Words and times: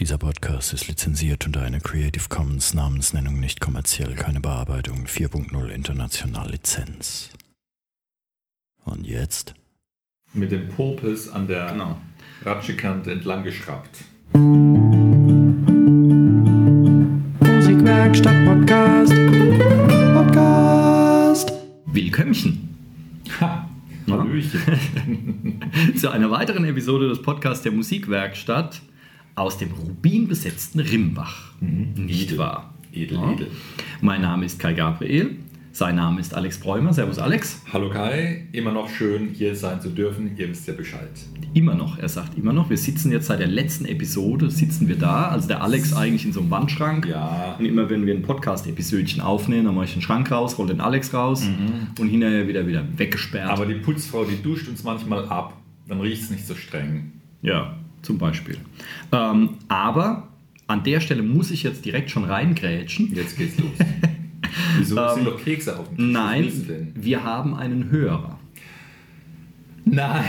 Dieser 0.00 0.16
Podcast 0.16 0.72
ist 0.72 0.86
lizenziert 0.86 1.44
unter 1.46 1.62
einer 1.62 1.80
Creative 1.80 2.28
Commons 2.28 2.72
Namensnennung 2.72 3.40
nicht 3.40 3.60
kommerziell, 3.60 4.14
keine 4.14 4.38
Bearbeitung 4.38 5.06
4.0 5.06 5.68
international 5.70 6.50
Lizenz. 6.52 7.30
Und 8.84 9.04
jetzt? 9.08 9.54
Mit 10.32 10.52
dem 10.52 10.68
Popels 10.68 11.28
an 11.28 11.48
der 11.48 11.72
Genau. 11.72 12.00
Ratschekante 12.44 13.10
entlang 13.10 13.42
geschraubt. 13.42 13.90
Musikwerkstatt 17.42 18.44
Podcast. 18.46 19.14
Podcast. 20.14 21.52
Willkömmchen 21.86 22.76
Ha! 23.40 23.68
Ja. 24.06 24.16
Hallöchen. 24.16 25.60
zu 25.96 26.08
einer 26.10 26.30
weiteren 26.30 26.64
Episode 26.64 27.08
des 27.08 27.20
Podcasts 27.20 27.64
der 27.64 27.72
Musikwerkstatt 27.72 28.80
aus 29.38 29.58
dem 29.58 29.70
rubinbesetzten 29.72 30.80
Rimbach. 30.80 31.52
Nicht 31.60 32.36
wahr? 32.38 32.74
Edel, 32.92 33.18
Ja. 33.18 33.32
edel. 33.32 33.46
Mein 34.00 34.22
Name 34.22 34.44
ist 34.46 34.58
Kai 34.58 34.72
Gabriel. 34.72 35.36
Sein 35.70 35.94
Name 35.94 36.20
ist 36.20 36.34
Alex 36.34 36.58
Bräumer. 36.58 36.92
Servus 36.92 37.18
Alex. 37.20 37.62
Hallo 37.72 37.88
Kai, 37.88 38.48
immer 38.50 38.72
noch 38.72 38.88
schön 38.88 39.28
hier 39.32 39.54
sein 39.54 39.80
zu 39.80 39.90
dürfen. 39.90 40.36
Ihr 40.36 40.48
wisst 40.48 40.66
ja 40.66 40.74
Bescheid. 40.74 41.10
Immer 41.54 41.76
noch, 41.76 41.98
er 41.98 42.08
sagt 42.08 42.36
immer 42.36 42.52
noch. 42.52 42.68
Wir 42.68 42.76
sitzen 42.78 43.12
jetzt 43.12 43.26
seit 43.26 43.38
der 43.38 43.46
letzten 43.46 43.84
Episode, 43.84 44.50
sitzen 44.50 44.88
wir 44.88 44.96
da. 44.96 45.28
Also 45.28 45.46
der 45.46 45.62
Alex 45.62 45.92
eigentlich 45.94 46.24
in 46.24 46.32
so 46.32 46.40
einem 46.40 46.50
Wandschrank. 46.50 47.06
Ja. 47.06 47.54
Und 47.60 47.64
immer 47.64 47.88
wenn 47.90 48.06
wir 48.06 48.14
ein 48.14 48.22
Podcast-Episödchen 48.22 49.20
aufnehmen, 49.20 49.66
dann 49.66 49.74
mache 49.76 49.84
ich 49.84 49.92
den 49.92 50.02
Schrank 50.02 50.32
raus, 50.32 50.58
roll 50.58 50.66
den 50.66 50.80
Alex 50.80 51.14
raus 51.14 51.46
und 52.00 52.08
hinterher 52.08 52.48
wieder, 52.48 52.66
wieder 52.66 52.84
weggesperrt. 52.96 53.50
Aber 53.50 53.66
die 53.66 53.74
Putzfrau, 53.74 54.24
die 54.24 54.42
duscht 54.42 54.66
uns 54.68 54.82
manchmal 54.82 55.26
ab. 55.28 55.56
Dann 55.86 56.00
riecht 56.00 56.22
es 56.22 56.30
nicht 56.30 56.44
so 56.46 56.54
streng. 56.56 57.12
Ja, 57.40 57.76
zum 58.02 58.18
Beispiel. 58.18 58.58
Ähm, 59.12 59.50
aber 59.68 60.28
an 60.66 60.84
der 60.84 61.00
Stelle 61.00 61.22
muss 61.22 61.50
ich 61.50 61.62
jetzt 61.62 61.84
direkt 61.84 62.10
schon 62.10 62.24
reingrätschen. 62.24 63.14
Jetzt 63.14 63.36
geht's 63.36 63.58
los. 63.58 63.70
Wieso 64.78 65.08
sind 65.14 65.26
doch 65.26 65.42
Kekse 65.42 65.78
auf 65.78 65.88
dem 65.88 65.96
Tisch? 65.96 66.06
Nein, 66.06 66.92
wir 66.94 67.24
haben 67.24 67.54
einen 67.54 67.90
Hörer. 67.90 68.38
Nein. 69.84 70.24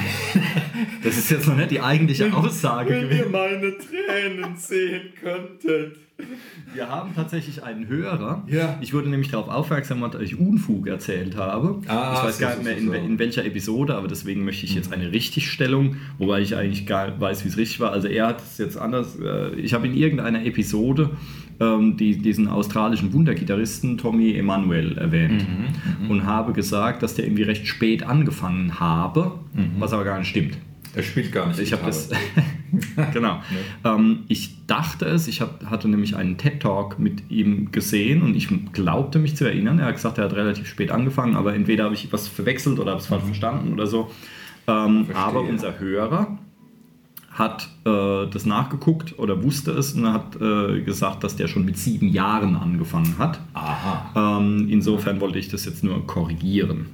Das 1.03 1.17
ist 1.17 1.31
jetzt 1.31 1.47
noch 1.47 1.55
nicht 1.55 1.71
die 1.71 1.81
eigentliche 1.81 2.33
Aussage 2.33 2.91
Wenn 2.91 3.09
gewesen. 3.09 3.23
ihr 3.25 3.29
meine 3.29 3.77
Tränen 3.77 4.55
sehen 4.55 5.01
könntet. 5.19 5.97
Wir 6.73 6.87
haben 6.87 7.15
tatsächlich 7.15 7.63
einen 7.63 7.87
Hörer. 7.87 8.43
Ja. 8.47 8.77
Ich 8.81 8.93
wurde 8.93 9.09
nämlich 9.09 9.31
darauf 9.31 9.47
aufmerksam, 9.49 10.01
dass 10.11 10.21
ich 10.21 10.37
Unfug 10.39 10.85
erzählt 10.87 11.35
habe. 11.35 11.81
Ah, 11.87 12.13
ich 12.17 12.23
weiß 12.27 12.37
so, 12.37 12.41
gar 12.45 12.55
nicht 12.55 12.63
mehr, 12.63 12.73
so, 12.75 12.79
in, 12.79 12.87
so. 12.87 12.93
in 12.93 13.19
welcher 13.19 13.43
Episode, 13.45 13.95
aber 13.95 14.07
deswegen 14.07 14.45
möchte 14.45 14.65
ich 14.65 14.75
jetzt 14.75 14.93
eine 14.93 15.11
Richtigstellung, 15.11 15.95
wobei 16.19 16.41
ich 16.41 16.55
eigentlich 16.55 16.85
gar 16.85 17.07
nicht 17.07 17.19
weiß, 17.19 17.43
wie 17.43 17.49
es 17.49 17.57
richtig 17.57 17.79
war. 17.79 17.91
Also 17.91 18.07
er 18.07 18.27
hat 18.27 18.41
es 18.41 18.57
jetzt 18.59 18.77
anders. 18.77 19.17
äh, 19.19 19.55
Ich 19.55 19.73
habe 19.73 19.87
in 19.87 19.95
irgendeiner 19.95 20.45
Episode 20.45 21.11
ähm, 21.59 21.97
die, 21.97 22.17
diesen 22.19 22.47
australischen 22.47 23.13
Wundergitarristen 23.13 23.97
Tommy 23.97 24.35
Emanuel 24.35 24.97
erwähnt 24.97 25.45
Mhm, 25.99 26.11
und 26.11 26.25
habe 26.25 26.53
gesagt, 26.53 27.01
dass 27.01 27.15
der 27.15 27.25
irgendwie 27.25 27.43
recht 27.43 27.65
spät 27.67 28.03
angefangen 28.03 28.79
habe, 28.79 29.39
was 29.79 29.91
aber 29.93 30.03
gar 30.03 30.19
nicht 30.19 30.27
stimmt. 30.29 30.57
Er 30.95 31.03
spielt 31.03 31.31
gar 31.31 31.47
nicht. 31.47 31.59
Ich 31.59 31.73
habe 31.73 31.85
das. 31.85 32.09
genau. 33.13 33.41
Ähm, 33.83 34.23
ich 34.27 34.65
dachte 34.67 35.05
es, 35.05 35.27
ich 35.27 35.41
hab, 35.41 35.65
hatte 35.69 35.87
nämlich 35.87 36.15
einen 36.15 36.37
TED-Talk 36.37 36.99
mit 36.99 37.29
ihm 37.29 37.71
gesehen 37.71 38.21
und 38.21 38.35
ich 38.35 38.49
glaubte 38.73 39.19
mich 39.19 39.35
zu 39.35 39.45
erinnern. 39.45 39.79
Er 39.79 39.85
hat 39.85 39.95
gesagt, 39.95 40.17
er 40.17 40.25
hat 40.25 40.33
relativ 40.33 40.67
spät 40.67 40.91
angefangen, 40.91 41.35
aber 41.35 41.53
entweder 41.53 41.85
habe 41.85 41.95
ich 41.95 42.11
was 42.11 42.27
verwechselt 42.27 42.79
oder 42.79 42.91
habe 42.91 43.01
es 43.01 43.07
falsch 43.07 43.23
verstanden 43.23 43.73
oder 43.73 43.87
so. 43.87 44.11
Ähm, 44.67 45.07
aber 45.13 45.41
unser 45.41 45.79
Hörer 45.79 46.37
hat 47.39 47.69
äh, 47.85 48.27
das 48.31 48.45
nachgeguckt 48.45 49.17
oder 49.17 49.41
wusste 49.41 49.71
es 49.71 49.93
und 49.93 50.11
hat 50.11 50.35
äh, 50.41 50.81
gesagt, 50.81 51.23
dass 51.23 51.37
der 51.37 51.47
schon 51.47 51.63
mit 51.63 51.77
sieben 51.77 52.09
Jahren 52.09 52.57
angefangen 52.57 53.15
hat. 53.17 53.39
Aha. 53.53 54.39
Ähm, 54.39 54.67
insofern 54.69 55.21
wollte 55.21 55.39
ich 55.39 55.47
das 55.47 55.63
jetzt 55.63 55.81
nur 55.81 56.05
korrigieren. 56.05 56.87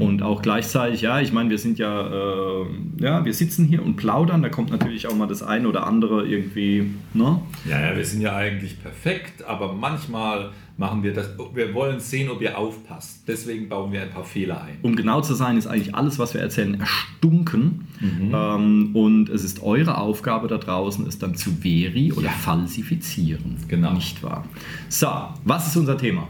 Und 0.00 0.22
auch 0.22 0.42
gleichzeitig, 0.42 1.02
ja, 1.02 1.20
ich 1.20 1.32
meine, 1.32 1.50
wir 1.50 1.58
sind 1.58 1.78
ja, 1.78 2.00
äh, 2.08 2.66
ja, 2.98 3.24
wir 3.24 3.32
sitzen 3.32 3.64
hier 3.64 3.84
und 3.84 3.94
plaudern, 3.94 4.42
da 4.42 4.48
kommt 4.48 4.70
natürlich 4.70 5.06
auch 5.06 5.14
mal 5.14 5.28
das 5.28 5.44
eine 5.44 5.68
oder 5.68 5.86
andere 5.86 6.26
irgendwie, 6.26 6.90
ne? 7.14 7.40
Ja, 7.64 7.80
ja, 7.80 7.96
wir 7.96 8.04
sind 8.04 8.22
ja 8.22 8.34
eigentlich 8.34 8.82
perfekt, 8.82 9.44
aber 9.44 9.72
manchmal 9.72 10.50
machen 10.76 11.02
wir 11.02 11.12
das. 11.12 11.30
Wir 11.54 11.74
wollen 11.74 12.00
sehen, 12.00 12.30
ob 12.30 12.40
ihr 12.42 12.56
aufpasst. 12.58 13.22
Deswegen 13.28 13.68
bauen 13.68 13.92
wir 13.92 14.02
ein 14.02 14.10
paar 14.10 14.24
Fehler 14.24 14.62
ein. 14.62 14.78
Um 14.82 14.96
genau 14.96 15.20
zu 15.20 15.34
sein, 15.34 15.56
ist 15.56 15.66
eigentlich 15.66 15.94
alles, 15.94 16.18
was 16.18 16.34
wir 16.34 16.40
erzählen, 16.40 16.80
erstunken. 16.80 17.86
Ähm, 18.02 18.90
und 18.94 19.28
es 19.28 19.44
ist 19.44 19.62
eure 19.62 19.98
Aufgabe 19.98 20.48
da 20.48 20.58
draußen, 20.58 21.06
es 21.06 21.18
dann 21.18 21.34
zu 21.34 21.50
veri 21.52 22.12
oder 22.12 22.26
Ja. 22.26 22.30
falsifizieren. 22.32 23.56
Genau. 23.68 23.92
Nicht 23.92 24.22
wahr? 24.22 24.44
So, 24.88 25.08
was 25.44 25.68
ist 25.68 25.76
unser 25.76 25.96
Thema? 25.98 26.28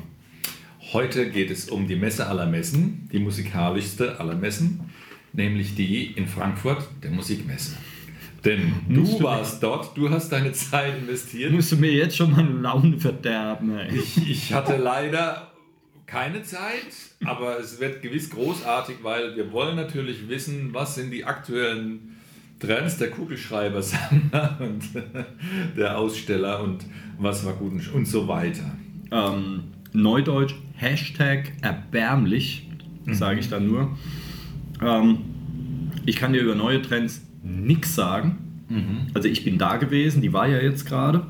Heute 0.93 1.31
geht 1.31 1.51
es 1.51 1.71
um 1.71 1.87
die 1.87 1.97
Messe 1.97 2.27
aller 2.27 2.47
Messen, 2.47 3.09
die 3.13 3.19
musikalischste 3.19 4.21
aller 4.21 4.35
Messen, 4.35 4.81
nämlich 5.33 5.75
die 5.75 6.05
in 6.13 6.27
Frankfurt, 6.27 6.87
der 7.03 7.11
Musikmesse. 7.13 7.77
Denn 8.45 8.73
du 8.89 9.23
warst 9.23 9.63
dort, 9.63 9.97
du 9.97 10.11
hast 10.11 10.31
deine 10.31 10.53
Zeit 10.53 10.99
investiert. 10.99 11.53
Musst 11.53 11.73
du 11.73 11.77
mir 11.77 11.93
jetzt 11.93 12.17
schon 12.17 12.33
mal 12.33 12.45
Laune 12.45 12.99
verderben, 12.99 13.77
ey. 13.79 13.97
Ich, 13.97 14.29
ich 14.29 14.53
hatte 14.53 14.77
leider 14.77 15.53
keine 16.07 16.43
Zeit, 16.43 16.87
aber 17.25 17.59
es 17.61 17.79
wird 17.81 18.03
gewiss 18.03 18.29
großartig, 18.31 18.97
weil 19.03 19.37
wir 19.37 19.53
wollen 19.53 19.77
natürlich 19.77 20.29
wissen, 20.29 20.71
was 20.75 20.97
sind 20.97 21.11
die 21.13 21.25
aktuellen 21.25 22.17
Trends 22.59 22.99
der 22.99 23.11
Kugelschreiber-Sammler 23.11 24.59
und 24.61 24.83
der 25.77 25.97
Aussteller 25.99 26.63
und 26.63 26.85
was 27.19 27.45
war 27.47 27.53
gut 27.55 27.73
und- 27.73 27.93
und 27.95 28.07
so 28.07 28.27
weiter. 28.29 28.77
ähm, 29.11 29.65
Neudeutsch, 29.95 30.55
Hashtag 30.77 31.53
erbärmlich, 31.61 32.69
sage 33.07 33.41
ich 33.41 33.49
dann 33.51 33.67
nur. 33.69 33.97
Ähm, 34.83 35.19
ich 36.07 36.17
kann 36.17 36.33
dir 36.33 36.41
über 36.43 36.55
neue 36.55 36.81
Trends 36.83 37.21
nichts 37.43 37.95
sagen. 37.95 38.39
Also 39.15 39.29
ich 39.29 39.45
bin 39.45 39.59
da 39.59 39.77
gewesen, 39.77 40.23
die 40.23 40.33
war 40.33 40.49
ja 40.49 40.59
jetzt 40.59 40.87
gerade. 40.87 41.27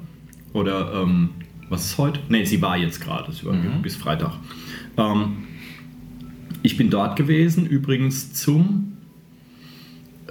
Oder 0.52 1.02
ähm, 1.02 1.30
was 1.68 1.86
ist 1.86 1.98
heute? 1.98 2.20
Ne, 2.28 2.44
sie 2.46 2.60
war 2.60 2.76
jetzt 2.76 3.00
gerade, 3.00 3.32
war 3.44 3.54
bis 3.82 3.96
Freitag. 3.96 4.34
Ähm, 4.96 5.44
ich 6.62 6.76
bin 6.76 6.90
dort 6.90 7.16
gewesen, 7.16 7.66
übrigens 7.66 8.34
zum 8.34 8.92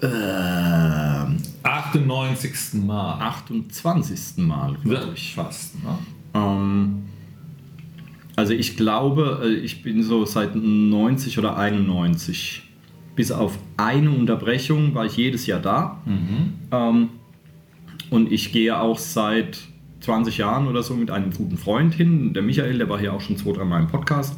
ähm, 0.02 1.38
98. 1.64 2.74
Mal. 2.86 3.20
28. 3.20 4.38
Mal, 4.38 4.76
glaube 4.84 5.12
ich. 5.16 5.36
Fast. 5.36 5.76
Ne? 5.84 5.98
Ähm, 6.34 7.04
also 8.36 8.54
ich 8.54 8.78
glaube, 8.78 9.42
äh, 9.44 9.54
ich 9.54 9.84
bin 9.84 10.04
so 10.04 10.26
seit 10.26 10.56
90 10.56 11.38
oder 11.38 11.58
91. 11.58 12.64
Bis 13.16 13.32
auf 13.32 13.58
eine 13.78 14.10
Unterbrechung 14.12 14.96
war 14.96 15.06
ich 15.06 15.18
jedes 15.18 15.46
Jahr 15.46 15.60
da. 15.60 16.02
Ähm, 16.72 17.10
und 18.10 18.32
ich 18.32 18.52
gehe 18.52 18.80
auch 18.80 18.98
seit 18.98 19.60
20 20.02 20.38
Jahren 20.38 20.68
oder 20.68 20.82
so 20.84 20.96
mit 20.96 21.12
einem 21.12 21.32
guten 21.32 21.58
Freund 21.58 21.94
hin. 21.94 22.34
Der 22.34 22.42
Michael, 22.42 22.78
der 22.78 22.90
war 22.90 23.00
hier 23.00 23.14
auch 23.14 23.22
schon 23.22 23.38
zwei, 23.38 23.52
drei 23.52 23.66
Mal 23.66 23.82
im 23.82 23.88
Podcast. 23.88 24.38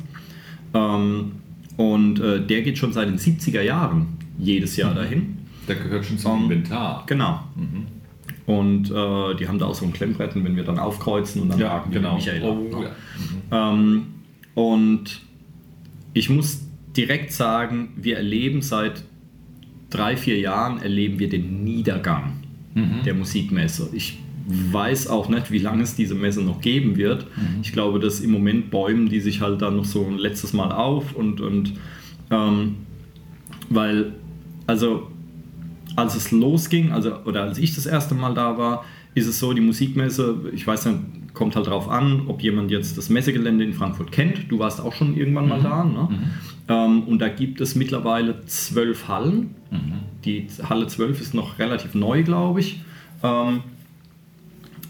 Ähm, 0.73 1.33
und 1.77 2.19
äh, 2.19 2.45
der 2.45 2.61
geht 2.63 2.77
schon 2.77 2.93
seit 2.93 3.07
den 3.07 3.17
70er 3.17 3.61
Jahren 3.61 4.07
jedes 4.37 4.75
Jahr 4.75 4.93
dahin. 4.93 5.37
Der 5.67 5.75
gehört 5.75 6.05
schon 6.05 6.17
zum 6.17 6.31
Um, 6.31 6.43
Inventar. 6.51 7.03
Genau. 7.07 7.39
Und 8.45 8.91
äh, 8.91 9.35
die 9.35 9.47
haben 9.47 9.57
da 9.59 9.67
auch 9.67 9.75
so 9.75 9.85
ein 9.85 9.93
Klemmbrett, 9.93 10.35
wenn 10.35 10.55
wir 10.55 10.63
dann 10.63 10.77
aufkreuzen 10.77 11.41
und 11.43 11.49
dann 11.49 11.59
Ja, 11.59 11.69
haken 11.69 11.93
wir 11.93 12.01
genau. 12.01 12.15
Michael 12.15 12.41
Oh, 12.43 12.75
ab. 12.77 12.91
ja. 13.51 13.71
Ähm, 13.71 14.05
und 14.55 15.21
ich 16.13 16.29
muss 16.29 16.61
direkt 16.95 17.31
sagen, 17.31 17.89
wir 17.95 18.17
erleben 18.17 18.61
seit 18.61 19.03
drei, 19.89 20.17
vier 20.17 20.39
Jahren 20.39 20.81
erleben 20.81 21.19
wir 21.19 21.29
den 21.29 21.63
Niedergang 21.63 22.33
der 23.05 23.13
Musikmesse. 23.13 23.89
Ich 23.93 24.17
weiß 24.47 25.07
auch 25.07 25.29
nicht, 25.29 25.51
wie 25.51 25.59
lange 25.59 25.83
es 25.83 25.95
diese 25.95 26.15
Messe 26.15 26.41
noch 26.41 26.59
geben 26.59 26.97
wird. 26.97 27.27
Ich 27.61 27.71
glaube, 27.71 27.99
dass 27.99 28.19
im 28.19 28.31
Moment 28.31 28.71
bäumen 28.71 29.07
die 29.07 29.19
sich 29.19 29.41
halt 29.41 29.61
dann 29.61 29.77
noch 29.77 29.85
so 29.85 30.05
ein 30.05 30.17
letztes 30.17 30.53
Mal 30.53 30.71
auf 30.71 31.13
und, 31.13 31.39
und 31.39 31.73
ähm, 32.31 32.77
weil, 33.69 34.13
also 34.65 35.11
als 35.95 36.15
es 36.15 36.31
losging, 36.31 36.91
also 36.91 37.15
oder 37.25 37.43
als 37.43 37.57
ich 37.57 37.75
das 37.75 37.85
erste 37.85 38.15
Mal 38.15 38.33
da 38.33 38.57
war, 38.57 38.85
ist 39.13 39.27
es 39.27 39.39
so, 39.39 39.53
die 39.53 39.61
Musikmesse, 39.61 40.51
ich 40.53 40.65
weiß 40.65 40.87
nicht, 40.87 40.99
kommt 41.33 41.55
halt 41.55 41.67
drauf 41.67 41.89
an, 41.89 42.23
ob 42.27 42.41
jemand 42.43 42.69
jetzt 42.71 42.97
das 42.97 43.09
Messegelände 43.09 43.63
in 43.63 43.73
Frankfurt 43.73 44.11
kennt. 44.11 44.51
Du 44.51 44.59
warst 44.59 44.79
auch 44.81 44.93
schon 44.93 45.15
irgendwann 45.17 45.47
mal 45.47 45.61
da, 45.61 45.83
ne? 45.83 46.09
Ähm, 46.69 47.03
und 47.03 47.19
da 47.19 47.27
gibt 47.29 47.59
es 47.61 47.75
mittlerweile 47.75 48.45
zwölf 48.45 49.07
Hallen. 49.07 49.55
Die 50.23 50.47
Halle 50.69 50.87
12 50.87 51.19
ist 51.21 51.33
noch 51.33 51.59
relativ 51.59 51.95
neu, 51.95 52.23
glaube 52.23 52.59
ich. 52.61 52.81
Ähm, 53.23 53.61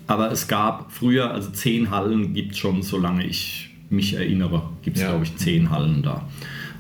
aber 0.05 0.31
es 0.31 0.47
gab 0.47 0.91
früher, 0.91 1.31
also 1.31 1.49
zehn 1.51 1.89
Hallen 1.89 2.33
gibt 2.33 2.51
es 2.51 2.57
schon, 2.57 2.81
solange 2.83 3.25
ich 3.25 3.69
mich 3.89 4.13
erinnere, 4.15 4.63
gibt 4.81 4.97
es, 4.97 5.03
Ja. 5.03 5.09
glaube 5.09 5.23
ich, 5.23 5.35
zehn 5.37 5.69
Hallen 5.71 6.03
da. 6.03 6.27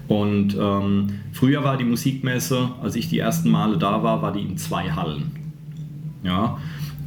Und 0.09 0.55
ähm, 0.59 1.07
früher 1.31 1.63
war 1.63 1.77
die 1.77 1.85
Musikmesse, 1.85 2.69
als 2.81 2.95
ich 2.95 3.07
die 3.07 3.19
ersten 3.19 3.49
Male 3.49 3.77
da 3.77 4.03
war, 4.03 4.21
war 4.21 4.33
die 4.33 4.41
in 4.41 4.57
zwei 4.57 4.91
Hallen. 4.91 5.31
Ja. 6.23 6.57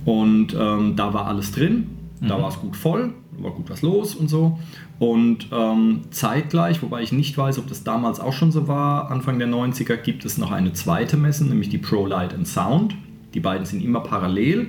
Und 0.07 0.55
ähm, 0.59 0.97
da 0.97 1.13
war 1.13 1.27
alles 1.27 1.53
drin, 1.53 1.87
da 2.21 2.41
war 2.41 2.49
es 2.49 2.59
gut 2.59 2.77
voll, 2.77 3.13
war 3.39 3.51
gut 3.51 3.69
was 3.69 3.83
los 3.83 4.15
und 4.15 4.29
so. 4.29 4.59
Und 4.99 5.49
ähm, 5.53 6.03
zeitgleich, 6.11 6.83
wobei 6.83 7.03
ich 7.03 7.13
nicht 7.13 7.37
weiß, 7.37 7.59
ob 7.59 7.67
das 7.67 7.85
damals 7.85 8.21
auch 8.21 8.33
schon 8.33 8.53
so 8.53 8.69
war, 8.69 9.11
Anfang 9.11 9.39
der 9.39 9.49
90er 9.49 9.97
gibt 9.97 10.25
es 10.25 10.39
noch 10.39 10.51
eine 10.51 10.73
zweite 10.73 11.17
Messe, 11.17 11.45
nämlich 11.45 11.69
die 11.69 11.79
Pro 11.79 12.07
Light 12.07 12.33
and 12.33 12.49
Sound. 12.49 12.95
Die 13.35 13.41
beiden 13.41 13.67
sind 13.67 13.85
immer 13.85 14.01
parallel, 14.01 14.69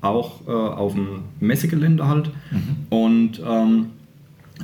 auch 0.00 0.46
äh, 0.46 0.52
auf 0.52 0.94
dem 0.94 1.24
Messegelände 1.40 2.06
halt. 2.06 2.30
Und 2.90 3.42
ähm, 3.44 3.86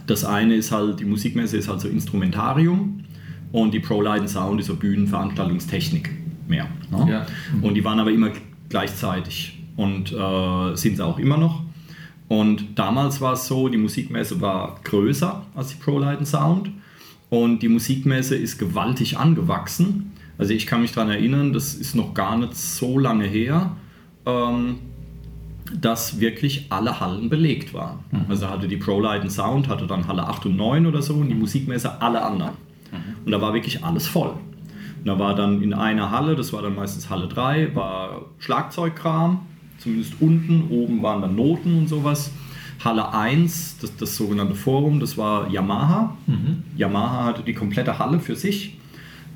das 0.06 0.24
eine 0.24 0.54
ist 0.54 0.70
halt, 0.70 1.00
die 1.00 1.04
Musikmesse 1.04 1.56
ist 1.56 1.68
halt 1.68 1.80
so 1.80 1.88
Instrumentarium 1.88 3.04
und 3.50 3.74
die 3.74 3.80
Pro 3.80 4.00
Light 4.00 4.20
and 4.20 4.30
Sound 4.30 4.60
ist 4.60 4.66
so 4.66 4.76
Bühnenveranstaltungstechnik 4.76 6.10
mehr. 6.46 6.68
Ne? 6.90 7.10
Ja. 7.10 7.26
Und 7.60 7.74
die 7.74 7.84
waren 7.84 7.98
aber 7.98 8.12
immer 8.12 8.30
gleichzeitig 8.68 9.58
und 9.76 10.12
äh, 10.12 10.76
sind 10.76 10.96
sie 10.96 11.04
auch 11.04 11.18
immer 11.18 11.36
noch. 11.36 11.61
Und 12.32 12.78
damals 12.78 13.20
war 13.20 13.34
es 13.34 13.46
so, 13.46 13.68
die 13.68 13.76
Musikmesse 13.76 14.40
war 14.40 14.80
größer 14.84 15.42
als 15.54 15.68
die 15.68 15.74
Pro 15.74 15.98
Light 15.98 16.16
and 16.16 16.26
Sound 16.26 16.70
und 17.28 17.58
die 17.58 17.68
Musikmesse 17.68 18.36
ist 18.36 18.56
gewaltig 18.56 19.18
angewachsen. 19.18 20.14
Also 20.38 20.54
ich 20.54 20.66
kann 20.66 20.80
mich 20.80 20.92
daran 20.92 21.10
erinnern, 21.10 21.52
das 21.52 21.74
ist 21.74 21.94
noch 21.94 22.14
gar 22.14 22.38
nicht 22.38 22.56
so 22.56 22.98
lange 22.98 23.26
her, 23.26 23.76
ähm, 24.24 24.76
dass 25.78 26.20
wirklich 26.20 26.68
alle 26.70 27.00
Hallen 27.00 27.28
belegt 27.28 27.74
waren. 27.74 27.98
Also 28.30 28.48
hatte 28.48 28.66
die 28.66 28.78
Pro 28.78 28.98
Light 28.98 29.20
and 29.20 29.30
Sound, 29.30 29.68
hatte 29.68 29.86
dann 29.86 30.08
Halle 30.08 30.26
8 30.26 30.46
und 30.46 30.56
9 30.56 30.86
oder 30.86 31.02
so 31.02 31.12
und 31.16 31.28
die 31.28 31.34
Musikmesse 31.34 32.00
alle 32.00 32.22
anderen. 32.22 32.52
Und 33.26 33.32
da 33.32 33.42
war 33.42 33.52
wirklich 33.52 33.84
alles 33.84 34.06
voll. 34.06 34.30
Und 34.30 35.04
da 35.04 35.18
war 35.18 35.34
dann 35.34 35.62
in 35.62 35.74
einer 35.74 36.10
Halle, 36.10 36.34
das 36.34 36.54
war 36.54 36.62
dann 36.62 36.76
meistens 36.76 37.10
Halle 37.10 37.28
3, 37.28 37.74
war 37.74 38.22
Schlagzeugkram, 38.38 39.40
zumindest 39.78 40.14
unten, 40.20 40.68
oben 40.70 41.02
waren 41.02 41.22
dann 41.22 41.36
Noten 41.36 41.78
und 41.78 41.88
sowas. 41.88 42.32
Halle 42.84 43.12
1, 43.12 43.78
das, 43.80 43.96
das 43.96 44.16
sogenannte 44.16 44.54
Forum, 44.54 44.98
das 44.98 45.16
war 45.16 45.48
Yamaha. 45.50 46.16
Yamaha 46.76 47.24
hatte 47.24 47.42
die 47.42 47.54
komplette 47.54 47.98
Halle 47.98 48.18
für 48.18 48.34
sich. 48.34 48.76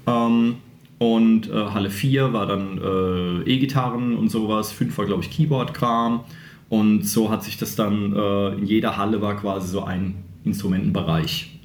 Ähm, 0.07 0.57
und 0.99 1.51
äh, 1.51 1.67
Halle 1.67 1.91
4 1.91 2.33
war 2.33 2.47
dann 2.47 2.79
äh, 2.79 3.51
E-Gitarren 3.51 4.17
und 4.17 4.31
sowas. 4.31 4.73
5 4.73 4.97
war, 4.99 5.05
glaube 5.05 5.23
ich, 5.23 5.31
Keyboard-Kram. 5.31 6.21
Und 6.69 7.07
so 7.07 7.31
hat 7.31 7.45
sich 7.45 7.59
das 7.59 7.77
dann, 7.77 8.13
äh, 8.15 8.55
in 8.55 8.67
jeder 8.67 8.97
Halle 8.97 9.21
war 9.21 9.37
quasi 9.37 9.69
so 9.69 9.85
ein 9.85 10.15
Instrumentenbereich. 10.45 11.59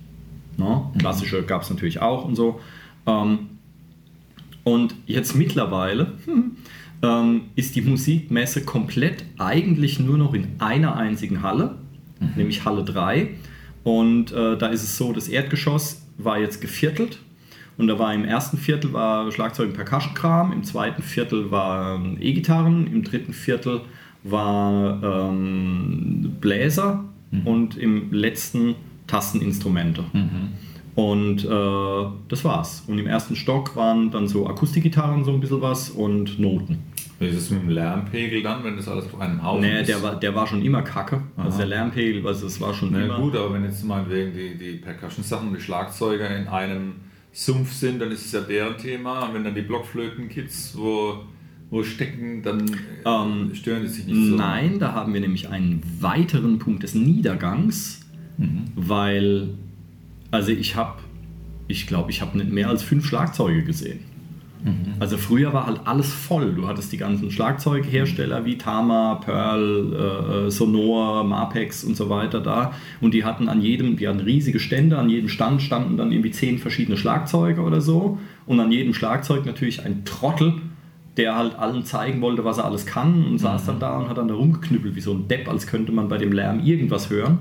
Ne? 0.57 0.91
Klassische 0.99 1.43
gab 1.43 1.63
es 1.63 1.69
natürlich 1.69 2.01
auch 2.01 2.25
und 2.25 2.35
so. 2.35 2.59
Ähm, 3.07 3.39
und 4.63 4.95
jetzt 5.07 5.35
mittlerweile 5.35 6.13
hm, 6.25 6.57
ähm, 7.03 7.41
ist 7.55 7.75
die 7.75 7.81
Musikmesse 7.81 8.63
komplett 8.63 9.25
eigentlich 9.37 9.99
nur 9.99 10.17
noch 10.17 10.33
in 10.33 10.47
einer 10.59 10.95
einzigen 10.95 11.41
Halle, 11.41 11.77
nämlich 12.35 12.65
Halle 12.65 12.83
3. 12.83 13.29
Und 13.83 14.31
äh, 14.31 14.57
da 14.57 14.67
ist 14.67 14.83
es 14.83 14.97
so, 14.97 15.11
das 15.11 15.27
Erdgeschoss 15.27 16.05
war 16.17 16.39
jetzt 16.39 16.61
geviertelt. 16.61 17.19
Und 17.77 17.87
da 17.87 17.97
war 17.97 18.13
im 18.13 18.25
ersten 18.25 18.57
Viertel 18.57 18.93
war 18.93 19.31
Schlagzeug 19.31 19.69
und 19.69 19.73
Percussion-Kram, 19.73 20.51
im 20.51 20.63
zweiten 20.63 21.01
Viertel 21.01 21.49
waren 21.49 22.17
E-Gitarren, 22.21 22.85
im 22.85 23.03
dritten 23.03 23.33
Viertel 23.33 23.81
war 24.23 25.01
ähm, 25.01 26.35
Bläser 26.39 27.05
und 27.45 27.77
im 27.77 28.11
letzten 28.13 28.75
Tasteninstrumente. 29.07 30.03
Und 30.93 31.45
äh, 31.45 32.11
das 32.27 32.43
war's. 32.43 32.83
Und 32.87 32.99
im 32.99 33.07
ersten 33.07 33.35
Stock 33.35 33.75
waren 33.75 34.11
dann 34.11 34.27
so 34.27 34.47
Akustikgitarren 34.47 35.23
so 35.23 35.31
ein 35.31 35.39
bisschen 35.39 35.61
was 35.61 35.89
und 35.89 36.37
Noten. 36.39 36.79
Wie 37.21 37.27
ist 37.27 37.37
es 37.37 37.49
mit 37.51 37.61
dem 37.61 37.69
Lärmpegel 37.69 38.41
dann, 38.43 38.63
wenn 38.63 38.75
das 38.75 38.87
alles 38.87 39.05
auf 39.05 39.19
einem 39.21 39.41
Haufen 39.43 39.61
Nee, 39.61 39.81
ist? 39.81 39.87
der 39.87 40.01
war, 40.01 40.19
der 40.19 40.33
war 40.35 40.47
schon 40.47 40.61
immer 40.63 40.81
kacke. 40.81 41.21
Also 41.37 41.49
Aha. 41.51 41.57
der 41.59 41.67
Lärmpegel, 41.67 42.25
also 42.27 42.47
es 42.47 42.59
war 42.59 42.73
schon 42.73 42.89
Na 42.91 43.05
immer. 43.05 43.17
gut, 43.19 43.35
aber 43.35 43.53
wenn 43.53 43.63
jetzt 43.63 43.83
meinetwegen 43.85 44.33
die, 44.33 44.57
die 44.57 44.77
Percussion-Sachen, 44.77 45.53
die 45.53 45.61
Schlagzeuger 45.61 46.35
in 46.35 46.47
einem 46.47 46.95
Sumpf 47.31 47.71
sind, 47.71 47.99
dann 48.01 48.11
ist 48.11 48.25
es 48.25 48.31
ja 48.31 48.41
deren 48.41 48.75
Thema. 48.77 49.25
Und 49.27 49.35
wenn 49.35 49.43
dann 49.43 49.55
die 49.55 49.61
Blockflöten-Kids 49.61 50.73
wo, 50.77 51.19
wo 51.69 51.83
stecken, 51.83 52.41
dann 52.43 52.67
äh, 52.67 52.75
Ähm, 53.05 53.51
stören 53.53 53.83
die 53.83 53.87
sich 53.87 54.05
nicht 54.07 54.29
so. 54.29 54.35
Nein, 54.35 54.79
da 54.79 54.93
haben 54.93 55.13
wir 55.13 55.21
nämlich 55.21 55.47
einen 55.49 55.81
weiteren 55.99 56.57
Punkt 56.59 56.83
des 56.83 56.95
Niedergangs, 56.95 58.01
weil, 58.75 59.49
also 60.31 60.51
ich 60.51 60.75
habe, 60.75 60.99
ich 61.67 61.85
glaube, 61.87 62.09
ich 62.09 62.21
habe 62.21 62.37
nicht 62.37 62.51
mehr 62.51 62.67
als 62.69 62.81
fünf 62.83 63.05
Schlagzeuge 63.05 63.63
gesehen. 63.63 63.99
Also 64.99 65.17
früher 65.17 65.53
war 65.53 65.65
halt 65.65 65.81
alles 65.85 66.13
voll. 66.13 66.53
Du 66.53 66.67
hattest 66.67 66.91
die 66.91 66.97
ganzen 66.97 67.31
Schlagzeughersteller 67.31 68.45
wie 68.45 68.57
Tama, 68.57 69.15
Pearl, 69.15 70.45
äh, 70.47 70.51
Sonor, 70.51 71.23
Marpex 71.23 71.83
und 71.83 71.97
so 71.97 72.09
weiter 72.09 72.39
da. 72.39 72.73
Und 72.99 73.13
die 73.13 73.23
hatten 73.23 73.49
an 73.49 73.61
jedem, 73.61 73.97
die 73.97 74.07
hatten 74.07 74.19
riesige 74.19 74.59
Stände, 74.59 74.97
an 74.97 75.09
jedem 75.09 75.29
Stand 75.29 75.61
standen 75.61 75.97
dann 75.97 76.11
irgendwie 76.11 76.31
zehn 76.31 76.59
verschiedene 76.59 76.97
Schlagzeuge 76.97 77.61
oder 77.61 77.81
so. 77.81 78.19
Und 78.45 78.59
an 78.59 78.71
jedem 78.71 78.93
Schlagzeug 78.93 79.45
natürlich 79.45 79.83
ein 79.85 80.05
Trottel, 80.05 80.53
der 81.17 81.35
halt 81.35 81.57
allen 81.57 81.83
zeigen 81.83 82.21
wollte, 82.21 82.45
was 82.45 82.57
er 82.57 82.65
alles 82.65 82.85
kann 82.85 83.25
und 83.25 83.37
saß 83.39 83.65
dann 83.65 83.79
da 83.79 83.97
und 83.97 84.09
hat 84.09 84.17
dann 84.17 84.27
da 84.27 84.33
rumgeknüppelt 84.33 84.95
wie 84.95 85.01
so 85.01 85.13
ein 85.13 85.27
Depp, 85.27 85.49
als 85.49 85.67
könnte 85.67 85.91
man 85.91 86.07
bei 86.07 86.17
dem 86.17 86.31
Lärm 86.31 86.59
irgendwas 86.63 87.09
hören. 87.09 87.39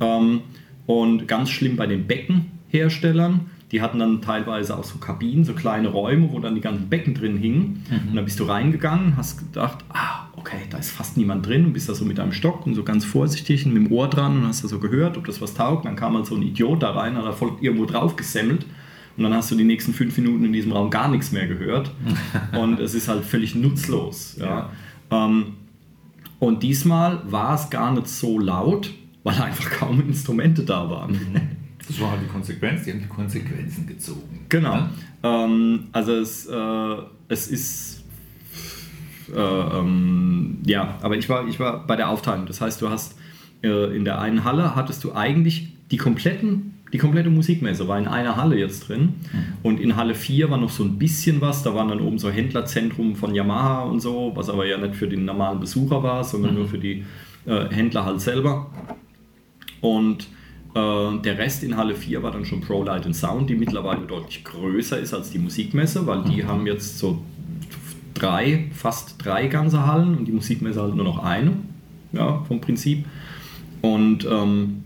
Ähm, 0.00 0.40
und 0.86 1.28
ganz 1.28 1.50
schlimm 1.50 1.76
bei 1.76 1.86
den 1.86 2.06
Beckenherstellern, 2.06 3.40
die 3.70 3.82
hatten 3.82 3.98
dann 3.98 4.22
teilweise 4.22 4.76
auch 4.76 4.84
so 4.84 4.98
Kabinen, 4.98 5.44
so 5.44 5.52
kleine 5.52 5.88
Räume, 5.88 6.30
wo 6.32 6.38
dann 6.38 6.54
die 6.54 6.60
ganzen 6.60 6.88
Becken 6.88 7.14
drin 7.14 7.36
hingen. 7.36 7.84
Und 8.08 8.16
dann 8.16 8.24
bist 8.24 8.40
du 8.40 8.44
reingegangen, 8.44 9.16
hast 9.16 9.38
gedacht, 9.38 9.84
ah, 9.90 10.26
okay, 10.36 10.62
da 10.70 10.78
ist 10.78 10.90
fast 10.90 11.16
niemand 11.18 11.46
drin 11.46 11.66
und 11.66 11.72
bist 11.74 11.88
da 11.88 11.94
so 11.94 12.04
mit 12.04 12.16
deinem 12.16 12.32
Stock 12.32 12.66
und 12.66 12.74
so 12.74 12.82
ganz 12.82 13.04
vorsichtig 13.04 13.66
und 13.66 13.74
mit 13.74 13.84
dem 13.84 13.92
Ohr 13.92 14.08
dran 14.08 14.38
und 14.38 14.46
hast 14.46 14.64
da 14.64 14.68
so 14.68 14.78
gehört, 14.78 15.18
ob 15.18 15.26
das 15.26 15.42
was 15.42 15.52
taugt. 15.52 15.84
Dann 15.84 15.96
kam 15.96 16.14
halt 16.14 16.26
so 16.26 16.34
ein 16.34 16.42
Idiot 16.42 16.82
da 16.82 16.92
rein, 16.92 17.16
hat 17.16 17.26
da 17.26 17.32
voll 17.32 17.52
irgendwo 17.60 17.84
drauf 17.84 18.16
gesemmelt. 18.16 18.64
Und 19.18 19.24
dann 19.24 19.34
hast 19.34 19.50
du 19.50 19.56
die 19.56 19.64
nächsten 19.64 19.92
fünf 19.92 20.16
Minuten 20.16 20.44
in 20.44 20.52
diesem 20.52 20.72
Raum 20.72 20.90
gar 20.90 21.08
nichts 21.08 21.32
mehr 21.32 21.46
gehört. 21.46 21.90
und 22.58 22.80
es 22.80 22.94
ist 22.94 23.08
halt 23.08 23.24
völlig 23.24 23.54
nutzlos. 23.54 24.36
Ja. 24.40 24.70
Ähm, 25.10 25.56
und 26.38 26.62
diesmal 26.62 27.20
war 27.30 27.54
es 27.54 27.68
gar 27.68 27.92
nicht 27.92 28.08
so 28.08 28.38
laut, 28.38 28.90
weil 29.24 29.42
einfach 29.42 29.70
kaum 29.70 30.00
Instrumente 30.00 30.62
da 30.62 30.88
waren. 30.88 31.20
Das 31.88 32.00
war 32.00 32.12
halt 32.12 32.20
die 32.22 32.30
Konsequenz, 32.30 32.84
die 32.84 32.92
haben 32.92 33.00
die 33.00 33.08
Konsequenzen 33.08 33.86
gezogen. 33.86 34.46
Genau. 34.48 34.74
Ja? 34.74 34.90
Ähm, 35.22 35.88
also 35.92 36.12
es, 36.12 36.46
äh, 36.46 36.96
es 37.28 37.48
ist 37.48 38.04
äh, 39.34 39.38
ähm, 39.38 40.58
ja, 40.64 40.98
aber 41.02 41.16
ich 41.16 41.28
war, 41.28 41.48
ich 41.48 41.58
war 41.58 41.86
bei 41.86 41.96
der 41.96 42.08
Aufteilung. 42.08 42.46
Das 42.46 42.60
heißt, 42.60 42.80
du 42.80 42.90
hast 42.90 43.16
äh, 43.62 43.96
in 43.96 44.04
der 44.04 44.20
einen 44.20 44.44
Halle 44.44 44.74
hattest 44.76 45.02
du 45.04 45.14
eigentlich 45.14 45.72
die 45.90 45.96
kompletten 45.96 46.74
die 46.92 46.98
komplette 46.98 47.30
Musikmesse 47.30 47.86
war 47.86 47.98
in 47.98 48.08
einer 48.08 48.36
Halle 48.36 48.58
jetzt 48.58 48.88
drin 48.88 49.14
und 49.62 49.80
in 49.80 49.96
Halle 49.96 50.14
4 50.14 50.50
war 50.50 50.58
noch 50.58 50.70
so 50.70 50.84
ein 50.84 50.98
bisschen 50.98 51.40
was, 51.40 51.62
da 51.62 51.74
waren 51.74 51.88
dann 51.88 52.00
oben 52.00 52.18
so 52.18 52.30
Händlerzentrum 52.30 53.14
von 53.14 53.34
Yamaha 53.34 53.82
und 53.82 54.00
so, 54.00 54.32
was 54.34 54.48
aber 54.48 54.66
ja 54.66 54.78
nicht 54.78 54.96
für 54.96 55.08
den 55.08 55.24
normalen 55.24 55.60
Besucher 55.60 56.02
war, 56.02 56.24
sondern 56.24 56.54
nur 56.54 56.66
für 56.66 56.78
die 56.78 57.04
äh, 57.46 57.68
Händler 57.70 58.04
halt 58.04 58.20
selber. 58.20 58.70
Und 59.80 60.28
der 60.78 61.38
Rest 61.38 61.62
in 61.62 61.76
Halle 61.76 61.94
4 61.94 62.22
war 62.22 62.30
dann 62.30 62.44
schon 62.44 62.60
Pro 62.60 62.82
Light 62.84 63.06
and 63.06 63.16
Sound, 63.16 63.48
die 63.48 63.54
mittlerweile 63.54 64.02
deutlich 64.02 64.44
größer 64.44 64.98
ist 64.98 65.14
als 65.14 65.30
die 65.30 65.38
Musikmesse, 65.38 66.06
weil 66.06 66.24
die 66.24 66.44
haben 66.44 66.66
jetzt 66.66 66.98
so 66.98 67.22
drei, 68.14 68.66
fast 68.74 69.14
drei 69.24 69.46
ganze 69.46 69.86
Hallen 69.86 70.16
und 70.16 70.24
die 70.26 70.32
Musikmesse 70.32 70.82
halt 70.82 70.94
nur 70.94 71.04
noch 71.04 71.22
eine, 71.22 71.52
ja, 72.12 72.44
vom 72.46 72.60
Prinzip. 72.60 73.04
Und 73.80 74.26
ähm, 74.30 74.84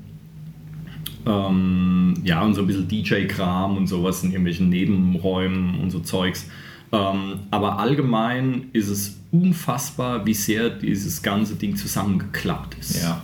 ähm, 1.26 2.14
ja, 2.24 2.42
und 2.42 2.54
so 2.54 2.62
ein 2.62 2.66
bisschen 2.66 2.88
DJ-Kram 2.88 3.76
und 3.76 3.86
sowas 3.86 4.22
in 4.22 4.30
irgendwelchen 4.30 4.68
Nebenräumen 4.68 5.80
und 5.80 5.90
so 5.90 6.00
Zeugs. 6.00 6.48
Ähm, 6.92 7.40
aber 7.50 7.78
allgemein 7.78 8.66
ist 8.72 8.88
es 8.88 9.20
unfassbar, 9.30 10.26
wie 10.26 10.34
sehr 10.34 10.68
dieses 10.68 11.22
ganze 11.22 11.54
Ding 11.54 11.76
zusammengeklappt 11.76 12.76
ist. 12.78 13.02
Ja. 13.02 13.22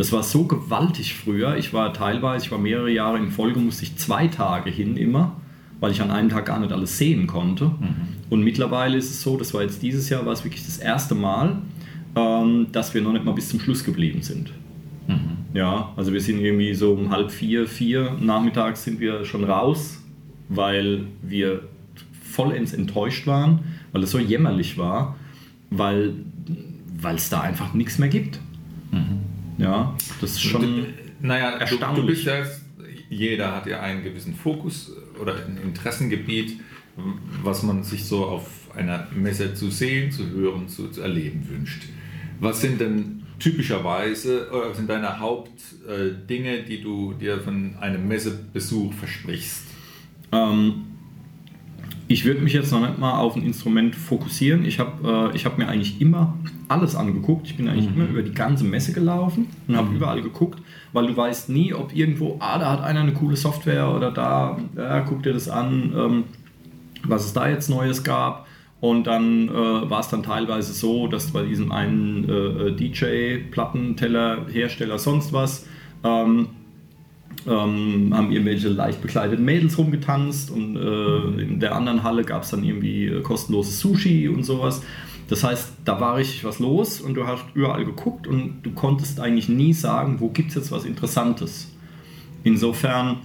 Das 0.00 0.12
war 0.12 0.22
so 0.22 0.44
gewaltig 0.44 1.12
früher. 1.12 1.58
Ich 1.58 1.74
war 1.74 1.92
teilweise, 1.92 2.46
ich 2.46 2.50
war 2.50 2.58
mehrere 2.58 2.90
Jahre 2.90 3.18
in 3.18 3.30
Folge, 3.30 3.60
musste 3.60 3.82
ich 3.82 3.96
zwei 3.96 4.28
Tage 4.28 4.70
hin 4.70 4.96
immer, 4.96 5.36
weil 5.78 5.92
ich 5.92 6.00
an 6.00 6.10
einem 6.10 6.30
Tag 6.30 6.46
gar 6.46 6.58
nicht 6.58 6.72
alles 6.72 6.96
sehen 6.96 7.26
konnte. 7.26 7.72
Und 8.30 8.42
mittlerweile 8.42 8.96
ist 8.96 9.10
es 9.10 9.20
so, 9.20 9.36
das 9.36 9.52
war 9.52 9.60
jetzt 9.60 9.82
dieses 9.82 10.08
Jahr, 10.08 10.24
war 10.24 10.32
es 10.32 10.42
wirklich 10.42 10.64
das 10.64 10.78
erste 10.78 11.14
Mal, 11.14 11.58
ähm, 12.16 12.68
dass 12.72 12.94
wir 12.94 13.02
noch 13.02 13.12
nicht 13.12 13.26
mal 13.26 13.32
bis 13.32 13.50
zum 13.50 13.60
Schluss 13.60 13.84
geblieben 13.84 14.22
sind. 14.22 14.54
Ja, 15.52 15.92
also 15.96 16.14
wir 16.14 16.22
sind 16.22 16.40
irgendwie 16.40 16.72
so 16.72 16.94
um 16.94 17.10
halb 17.10 17.30
vier, 17.30 17.66
vier 17.68 18.16
nachmittags 18.22 18.84
sind 18.84 19.00
wir 19.00 19.26
schon 19.26 19.44
raus, 19.44 20.02
weil 20.48 21.04
wir 21.20 21.64
vollends 22.22 22.72
enttäuscht 22.72 23.26
waren, 23.26 23.58
weil 23.92 24.02
es 24.02 24.12
so 24.12 24.18
jämmerlich 24.18 24.78
war, 24.78 25.16
weil 25.68 26.14
weil 27.02 27.16
es 27.16 27.28
da 27.28 27.42
einfach 27.42 27.74
nichts 27.74 27.98
mehr 27.98 28.08
gibt. 28.08 28.40
Ja, 29.60 29.94
das 30.20 30.32
ist 30.32 30.42
schon. 30.42 30.62
Du- 30.62 30.86
naja, 31.26 31.52
du, 31.52 31.56
du 31.58 31.60
erstaunlich. 31.62 32.06
bist 32.06 32.24
ja, 32.26 32.44
jeder 33.10 33.54
hat 33.56 33.66
ja 33.66 33.80
einen 33.80 34.02
gewissen 34.02 34.34
Fokus 34.34 34.92
oder 35.20 35.34
ein 35.34 35.58
Interessengebiet, 35.62 36.58
was 37.42 37.62
man 37.62 37.82
sich 37.84 38.04
so 38.04 38.24
auf 38.26 38.46
einer 38.74 39.06
Messe 39.14 39.54
zu 39.54 39.70
sehen, 39.70 40.10
zu 40.12 40.28
hören, 40.30 40.68
zu, 40.68 40.88
zu 40.88 41.00
erleben 41.02 41.46
wünscht. 41.48 41.82
Was 42.40 42.60
sind 42.60 42.80
denn 42.80 43.22
typischerweise, 43.38 44.48
oder 44.50 44.70
was 44.70 44.76
sind 44.76 44.88
deine 44.88 45.18
Hauptdinge, 45.18 46.58
äh, 46.58 46.62
die 46.64 46.80
du 46.82 47.12
dir 47.14 47.40
von 47.40 47.76
einem 47.80 48.06
Messebesuch 48.08 48.92
versprichst? 48.94 49.62
Ähm, 50.32 50.86
ich 52.10 52.24
würde 52.24 52.40
mich 52.40 52.52
jetzt 52.52 52.72
noch 52.72 52.80
nicht 52.80 52.98
mal 52.98 53.18
auf 53.18 53.36
ein 53.36 53.44
Instrument 53.44 53.94
fokussieren. 53.94 54.64
Ich 54.64 54.80
habe 54.80 55.32
äh, 55.32 55.38
hab 55.38 55.58
mir 55.58 55.68
eigentlich 55.68 56.00
immer 56.00 56.34
alles 56.66 56.96
angeguckt. 56.96 57.46
Ich 57.46 57.56
bin 57.56 57.68
eigentlich 57.68 57.88
mhm. 57.88 58.00
immer 58.00 58.08
über 58.10 58.22
die 58.22 58.34
ganze 58.34 58.64
Messe 58.64 58.92
gelaufen 58.92 59.46
und 59.68 59.76
habe 59.76 59.90
mhm. 59.90 59.96
überall 59.96 60.20
geguckt, 60.20 60.60
weil 60.92 61.06
du 61.06 61.16
weißt 61.16 61.50
nie, 61.50 61.72
ob 61.72 61.94
irgendwo, 61.94 62.36
ah, 62.40 62.58
da 62.58 62.72
hat 62.72 62.82
einer 62.82 63.02
eine 63.02 63.12
coole 63.12 63.36
Software 63.36 63.94
oder 63.94 64.10
da, 64.10 64.58
ja, 64.76 65.00
guck 65.02 65.22
dir 65.22 65.32
das 65.32 65.48
an, 65.48 65.92
ähm, 65.96 66.24
was 67.04 67.26
es 67.26 67.32
da 67.32 67.48
jetzt 67.48 67.70
Neues 67.70 68.02
gab. 68.02 68.48
Und 68.80 69.06
dann 69.06 69.48
äh, 69.48 69.52
war 69.52 70.00
es 70.00 70.08
dann 70.08 70.24
teilweise 70.24 70.72
so, 70.72 71.06
dass 71.06 71.30
bei 71.30 71.44
diesem 71.44 71.70
einen 71.70 72.28
äh, 72.28 72.32
äh 72.32 72.72
DJ, 72.72 73.36
Plattenteller, 73.52 74.46
Hersteller, 74.50 74.98
sonst 74.98 75.32
was, 75.32 75.68
ähm, 76.02 76.48
ähm, 77.46 78.12
haben 78.14 78.32
irgendwelche 78.32 78.68
leicht 78.68 79.00
bekleideten 79.00 79.44
Mädels 79.44 79.78
rumgetanzt 79.78 80.50
und 80.50 80.76
äh, 80.76 81.42
in 81.42 81.60
der 81.60 81.74
anderen 81.74 82.02
Halle 82.02 82.24
gab 82.24 82.42
es 82.42 82.50
dann 82.50 82.64
irgendwie 82.64 83.06
äh, 83.06 83.22
kostenloses 83.22 83.80
Sushi 83.80 84.28
und 84.28 84.44
sowas. 84.44 84.82
Das 85.28 85.44
heißt, 85.44 85.74
da 85.84 86.00
war 86.00 86.16
richtig 86.16 86.44
was 86.44 86.58
los 86.58 87.00
und 87.00 87.14
du 87.14 87.26
hast 87.26 87.44
überall 87.54 87.84
geguckt 87.84 88.26
und 88.26 88.62
du 88.62 88.72
konntest 88.72 89.20
eigentlich 89.20 89.48
nie 89.48 89.72
sagen, 89.72 90.16
wo 90.18 90.28
gibt 90.28 90.48
es 90.50 90.56
jetzt 90.56 90.72
was 90.72 90.84
Interessantes. 90.84 91.70
Insofern, 92.42 93.18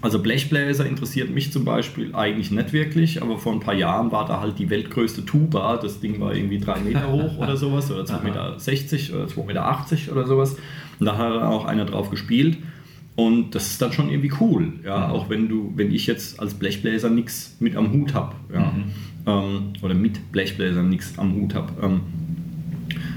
also 0.00 0.20
Blechbläser 0.20 0.86
interessiert 0.86 1.30
mich 1.30 1.52
zum 1.52 1.64
Beispiel 1.64 2.14
eigentlich 2.14 2.52
nicht 2.52 2.72
wirklich, 2.72 3.20
aber 3.20 3.36
vor 3.36 3.52
ein 3.52 3.58
paar 3.58 3.74
Jahren 3.74 4.12
war 4.12 4.26
da 4.26 4.40
halt 4.40 4.60
die 4.60 4.70
weltgrößte 4.70 5.24
Tuba. 5.26 5.76
Das 5.78 5.98
Ding 5.98 6.20
war 6.20 6.34
irgendwie 6.34 6.60
drei 6.60 6.78
Meter 6.78 7.10
hoch 7.12 7.36
oder 7.38 7.56
sowas, 7.56 7.90
oder 7.90 8.04
2,60 8.04 8.22
Meter 8.22 8.46
oder 8.46 9.26
2,80 9.26 9.44
Meter 9.44 10.12
oder 10.12 10.26
sowas. 10.26 10.56
Und 11.00 11.06
da 11.06 11.18
hat 11.18 11.42
auch 11.42 11.64
einer 11.64 11.84
drauf 11.84 12.10
gespielt. 12.10 12.58
Und 13.18 13.56
das 13.56 13.72
ist 13.72 13.82
dann 13.82 13.92
schon 13.92 14.10
irgendwie 14.10 14.30
cool, 14.38 14.74
ja, 14.84 15.08
mhm. 15.08 15.12
auch 15.12 15.28
wenn 15.28 15.48
du, 15.48 15.72
wenn 15.74 15.90
ich 15.90 16.06
jetzt 16.06 16.38
als 16.38 16.54
Blechbläser 16.54 17.10
nichts 17.10 17.56
mit 17.58 17.74
am 17.74 17.92
Hut 17.92 18.14
habe, 18.14 18.36
ja, 18.54 18.70
mhm. 18.70 18.84
ähm, 19.26 19.72
oder 19.82 19.94
mit 19.94 20.30
Blechbläsern 20.30 20.88
nichts 20.88 21.18
am 21.18 21.34
Hut 21.34 21.52
habe. 21.52 21.72
Ähm, 21.82 22.00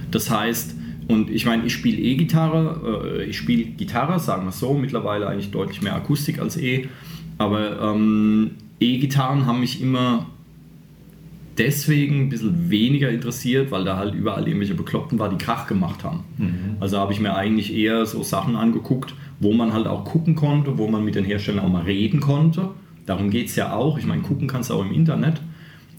das 0.10 0.32
heißt, 0.32 0.76
und 1.08 1.30
ich 1.30 1.46
meine, 1.46 1.68
ich 1.68 1.74
spiele 1.74 2.00
E-Gitarre, 2.00 3.20
äh, 3.20 3.26
ich 3.26 3.38
spiele 3.38 3.64
Gitarre, 3.66 4.20
sagen 4.20 4.46
wir 4.46 4.52
so, 4.52 4.74
mittlerweile 4.74 5.28
eigentlich 5.28 5.52
deutlich 5.52 5.84
mehr 5.84 5.96
Akustik 5.96 6.40
als 6.40 6.58
E, 6.58 6.90
aber 7.38 7.94
ähm, 7.94 8.56
E-Gitarren 8.80 9.46
haben 9.46 9.60
mich 9.60 9.84
immer 9.84 10.26
deswegen 11.60 12.22
ein 12.22 12.30
bisschen 12.30 12.72
weniger 12.72 13.12
interessiert, 13.12 13.70
weil 13.70 13.84
da 13.84 13.98
halt 13.98 14.16
überall 14.16 14.48
irgendwelche 14.48 14.74
Bekloppten 14.74 15.20
war, 15.20 15.30
die 15.30 15.38
Krach 15.38 15.68
gemacht 15.68 16.04
haben. 16.04 16.22
Mhm. 16.40 16.78
Also 16.80 16.98
habe 16.98 17.14
ich 17.14 17.20
mir 17.20 17.36
eigentlich 17.36 17.72
eher 17.72 18.08
so 18.08 18.24
Sachen 18.24 18.56
angeguckt, 18.56 19.14
wo 19.42 19.52
man 19.52 19.74
halt 19.74 19.88
auch 19.88 20.06
gucken 20.06 20.36
konnte, 20.36 20.78
wo 20.78 20.88
man 20.88 21.04
mit 21.04 21.16
den 21.16 21.26
Herstellern 21.26 21.66
auch 21.66 21.70
mal 21.70 21.84
reden 21.84 22.22
konnte. 22.22 22.70
Darum 23.06 23.30
geht 23.30 23.48
es 23.48 23.56
ja 23.56 23.74
auch. 23.74 23.98
Ich 23.98 24.06
meine, 24.06 24.22
gucken 24.22 24.48
kannst 24.48 24.70
du 24.70 24.76
auch 24.76 24.86
im 24.86 24.94
Internet. 24.94 25.42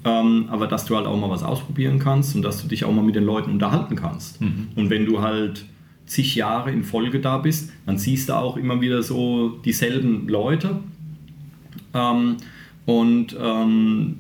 Ähm, 0.05 0.47
aber 0.49 0.67
dass 0.67 0.87
du 0.87 0.97
halt 0.97 1.07
auch 1.07 1.17
mal 1.19 1.31
was 1.31 1.43
ausprobieren 1.43 1.99
kannst 1.99 2.35
und 2.35 2.43
dass 2.43 2.63
du 2.63 2.69
dich 2.69 2.85
auch 2.85 2.93
mal 2.93 3.05
mit 3.05 3.15
den 3.15 3.25
Leuten 3.25 3.51
unterhalten 3.51 3.97
kannst. 3.97 4.41
Mhm. 4.41 4.69
Und 4.75 4.91
wenn 4.91 5.07
du 5.07 5.21
halt 5.21 5.65
zig 6.07 6.35
Jahre 6.35 6.73
in 6.73 6.85
Folge 6.85 7.21
da 7.21 7.39
bist, 7.39 7.71
dann 7.87 7.99
siehst 7.99 8.29
du 8.29 8.35
auch 8.35 8.57
immer 8.57 8.81
wieder 8.81 9.03
so 9.03 9.51
dieselben 9.65 10.29
Leute. 10.29 10.81
Ähm, 11.95 12.37
und 12.87 13.37
ähm, 13.41 14.17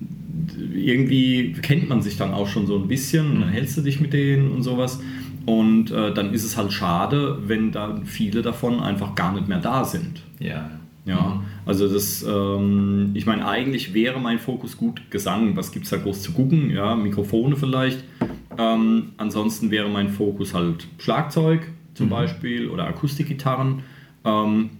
irgendwie 0.75 1.53
kennt 1.63 1.89
man 1.89 2.03
sich 2.03 2.17
dann 2.17 2.33
auch 2.33 2.49
schon 2.49 2.67
so 2.67 2.79
ein 2.79 2.89
bisschen 2.89 3.31
und 3.31 3.41
dann 3.41 3.49
mhm. 3.49 3.53
hältst 3.53 3.77
du 3.77 3.83
dich 3.83 4.01
mit 4.01 4.13
denen 4.13 4.51
und 4.53 4.63
sowas. 4.63 5.01
Und 5.47 5.91
äh, 5.91 6.13
dann 6.13 6.33
ist 6.33 6.45
es 6.45 6.57
halt 6.57 6.73
schade, 6.73 7.39
wenn 7.47 7.73
dann 7.73 8.07
viele 8.07 8.43
davon 8.43 8.81
einfach 8.81 9.15
gar 9.15 9.33
nicht 9.33 9.49
mehr 9.49 9.61
da 9.61 9.85
sind. 9.85 10.23
Ja. 10.39 10.71
Ja, 11.05 11.21
mhm. 11.21 11.43
also 11.67 11.93
das, 11.93 12.23
ähm, 12.23 13.11
ich 13.15 13.27
meine, 13.27 13.47
eigentlich 13.47 13.93
wäre 13.93 14.21
mein 14.21 14.39
Fokus 14.39 14.77
gut 14.77 15.11
Gesang. 15.11 15.57
Was 15.57 15.73
gibt 15.73 15.87
es 15.87 15.91
da 15.91 15.97
groß 15.97 16.23
zu 16.23 16.33
gucken? 16.33 16.71
Ja, 16.71 16.95
Mikrofone 16.95 17.57
vielleicht. 17.57 18.05
Ähm, 18.57 19.13
ansonsten 19.17 19.73
wäre 19.73 19.89
mein 19.89 20.11
Fokus 20.11 20.55
halt 20.55 20.87
Schlagzeug 20.99 21.69
zum 21.95 22.07
mhm. 22.07 22.11
Beispiel 22.11 22.69
oder 22.69 22.87
Akustikgitarren. 22.87 23.83
Ähm, 24.25 24.71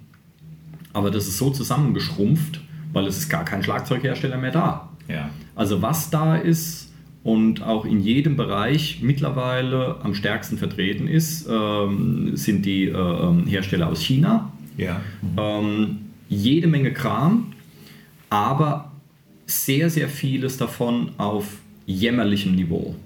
aber 0.93 1.11
das 1.11 1.27
ist 1.27 1.39
so 1.39 1.51
zusammengeschrumpft, 1.51 2.61
weil 2.93 3.07
es 3.07 3.19
ist 3.19 3.29
gar 3.29 3.45
kein 3.45 3.63
Schlagzeughersteller 3.65 4.37
mehr 4.37 4.53
da. 4.53 4.91
Ja. 5.09 5.31
Also 5.57 5.83
was 5.83 6.11
da 6.11 6.37
ist, 6.37 6.92
und 7.25 7.63
auch 7.63 7.85
in 7.85 8.01
jedem 8.01 8.37
Bereich 8.37 8.99
mittlerweile 9.03 9.97
am 10.03 10.15
stärksten 10.15 10.59
vertreten 10.59 11.07
ist, 11.07 11.49
ähm, 11.49 12.37
sind 12.37 12.67
die 12.67 12.87
äh, 12.87 12.97
ähm, 12.97 13.47
Hersteller 13.47 13.89
aus 13.89 14.01
China. 14.03 14.53
Ja. 14.77 15.01
Mhm. 15.21 15.39
Ähm, 15.39 15.99
jede 16.29 16.67
Menge 16.67 16.93
Kram, 16.93 17.53
aber 18.31 18.91
sehr, 19.47 19.91
sehr 19.91 20.09
vieles 20.09 20.57
davon 20.57 21.11
auf 21.19 21.59
jämmerlichem 21.87 22.55
Niveau. 22.55 22.97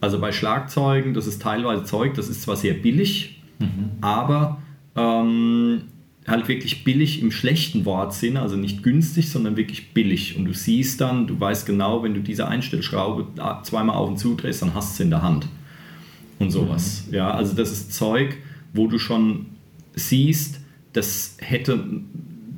Also 0.00 0.20
bei 0.20 0.32
Schlagzeugen, 0.32 1.14
das 1.14 1.26
ist 1.26 1.42
teilweise 1.42 1.84
Zeug, 1.84 2.14
das 2.14 2.28
ist 2.28 2.42
zwar 2.42 2.56
sehr 2.56 2.74
billig, 2.74 3.40
mhm. 3.58 3.90
aber 4.00 4.62
ähm, 4.96 5.82
halt 6.26 6.48
wirklich 6.48 6.84
billig 6.84 7.20
im 7.20 7.30
schlechten 7.30 7.84
Wortsinn, 7.84 8.36
also 8.36 8.56
nicht 8.56 8.82
günstig, 8.82 9.30
sondern 9.30 9.56
wirklich 9.56 9.92
billig. 9.92 10.36
Und 10.36 10.46
du 10.46 10.54
siehst 10.54 11.00
dann, 11.00 11.26
du 11.26 11.38
weißt 11.38 11.66
genau, 11.66 12.02
wenn 12.02 12.14
du 12.14 12.20
diese 12.20 12.48
Einstellschraube 12.48 13.26
zweimal 13.62 13.96
auf 13.96 14.08
und 14.08 14.18
zu 14.18 14.34
drehst, 14.34 14.62
dann 14.62 14.74
hast 14.74 14.92
du 14.92 14.94
es 14.94 15.00
in 15.00 15.10
der 15.10 15.22
Hand. 15.22 15.48
Und 16.38 16.50
sowas. 16.50 17.04
Mhm. 17.08 17.14
Ja, 17.14 17.30
also 17.30 17.54
das 17.54 17.70
ist 17.70 17.92
Zeug, 17.92 18.36
wo 18.72 18.86
du 18.86 18.98
schon 18.98 19.46
siehst, 19.94 20.60
das 20.92 21.36
hätte 21.40 21.84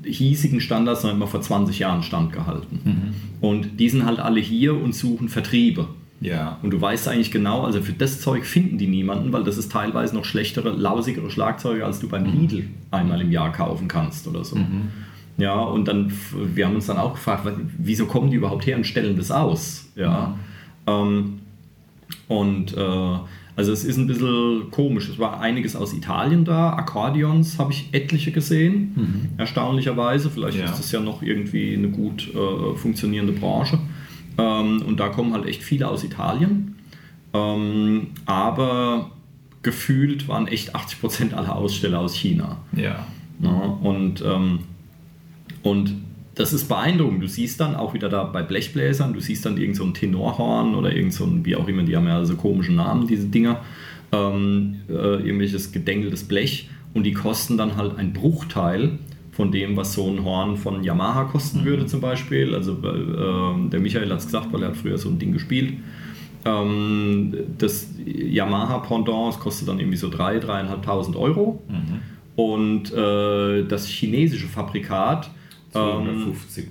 hiesigen 0.04 0.60
Standards 0.60 1.02
noch 1.02 1.10
immer 1.10 1.26
vor 1.26 1.40
20 1.42 1.78
Jahren 1.78 2.02
standgehalten. 2.02 2.80
Mhm. 2.84 3.14
Und 3.40 3.80
die 3.80 3.88
sind 3.88 4.06
halt 4.06 4.18
alle 4.18 4.40
hier 4.40 4.80
und 4.80 4.94
suchen 4.94 5.28
Vertriebe. 5.28 5.88
Ja. 6.20 6.58
Und 6.62 6.70
du 6.70 6.80
weißt 6.80 7.08
eigentlich 7.08 7.30
genau, 7.30 7.62
also 7.62 7.82
für 7.82 7.92
das 7.92 8.20
Zeug 8.20 8.44
finden 8.46 8.78
die 8.78 8.86
niemanden, 8.86 9.32
weil 9.32 9.44
das 9.44 9.58
ist 9.58 9.70
teilweise 9.70 10.14
noch 10.14 10.24
schlechtere, 10.24 10.70
lausigere 10.70 11.30
Schlagzeuge, 11.30 11.84
als 11.84 12.00
du 12.00 12.08
beim 12.08 12.24
mhm. 12.24 12.40
Lidl 12.40 12.64
einmal 12.90 13.20
im 13.20 13.30
Jahr 13.30 13.52
kaufen 13.52 13.88
kannst 13.88 14.26
oder 14.26 14.44
so. 14.44 14.56
Mhm. 14.56 14.88
Ja, 15.38 15.60
und 15.60 15.86
dann, 15.88 16.12
wir 16.32 16.66
haben 16.66 16.74
uns 16.74 16.86
dann 16.86 16.96
auch 16.96 17.14
gefragt, 17.14 17.46
wieso 17.76 18.06
kommen 18.06 18.30
die 18.30 18.36
überhaupt 18.36 18.66
her 18.66 18.76
und 18.76 18.86
stellen 18.86 19.16
das 19.16 19.30
aus? 19.30 19.90
Ja. 19.94 20.34
Mhm. 20.86 20.92
Ähm, 20.92 21.38
und 22.28 22.76
äh, 22.76 23.18
also 23.56 23.72
es 23.72 23.84
ist 23.84 23.96
ein 23.96 24.06
bisschen 24.06 24.70
komisch. 24.70 25.08
Es 25.08 25.18
war 25.18 25.40
einiges 25.40 25.76
aus 25.76 25.94
Italien 25.94 26.44
da. 26.44 26.74
Akkordeons 26.74 27.58
habe 27.58 27.72
ich 27.72 27.88
etliche 27.92 28.30
gesehen, 28.30 28.92
mhm. 28.94 29.28
erstaunlicherweise. 29.38 30.30
Vielleicht 30.30 30.58
ja. 30.58 30.66
ist 30.66 30.78
das 30.78 30.92
ja 30.92 31.00
noch 31.00 31.22
irgendwie 31.22 31.74
eine 31.74 31.88
gut 31.88 32.28
äh, 32.34 32.76
funktionierende 32.76 33.32
Branche. 33.32 33.78
Ähm, 34.38 34.82
und 34.82 35.00
da 35.00 35.08
kommen 35.08 35.32
halt 35.32 35.46
echt 35.46 35.62
viele 35.62 35.88
aus 35.88 36.04
Italien. 36.04 36.76
Ähm, 37.32 38.08
aber 38.24 39.10
gefühlt 39.62 40.28
waren 40.28 40.46
echt 40.46 40.76
80% 40.76 41.34
aller 41.34 41.56
Aussteller 41.56 42.00
aus 42.00 42.14
China. 42.14 42.58
Ja. 42.72 43.06
ja 43.40 43.50
und, 43.50 44.22
ähm, 44.24 44.60
und 45.62 45.94
das 46.36 46.52
ist 46.52 46.68
beeindruckend. 46.68 47.22
Du 47.22 47.28
siehst 47.28 47.60
dann 47.60 47.74
auch 47.74 47.94
wieder 47.94 48.08
da 48.08 48.24
bei 48.24 48.42
Blechbläsern, 48.42 49.12
du 49.12 49.20
siehst 49.20 49.44
dann 49.44 49.56
irgend 49.56 49.76
so 49.76 49.84
ein 49.84 49.94
Tenorhorn 49.94 50.74
oder 50.74 50.94
irgend 50.94 51.14
so 51.14 51.24
ein, 51.24 51.44
wie 51.44 51.56
auch 51.56 51.66
immer, 51.66 51.82
die 51.82 51.96
haben 51.96 52.06
ja 52.06 52.24
so 52.24 52.36
komische 52.36 52.72
Namen, 52.72 53.06
diese 53.06 53.26
Dinger, 53.26 53.62
ähm, 54.12 54.76
äh, 54.88 54.92
irgendwelches 54.92 55.72
gedengeltes 55.72 56.24
Blech 56.24 56.68
und 56.94 57.04
die 57.04 57.12
kosten 57.12 57.56
dann 57.56 57.76
halt 57.76 57.98
ein 57.98 58.12
Bruchteil 58.12 58.98
von 59.36 59.52
dem, 59.52 59.76
was 59.76 59.92
so 59.92 60.08
ein 60.08 60.24
Horn 60.24 60.56
von 60.56 60.82
Yamaha 60.82 61.24
kosten 61.24 61.64
würde 61.66 61.82
mhm. 61.82 61.88
zum 61.88 62.00
Beispiel. 62.00 62.54
Also 62.54 62.72
äh, 62.72 63.68
der 63.68 63.80
Michael 63.80 64.10
hat 64.10 64.20
es 64.20 64.24
gesagt, 64.26 64.50
weil 64.50 64.62
er 64.62 64.68
hat 64.68 64.76
früher 64.78 64.96
so 64.96 65.10
ein 65.10 65.18
Ding 65.18 65.32
gespielt. 65.32 65.74
Ähm, 66.46 67.34
das 67.58 67.90
Yamaha 68.06 68.78
Pendant 68.78 69.38
kostet 69.38 69.68
dann 69.68 69.78
irgendwie 69.78 69.98
so 69.98 70.08
3.000, 70.08 70.80
3.500 70.82 71.16
Euro. 71.16 71.62
Mhm. 71.68 72.00
Und 72.34 72.92
äh, 72.94 73.64
das 73.64 73.86
chinesische 73.86 74.46
Fabrikat 74.46 75.30
250. 75.72 76.64
Ähm, 76.64 76.70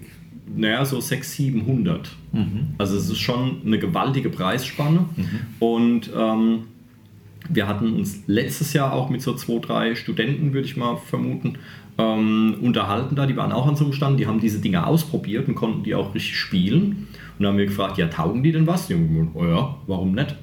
naja, 0.56 0.86
so 0.86 1.00
600, 1.00 1.26
700. 1.26 2.16
Mhm. 2.32 2.68
Also 2.80 2.98
es 2.98 3.10
ist 3.10 3.20
schon 3.20 3.62
eine 3.64 3.78
gewaltige 3.78 4.30
Preisspanne. 4.30 5.06
Mhm. 5.16 5.30
Und 5.60 6.10
ähm, 6.18 6.64
wir 7.50 7.68
hatten 7.68 7.94
uns 7.94 8.24
letztes 8.26 8.74
Jahr 8.74 8.94
auch 8.94 9.10
mit 9.10 9.22
so 9.22 9.36
zwei, 9.36 9.60
drei 9.60 9.96
Studenten, 9.96 10.54
würde 10.54 10.68
ich 10.68 10.78
mal 10.78 10.98
vermuten, 10.98 11.60
ähm, 11.98 12.56
unterhalten 12.62 13.16
da, 13.16 13.26
die 13.26 13.38
waren 13.38 13.52
auch 13.52 13.68
an 13.68 13.76
so 13.76 13.86
einem 13.86 13.94
Stand, 13.94 14.20
die 14.20 14.28
haben 14.28 14.40
diese 14.40 14.60
Dinge 14.60 14.86
ausprobiert 14.86 15.48
und 15.48 15.56
konnten 15.56 15.84
die 15.84 15.96
auch 15.96 16.14
richtig 16.14 16.38
spielen. 16.38 17.08
Und 17.38 17.44
dann 17.44 17.48
haben 17.48 17.58
wir 17.58 17.66
gefragt, 17.66 17.98
ja, 17.98 18.08
taugen 18.08 18.44
die 18.44 18.52
denn 18.52 18.68
was? 18.68 18.88
Die 18.88 18.94
haben 18.94 19.08
gesagt, 19.08 19.32
oh 19.36 19.46
ja, 19.46 19.76
warum 19.88 20.12
nicht? 20.14 20.36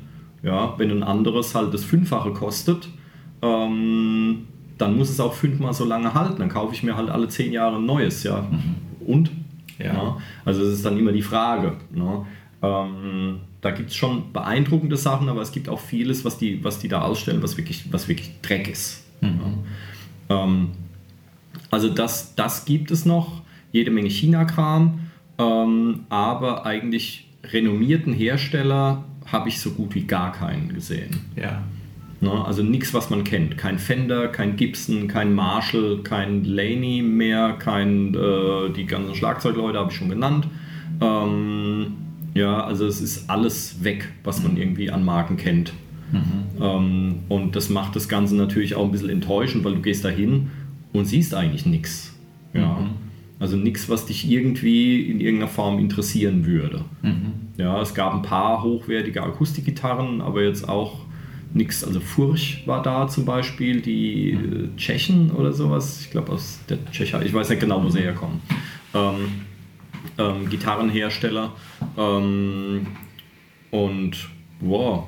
Ja, 0.43 0.75
wenn 0.79 0.91
ein 0.91 1.03
anderes 1.03 1.55
halt 1.55 1.73
das 1.73 1.85
Fünffache 1.85 2.33
kostet, 2.33 2.89
ähm, 3.43 4.47
dann 4.79 4.97
muss 4.97 5.11
es 5.11 5.21
auch 5.21 5.35
fünfmal 5.35 5.73
so 5.73 5.85
lange 5.85 6.15
halten. 6.15 6.39
Dann 6.39 6.49
kaufe 6.49 6.75
ich 6.75 6.83
mir 6.83 6.97
halt 6.97 7.11
alle 7.11 7.29
zehn 7.29 7.53
Jahre 7.53 7.77
ein 7.77 7.87
neues, 7.87 8.23
ja. 8.25 8.41
Mhm. 8.51 9.07
Und? 9.07 9.31
Ja. 9.79 9.95
ja. 9.95 10.17
Also 10.45 10.63
es 10.63 10.75
ist 10.75 10.87
dann 10.87 10.99
immer 10.99 11.13
die 11.13 11.23
Frage. 11.23 11.77
Ne? 11.93 12.27
Ähm, 12.63 13.41
da 13.61 13.71
gibt 13.71 13.91
es 13.91 13.97
schon 13.97 14.33
beeindruckende 14.33 14.97
Sachen, 14.97 15.29
aber 15.29 15.43
es 15.43 15.53
gibt 15.53 15.69
auch 15.69 15.79
vieles, 15.79 16.25
was 16.25 16.39
die, 16.39 16.65
was 16.65 16.79
die 16.79 16.89
da 16.89 17.03
ausstellen, 17.03 17.43
was 17.43 17.57
wirklich, 17.57 17.93
was 17.93 18.09
wirklich 18.09 18.41
Dreck 18.43 18.69
ist. 18.69 19.05
Mhm. 19.21 19.41
Ja. 20.29 20.45
Ähm, 20.45 20.69
also 21.73 21.89
das, 21.89 22.35
das 22.37 22.67
gibt 22.67 22.91
es 22.91 23.07
noch, 23.07 23.41
jede 23.73 23.91
Menge 23.91 24.11
China-Kram, 24.11 25.01
ähm, 25.39 26.01
aber 26.11 26.67
eigentlich 26.67 27.29
renommierten 27.43 28.13
Hersteller 28.13 29.05
habe 29.27 29.49
ich 29.49 29.59
so 29.59 29.71
gut 29.71 29.95
wie 29.95 30.03
gar 30.03 30.33
keinen 30.33 30.69
gesehen. 30.75 31.21
Ja. 31.35 31.63
Ne? 32.21 32.31
Also 32.45 32.63
nichts, 32.63 32.93
was 32.93 33.09
man 33.09 33.25
kennt. 33.25 33.57
Kein 33.57 33.79
Fender, 33.79 34.29
kein 34.29 34.57
Gibson, 34.57 35.09
kein 35.09 35.35
Marshall, 35.35 36.01
kein 36.05 36.45
Laney 36.45 37.01
mehr, 37.01 37.55
kein, 37.59 38.15
äh, 38.15 38.71
die 38.77 38.85
ganzen 38.85 39.15
Schlagzeugleute 39.15 39.79
habe 39.79 39.91
ich 39.91 39.97
schon 39.97 40.11
genannt. 40.11 40.49
Ähm, 41.01 41.95
ja, 42.35 42.65
also 42.65 42.87
es 42.87 43.01
ist 43.01 43.31
alles 43.31 43.83
weg, 43.83 44.13
was 44.25 44.43
man 44.43 44.59
irgendwie 44.59 44.91
an 44.91 45.07
Marken 45.07 45.39
kennt. 45.39 45.73
Mhm. 46.13 46.63
Ähm, 46.63 47.15
und 47.31 47.57
das 47.57 47.71
macht 47.71 47.97
das 47.97 48.11
Ganze 48.11 48.37
natürlich 48.37 48.75
auch 48.75 48.85
ein 48.85 48.93
bisschen 48.93 49.09
enttäuschend, 49.09 49.65
weil 49.65 49.77
du 49.77 49.81
gehst 49.81 50.05
da 50.05 50.11
hin 50.11 50.51
und 50.93 51.05
siehst 51.05 51.35
eigentlich 51.35 51.67
nichts. 51.67 52.15
Ja. 52.55 52.81
Mhm. 52.81 52.91
Also 53.39 53.57
nichts, 53.57 53.89
was 53.89 54.07
dich 54.07 54.31
irgendwie 54.31 55.03
in 55.03 55.21
irgendeiner 55.21 55.51
Form 55.51 55.79
interessieren 55.81 56.47
würde. 56.47 56.85
Mhm. 57.03 57.33
Ja, 57.57 57.81
es 57.81 57.93
gab 57.95 58.15
ein 58.15 58.23
paar 58.23 58.63
hochwertige 58.63 59.23
Akustikgitarren, 59.23 60.21
aber 60.21 60.45
jetzt 60.45 60.69
auch 60.69 61.01
nichts. 61.53 61.85
Also 61.85 62.01
Furch 62.01 62.63
war 62.67 62.83
da 62.83 63.09
zum 63.09 63.25
Beispiel, 63.25 63.81
die 63.81 64.39
mhm. 64.41 64.65
Äh, 64.65 64.77
Tschechen 64.77 65.31
oder 65.33 65.53
sowas. 65.53 66.03
Ich 66.03 66.11
glaube 66.11 66.33
aus 66.33 66.61
der 66.69 66.85
Tschechei. 66.91 67.25
Ich 67.25 67.35
weiß 67.35 67.51
nicht 67.51 67.61
genau, 67.61 67.83
wo 67.83 67.89
sie 67.89 68.01
herkommen. 68.01 68.41
Ähm, 68.95 69.33
ähm, 70.19 70.49
Gitarrenhersteller. 70.49 71.53
Ähm, 71.97 72.87
und 73.71 74.29
wow. 74.61 75.05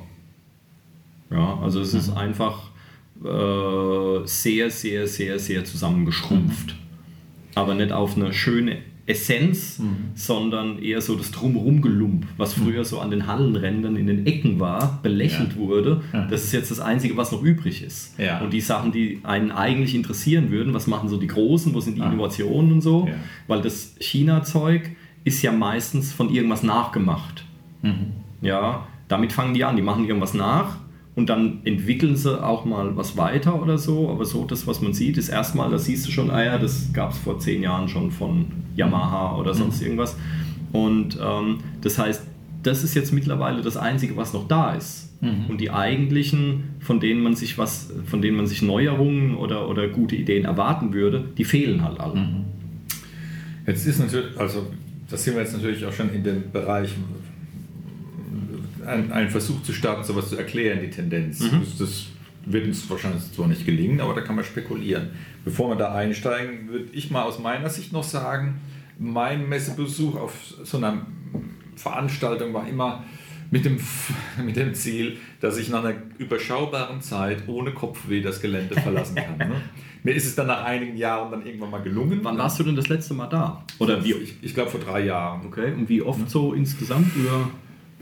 Ja, 1.31 1.59
also 1.63 1.81
es 1.81 1.95
ist 1.95 2.11
mhm. 2.11 2.17
einfach 2.17 2.64
äh, 3.25 4.27
sehr, 4.27 4.71
sehr, 4.71 5.07
sehr, 5.07 5.39
sehr 5.39 5.65
zusammengeschrumpft. 5.65 6.69
Mhm. 6.69 6.79
Aber 7.55 7.75
nicht 7.75 7.93
auf 7.93 8.17
eine 8.17 8.33
schöne 8.33 8.79
Essenz, 9.07 9.79
mhm. 9.79 10.11
sondern 10.15 10.79
eher 10.79 11.01
so 11.01 11.15
das 11.15 11.31
Drumherum-Gelump, 11.31 12.27
was 12.37 12.57
mhm. 12.57 12.63
früher 12.65 12.85
so 12.85 13.01
an 13.01 13.11
den 13.11 13.27
Hallenrändern 13.27 13.97
in 13.97 14.07
den 14.07 14.27
Ecken 14.27 14.61
war, 14.61 15.01
belächelt 15.03 15.53
ja. 15.53 15.57
wurde. 15.57 16.03
Ja. 16.13 16.27
Das 16.27 16.45
ist 16.45 16.53
jetzt 16.53 16.71
das 16.71 16.81
Einzige, 16.81 17.17
was 17.17 17.31
noch 17.31 17.43
übrig 17.43 17.83
ist. 17.83 18.19
Ja. 18.19 18.41
Und 18.41 18.53
die 18.53 18.61
Sachen, 18.61 18.93
die 18.93 19.21
einen 19.23 19.53
eigentlich 19.53 19.95
interessieren 19.95 20.51
würden, 20.51 20.73
was 20.73 20.87
machen 20.87 21.09
so 21.09 21.17
die 21.17 21.27
Großen, 21.27 21.75
wo 21.75 21.81
sind 21.81 21.97
die 21.97 22.03
ah. 22.03 22.11
Innovationen 22.11 22.73
und 22.73 22.81
so, 22.81 23.09
weil 23.47 23.61
das 23.61 23.95
China-Zeug 24.01 24.91
ist 25.25 25.43
ja 25.43 25.53
meistens 25.53 26.13
von 26.13 26.31
irgendwas 26.31 26.63
nachgemacht. 26.63 27.45
Mhm. 27.83 28.13
Ja, 28.41 28.87
damit 29.09 29.33
fangen 29.33 29.55
die 29.55 29.65
an, 29.65 29.77
die 29.77 29.83
machen 29.83 30.07
irgendwas 30.07 30.35
nach 30.35 30.79
und 31.17 31.29
dann 31.29 31.61
entwickeln 31.65 32.17
sie 32.17 32.43
auch 32.43 32.65
mal 32.65 32.97
was 32.97 33.17
weiter 33.17 33.61
oder 33.61 33.79
so. 33.79 34.11
Aber 34.11 34.25
so 34.25 34.45
das, 34.45 34.67
was 34.67 34.81
man 34.81 34.93
sieht, 34.93 35.17
ist 35.17 35.29
erstmal, 35.29 35.71
da 35.71 35.79
siehst 35.79 36.07
du 36.07 36.11
schon, 36.11 36.31
ah 36.31 36.43
ja, 36.45 36.59
das 36.59 36.93
gab 36.93 37.13
es 37.13 37.19
vor 37.19 37.39
zehn 37.39 37.63
Jahren 37.63 37.89
schon 37.89 38.11
von 38.11 38.47
Yamaha 38.77 39.37
oder 39.37 39.55
sonst 39.55 39.81
mhm. 39.81 39.87
irgendwas. 39.87 40.17
Und 40.73 41.19
ähm, 41.23 41.59
das 41.83 41.99
heißt, 41.99 42.25
das 42.65 42.83
ist 42.83 42.95
jetzt 42.95 43.13
mittlerweile 43.13 43.63
das 43.63 43.77
Einzige, 43.77 44.17
was 44.17 44.33
noch 44.33 44.49
da 44.49 44.75
ist. 44.75 45.13
Mhm. 45.21 45.47
Und 45.49 45.61
die 45.61 45.71
eigentlichen, 45.71 46.75
von 46.81 46.99
denen 46.99 47.23
man 47.23 47.37
sich 47.37 47.59
was, 47.59 47.93
von 48.07 48.21
denen 48.21 48.37
man 48.37 48.47
sich 48.47 48.63
Neuerungen 48.63 49.37
oder, 49.37 49.69
oder 49.69 49.87
gute 49.89 50.17
Ideen 50.17 50.45
erwarten 50.45 50.93
würde, 50.93 51.25
die 51.39 51.45
fehlen 51.45 51.85
halt 51.85 52.01
alle. 52.01 52.17
Mhm. 52.17 52.45
Jetzt 53.67 53.87
ist 53.87 54.01
natürlich, 54.01 54.37
also 54.37 54.67
das 55.09 55.23
sind 55.23 55.35
wir 55.35 55.43
jetzt 55.43 55.55
natürlich 55.55 55.85
auch 55.87 55.93
schon 55.93 56.13
in 56.13 56.25
dem 56.25 56.51
Bereich, 56.51 56.91
ein, 58.87 59.13
ein 59.13 59.31
Versuch 59.31 59.63
zu 59.63 59.73
starten, 59.73 60.05
sowas 60.05 60.31
zu 60.31 60.37
erklären, 60.37 60.81
die 60.81 60.91
Tendenz. 60.91 61.41
Mhm. 61.41 61.63
Das, 61.79 62.07
wird 62.47 62.67
uns 62.67 62.89
wahrscheinlich 62.91 63.33
zwar 63.33 63.47
nicht 63.47 63.65
gelingen, 63.65 64.01
aber 64.01 64.15
da 64.15 64.21
kann 64.21 64.37
man 64.37 64.45
spekulieren. 64.45 65.11
Bevor 65.45 65.71
wir 65.71 65.77
da 65.77 65.95
einsteigen, 65.95 66.69
würde 66.69 66.87
ich 66.93 67.11
mal 67.11 67.23
aus 67.23 67.39
meiner 67.39 67.71
Sicht 67.71 67.93
noch 67.93 68.05
sagen, 68.05 68.61
mein 68.99 69.49
Messebesuch 69.49 70.17
auf 70.17 70.35
so 70.63 70.77
einer 70.77 71.07
Veranstaltung 71.77 72.55
war 72.55 72.69
immer 72.69 73.05
mit 73.51 73.65
dem, 73.65 73.79
mit 74.45 74.57
dem 74.57 74.75
Ziel, 74.75 75.17
dass 75.41 75.59
ich 75.59 75.69
nach 75.69 75.85
einer 75.85 75.95
überschaubaren 76.19 77.01
Zeit 77.01 77.49
ohne 77.49 77.73
Kopfweh 77.73 78.21
das 78.21 78.41
Gelände 78.41 78.75
verlassen 78.81 79.17
kann. 79.17 79.39
Ne? 79.39 79.61
Mir 80.03 80.15
ist 80.15 80.27
es 80.27 80.35
dann 80.35 80.49
nach 80.49 80.65
einigen 80.65 80.97
Jahren 80.97 81.31
dann 81.31 81.47
irgendwann 81.47 81.71
mal 81.71 81.83
gelungen. 81.83 82.21
Wann 82.23 82.37
warst 82.37 82.59
du 82.59 82.65
denn 82.65 82.77
das 82.77 82.89
letzte 82.89 83.15
Mal 83.15 83.27
da? 83.27 83.65
Oder 83.79 84.05
wie? 84.05 84.13
Ich, 84.13 84.35
ich 84.43 84.55
glaube 84.55 84.71
vor 84.71 84.81
drei 84.81 85.01
Jahren. 85.01 85.47
Okay, 85.47 85.73
und 85.73 85.89
wie 85.89 86.03
oft 86.03 86.29
so 86.29 86.53
insgesamt? 86.53 87.17
Über 87.17 87.49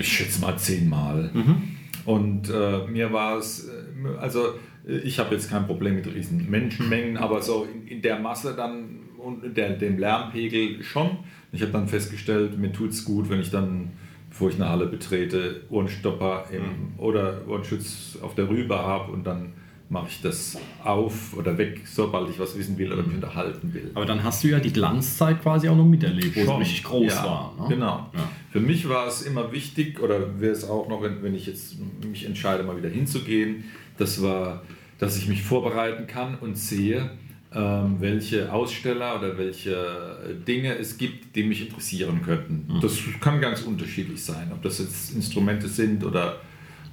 ich 0.03 0.13
schätze 0.13 0.41
mal 0.41 0.57
zehnmal. 0.59 1.31
Mhm. 1.33 1.63
Und 2.05 2.51
äh, 2.51 2.87
mir 2.87 3.13
war 3.13 3.39
es, 3.39 3.69
äh, 3.69 4.19
also 4.19 4.55
ich 4.85 5.19
habe 5.19 5.35
jetzt 5.35 5.49
kein 5.49 5.67
Problem 5.67 5.95
mit 5.95 6.07
riesen 6.13 6.51
Menschenmengen, 6.51 7.17
aber 7.17 7.41
so 7.41 7.67
in, 7.73 7.87
in 7.87 8.03
der 8.03 8.19
Masse 8.19 8.55
dann 8.57 8.99
und 9.19 9.57
der, 9.57 9.71
dem 9.71 9.99
Lärmpegel 9.99 10.83
schon. 10.83 11.19
Ich 11.53 11.63
habe 11.63 11.73
dann 11.73 11.87
festgestellt, 11.87 12.59
mir 12.59 12.73
tut 12.73 12.91
es 12.91 13.05
gut, 13.05 13.31
wenn 13.31 13.41
ich 13.41 13.51
dann, 13.51 13.91
bevor 14.29 14.49
ich 14.49 14.57
eine 14.57 14.69
Halle 14.69 14.87
betrete, 14.87 15.63
Ohrenstopper 15.71 16.47
im, 16.51 16.63
mhm. 16.63 16.99
oder 16.99 17.43
Ohrenschutz 17.47 18.19
auf 18.21 18.35
der 18.35 18.49
Rübe 18.49 18.77
habe 18.77 19.13
und 19.13 19.25
dann 19.25 19.53
mache 19.93 20.09
ich 20.09 20.23
das 20.23 20.59
auf 20.83 21.37
oder 21.37 21.59
weg, 21.59 21.83
sobald 21.85 22.31
ich 22.31 22.39
was 22.39 22.57
wissen 22.57 22.79
will 22.79 22.91
oder 22.91 23.03
mich 23.03 23.15
unterhalten 23.15 23.75
will. 23.75 23.91
Aber 23.93 24.07
dann 24.07 24.25
hast 24.25 24.43
du 24.43 24.49
ja 24.49 24.59
die 24.59 24.73
Glanzzeit 24.73 25.43
quasi 25.43 25.69
auch 25.69 25.77
noch 25.77 25.85
miterlebt, 25.85 26.35
wo 26.35 26.45
Schon. 26.45 26.63
es 26.63 26.69
richtig 26.69 26.85
groß 26.85 27.13
ja, 27.13 27.25
war. 27.25 27.55
Ne? 27.61 27.75
Genau. 27.75 28.11
Ja. 28.15 28.31
Für 28.51 28.61
mich 28.61 28.89
war 28.89 29.07
es 29.07 29.21
immer 29.23 29.53
wichtig, 29.53 30.01
oder 30.01 30.41
wäre 30.41 30.53
es 30.53 30.69
auch 30.69 30.89
noch, 30.89 31.03
wenn, 31.03 31.23
wenn 31.23 31.35
ich 31.35 31.47
jetzt 31.47 31.77
mich 32.11 32.25
entscheide, 32.25 32.63
mal 32.63 32.77
wieder 32.77 32.89
hinzugehen, 32.89 33.65
das 33.99 34.23
war, 34.23 34.63
dass 34.99 35.19
ich 35.19 35.29
mich 35.29 35.43
vorbereiten 35.43 36.07
kann 36.07 36.39
und 36.39 36.57
sehe, 36.57 37.11
ähm, 37.55 37.97
welche 37.99 38.51
Aussteller 38.51 39.19
oder 39.19 39.37
welche 39.37 40.41
Dinge 40.49 40.75
es 40.79 40.97
gibt, 40.97 41.37
die 41.37 41.43
mich 41.43 41.69
interessieren 41.69 42.23
könnten. 42.23 42.67
Mhm. 42.67 42.81
Das 42.81 42.99
kann 43.21 43.43
ganz 43.43 43.61
unterschiedlich 43.61 44.25
sein, 44.25 44.51
ob 44.53 44.63
das 44.63 44.79
jetzt 44.79 45.15
Instrumente 45.15 45.69
sind 45.69 46.03
oder 46.03 46.41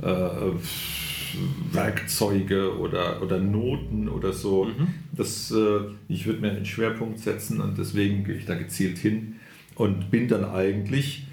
äh, 0.01 0.05
Werkzeuge 1.71 2.77
oder, 2.77 3.21
oder 3.21 3.39
Noten 3.39 4.09
oder 4.09 4.33
so. 4.33 4.65
Mhm. 4.65 4.87
Das, 5.11 5.51
äh, 5.51 5.81
ich 6.07 6.25
würde 6.25 6.41
mir 6.41 6.51
einen 6.51 6.65
Schwerpunkt 6.65 7.19
setzen 7.19 7.61
und 7.61 7.77
deswegen 7.77 8.23
gehe 8.23 8.35
ich 8.35 8.45
da 8.45 8.55
gezielt 8.55 8.97
hin 8.97 9.35
und 9.75 10.11
bin 10.11 10.27
dann 10.27 10.45
eigentlich 10.45 11.25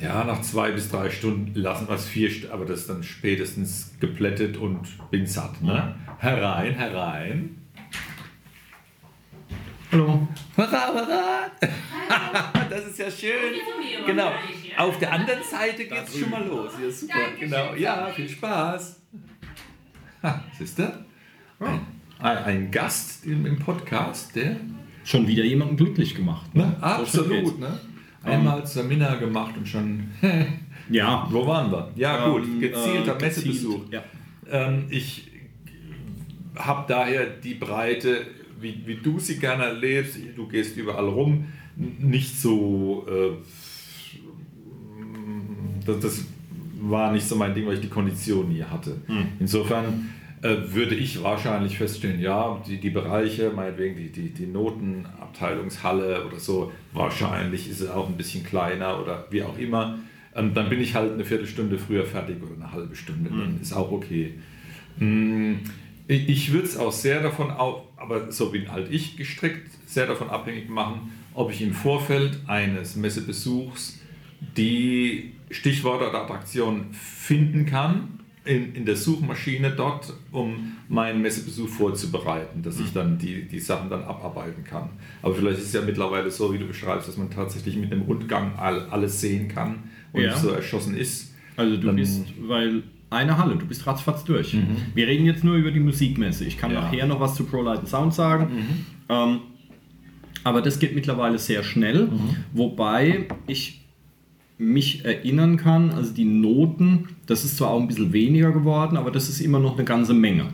ja, 0.00 0.22
nach 0.22 0.40
zwei 0.42 0.70
bis 0.70 0.90
drei 0.90 1.10
Stunden 1.10 1.52
lassen 1.58 1.88
wir 1.88 1.96
es 1.96 2.06
vier, 2.06 2.30
aber 2.52 2.64
das 2.64 2.80
ist 2.80 2.90
dann 2.90 3.02
spätestens 3.02 3.94
geplättet 3.98 4.56
und 4.56 4.86
bin 5.10 5.26
satt. 5.26 5.60
Ne? 5.60 5.96
Herein, 6.18 6.74
herein. 6.74 7.58
Hallo. 9.90 10.28
Hurra, 10.56 10.88
hurra! 10.92 11.50
das 12.70 12.86
ist 12.86 12.98
ja 12.98 13.10
schön. 13.10 13.54
Genau. 14.06 14.32
Auf 14.76 14.98
der 14.98 15.12
anderen 15.12 15.42
Seite 15.50 15.84
geht 15.86 16.06
es 16.06 16.18
schon 16.18 16.30
mal 16.30 16.46
los. 16.46 16.72
Ja, 16.80 16.90
super. 16.90 17.14
Genau. 17.40 17.74
Ja, 17.74 18.06
viel 18.08 18.28
Spaß. 18.28 18.97
Siehst 20.58 20.78
du? 20.78 21.06
Ein, 21.60 22.38
ein, 22.38 22.70
Gast 22.70 23.24
im, 23.26 23.46
im, 23.46 23.58
Podcast, 23.58 24.34
der. 24.34 24.56
Schon 25.04 25.26
wieder 25.26 25.44
jemanden 25.44 25.76
glücklich 25.76 26.14
gemacht. 26.14 26.54
Ne? 26.54 26.66
Ne? 26.66 26.76
Absolut. 26.82 27.58
Ne? 27.58 27.78
Einmal 28.22 28.66
zur 28.66 28.84
Minna 28.84 29.14
gemacht 29.16 29.56
und 29.56 29.66
schon. 29.66 30.08
ja. 30.90 31.26
Wo 31.30 31.46
waren 31.46 31.70
wir? 31.70 31.90
Ja, 31.96 32.28
gut. 32.28 32.44
Ähm, 32.44 32.60
gezielter 32.60 33.16
äh, 33.16 33.22
Messebesuch. 33.22 33.80
Ja. 33.90 34.02
Ähm, 34.50 34.86
ich 34.90 35.30
habe 36.56 36.84
daher 36.88 37.26
die 37.26 37.54
Breite, 37.54 38.26
wie, 38.60 38.82
wie 38.84 38.96
du 38.96 39.18
sie 39.18 39.38
gerne 39.38 39.64
erlebst, 39.64 40.18
du 40.34 40.48
gehst 40.48 40.76
überall 40.76 41.08
rum, 41.08 41.46
nicht 41.76 42.40
so. 42.40 43.06
Äh, 43.08 43.36
das, 45.86 46.00
das 46.00 46.24
war 46.80 47.12
nicht 47.12 47.26
so 47.26 47.36
mein 47.36 47.54
Ding, 47.54 47.66
weil 47.66 47.74
ich 47.74 47.80
die 47.80 47.88
Kondition 47.88 48.48
nie 48.48 48.62
hatte. 48.62 48.96
Hm. 49.06 49.26
Insofern 49.40 50.10
äh, 50.42 50.56
würde 50.72 50.94
ich 50.94 51.22
wahrscheinlich 51.22 51.78
feststellen, 51.78 52.20
ja, 52.20 52.62
die, 52.66 52.78
die 52.78 52.90
Bereiche, 52.90 53.50
meinetwegen 53.54 53.96
die, 53.96 54.10
die, 54.10 54.30
die 54.30 54.46
Notenabteilungshalle 54.46 56.24
oder 56.26 56.38
so, 56.38 56.72
wahrscheinlich 56.92 57.68
ist 57.68 57.80
es 57.80 57.90
auch 57.90 58.08
ein 58.08 58.16
bisschen 58.16 58.44
kleiner 58.44 59.00
oder 59.00 59.26
wie 59.30 59.42
auch 59.42 59.58
immer. 59.58 59.98
Ähm, 60.34 60.54
dann 60.54 60.68
bin 60.68 60.80
ich 60.80 60.94
halt 60.94 61.12
eine 61.12 61.24
Viertelstunde 61.24 61.78
früher 61.78 62.04
fertig 62.04 62.36
oder 62.42 62.54
eine 62.54 62.72
halbe 62.72 62.94
Stunde, 62.94 63.30
dann 63.30 63.54
hm. 63.54 63.60
ist 63.60 63.72
auch 63.72 63.90
okay. 63.90 64.34
Hm, 64.98 65.60
ich 66.06 66.52
würde 66.52 66.66
es 66.66 66.76
auch 66.78 66.92
sehr 66.92 67.22
davon, 67.22 67.50
aber 67.50 68.32
so 68.32 68.50
bin 68.50 68.72
halt 68.72 68.90
ich 68.90 69.18
gestrickt, 69.18 69.68
sehr 69.84 70.06
davon 70.06 70.30
abhängig 70.30 70.70
machen, 70.70 71.12
ob 71.34 71.52
ich 71.52 71.60
im 71.60 71.74
Vorfeld 71.74 72.38
eines 72.46 72.96
Messebesuchs 72.96 74.00
die 74.56 75.32
Stichworte 75.50 76.08
oder 76.08 76.22
Attraktionen 76.22 76.92
finden 76.92 77.66
kann 77.66 78.20
in, 78.44 78.74
in 78.74 78.86
der 78.86 78.96
Suchmaschine 78.96 79.70
dort, 79.72 80.12
um 80.32 80.72
meinen 80.88 81.20
Messebesuch 81.20 81.68
vorzubereiten, 81.68 82.62
dass 82.62 82.80
ich 82.80 82.92
dann 82.92 83.18
die, 83.18 83.46
die 83.46 83.60
Sachen 83.60 83.90
dann 83.90 84.02
abarbeiten 84.04 84.64
kann. 84.64 84.90
Aber 85.22 85.34
vielleicht 85.34 85.58
ist 85.58 85.66
es 85.66 85.72
ja 85.74 85.82
mittlerweile 85.82 86.30
so, 86.30 86.52
wie 86.54 86.58
du 86.58 86.66
beschreibst, 86.66 87.08
dass 87.08 87.16
man 87.18 87.30
tatsächlich 87.30 87.76
mit 87.76 87.92
einem 87.92 88.02
Rundgang 88.02 88.54
all, 88.56 88.88
alles 88.88 89.20
sehen 89.20 89.48
kann 89.48 89.80
und 90.12 90.22
ja. 90.22 90.34
so 90.36 90.48
erschossen 90.50 90.96
ist. 90.96 91.34
Also 91.56 91.76
du 91.76 91.88
Dann- 91.88 91.96
bist, 91.96 92.24
weil 92.46 92.82
eine 93.10 93.36
Halle, 93.38 93.56
du 93.56 93.66
bist 93.66 93.86
ratzfatz 93.86 94.24
durch. 94.24 94.56
Wir 94.94 95.06
reden 95.06 95.24
jetzt 95.26 95.42
nur 95.44 95.56
über 95.56 95.70
die 95.70 95.80
Musikmesse. 95.80 96.44
Ich 96.44 96.56
kann 96.58 96.70
Ja. 96.72 96.82
nachher 96.82 97.06
noch 97.06 97.20
was 97.20 97.34
zu 97.34 97.44
Pro 97.44 97.62
Light 97.62 97.78
and 97.80 97.88
Sound 97.88 98.14
sagen. 98.14 98.86
Ähm, 99.08 99.40
aber 100.44 100.62
das 100.62 100.78
geht 100.78 100.94
mittlerweile 100.94 101.38
sehr 101.38 101.62
schnell, 101.62 102.08
wobei 102.52 103.26
ich 103.46 103.82
mich 104.60 105.04
erinnern 105.04 105.56
kann, 105.56 105.92
also 105.92 106.12
die 106.12 106.24
Noten, 106.24 107.08
das 107.26 107.44
ist 107.44 107.56
zwar 107.58 107.70
auch 107.70 107.80
ein 107.80 107.86
bisschen 107.86 108.12
weniger 108.12 108.50
geworden, 108.50 108.96
aber 108.96 109.12
das 109.12 109.28
ist 109.28 109.40
immer 109.40 109.60
noch 109.60 109.74
eine 109.76 109.84
ganze 109.84 110.14
Menge. 110.14 110.46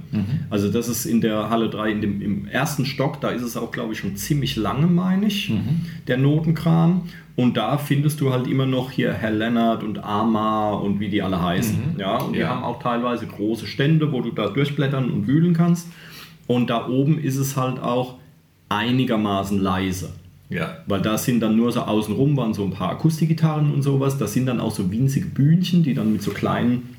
Also 0.51 0.71
das 0.71 0.89
ist 0.89 1.07
in 1.07 1.23
der 1.23 1.49
Halle 1.49 1.71
3, 1.71 1.91
in 1.91 2.01
dem, 2.03 2.21
im 2.21 2.47
ersten 2.47 2.85
Stock, 2.85 3.21
da 3.23 3.31
ist 3.31 3.41
es 3.43 3.57
auch, 3.57 3.71
glaube 3.71 3.95
ich, 3.95 3.99
schon 4.01 4.15
ziemlich 4.17 4.57
lange, 4.57 4.87
meine 4.89 5.27
ich, 5.27 5.53
der 6.07 6.19
Notenkram. 6.19 7.03
Und 7.37 7.57
da 7.57 7.79
findest 7.79 8.21
du 8.21 8.31
halt 8.33 8.47
immer 8.47 8.67
noch 8.67 8.91
hier 8.93 9.13
Herr 9.13 9.31
Lennart 9.33 9.83
und 9.83 10.05
Ama 10.05 10.73
und 10.75 11.01
wie 11.01 11.09
die 11.09 11.21
alle 11.23 11.43
heißen. 11.43 11.97
Ja, 11.99 12.19
und 12.19 12.35
die 12.35 12.41
Ja. 12.41 12.51
haben 12.51 12.63
auch 12.63 12.81
teilweise 12.81 13.27
große 13.27 13.67
Stände, 13.67 14.13
wo 14.13 14.21
du 14.21 14.31
da 14.31 14.49
durchblättern 14.51 15.11
und 15.11 15.27
wühlen 15.27 15.53
kannst. 15.55 15.89
Und 16.47 16.69
da 16.71 16.87
oben 16.89 17.19
ist 17.19 17.37
es 17.37 17.57
halt 17.57 17.81
auch 17.81 18.17
einigermaßen 18.69 19.59
leise. 19.61 20.11
Ja. 20.51 20.79
Weil 20.87 21.01
da 21.01 21.19
sind 21.19 21.41
dann 21.41 21.57
nur 21.57 21.73
so 21.73 21.81
außenrum 21.81 22.37
waren 22.37 22.55
so 22.55 22.65
ein 22.65 22.71
paar 22.71 22.91
Akustikgitarren 22.91 23.73
und 23.73 23.83
sowas. 23.83 24.19
Das 24.19 24.33
sind 24.33 24.47
dann 24.47 24.61
auch 24.61 24.71
so 24.71 24.91
winzige 24.91 25.27
Bühnchen, 25.27 25.83
die 25.83 25.95
dann 25.95 26.13
mit 26.13 26.23
so 26.23 26.31
kleinen 26.31 26.95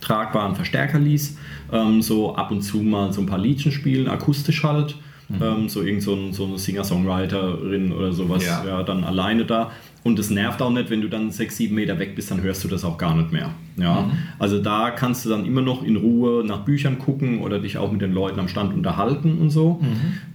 tragbaren 0.00 0.54
Verstärkerlis 0.54 1.36
ähm, 1.72 2.02
so 2.02 2.36
ab 2.36 2.50
und 2.50 2.62
zu 2.62 2.78
mal 2.78 3.12
so 3.12 3.20
ein 3.20 3.26
paar 3.26 3.38
Liedchen 3.38 3.72
spielen, 3.72 4.08
akustisch 4.08 4.62
halt. 4.62 4.96
Ähm, 5.28 5.68
so 5.68 5.82
irgend 5.82 6.02
so, 6.04 6.14
ein, 6.14 6.32
so 6.32 6.46
eine 6.46 6.56
Singer-Songwriterin 6.56 7.90
oder 7.90 8.12
sowas, 8.12 8.46
ja. 8.46 8.64
Ja. 8.64 8.82
dann 8.84 9.02
alleine 9.02 9.44
da. 9.44 9.72
Und 10.04 10.20
es 10.20 10.30
nervt 10.30 10.62
auch 10.62 10.70
nicht, 10.70 10.88
wenn 10.88 11.00
du 11.00 11.08
dann 11.08 11.32
sechs, 11.32 11.56
sieben 11.56 11.74
Meter 11.74 11.98
weg 11.98 12.14
bist, 12.14 12.30
dann 12.30 12.40
hörst 12.42 12.62
du 12.62 12.68
das 12.68 12.84
auch 12.84 12.96
gar 12.96 13.16
nicht 13.16 13.32
mehr. 13.32 13.50
Ja? 13.76 14.08
Also 14.38 14.62
da 14.62 14.92
kannst 14.92 15.24
du 15.24 15.30
dann 15.30 15.44
immer 15.44 15.62
noch 15.62 15.82
in 15.82 15.96
Ruhe 15.96 16.44
nach 16.44 16.60
Büchern 16.60 17.00
gucken 17.00 17.40
oder 17.40 17.58
dich 17.58 17.76
auch 17.76 17.90
mit 17.90 18.02
den 18.02 18.12
Leuten 18.12 18.38
am 18.38 18.46
Stand 18.46 18.72
unterhalten 18.72 19.38
und 19.38 19.50
so. 19.50 19.80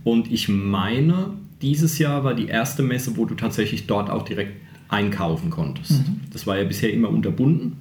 Und 0.03 0.29
ich 0.29 0.49
meine, 0.49 1.27
dieses 1.61 1.97
Jahr 1.99 2.23
war 2.23 2.33
die 2.33 2.47
erste 2.47 2.83
Messe, 2.83 3.15
wo 3.17 3.25
du 3.25 3.35
tatsächlich 3.35 3.87
dort 3.87 4.09
auch 4.09 4.23
direkt 4.23 4.53
einkaufen 4.89 5.49
konntest. 5.49 6.01
Das 6.33 6.45
war 6.47 6.57
ja 6.57 6.63
bisher 6.65 6.91
immer 6.91 7.09
unterbunden. 7.09 7.77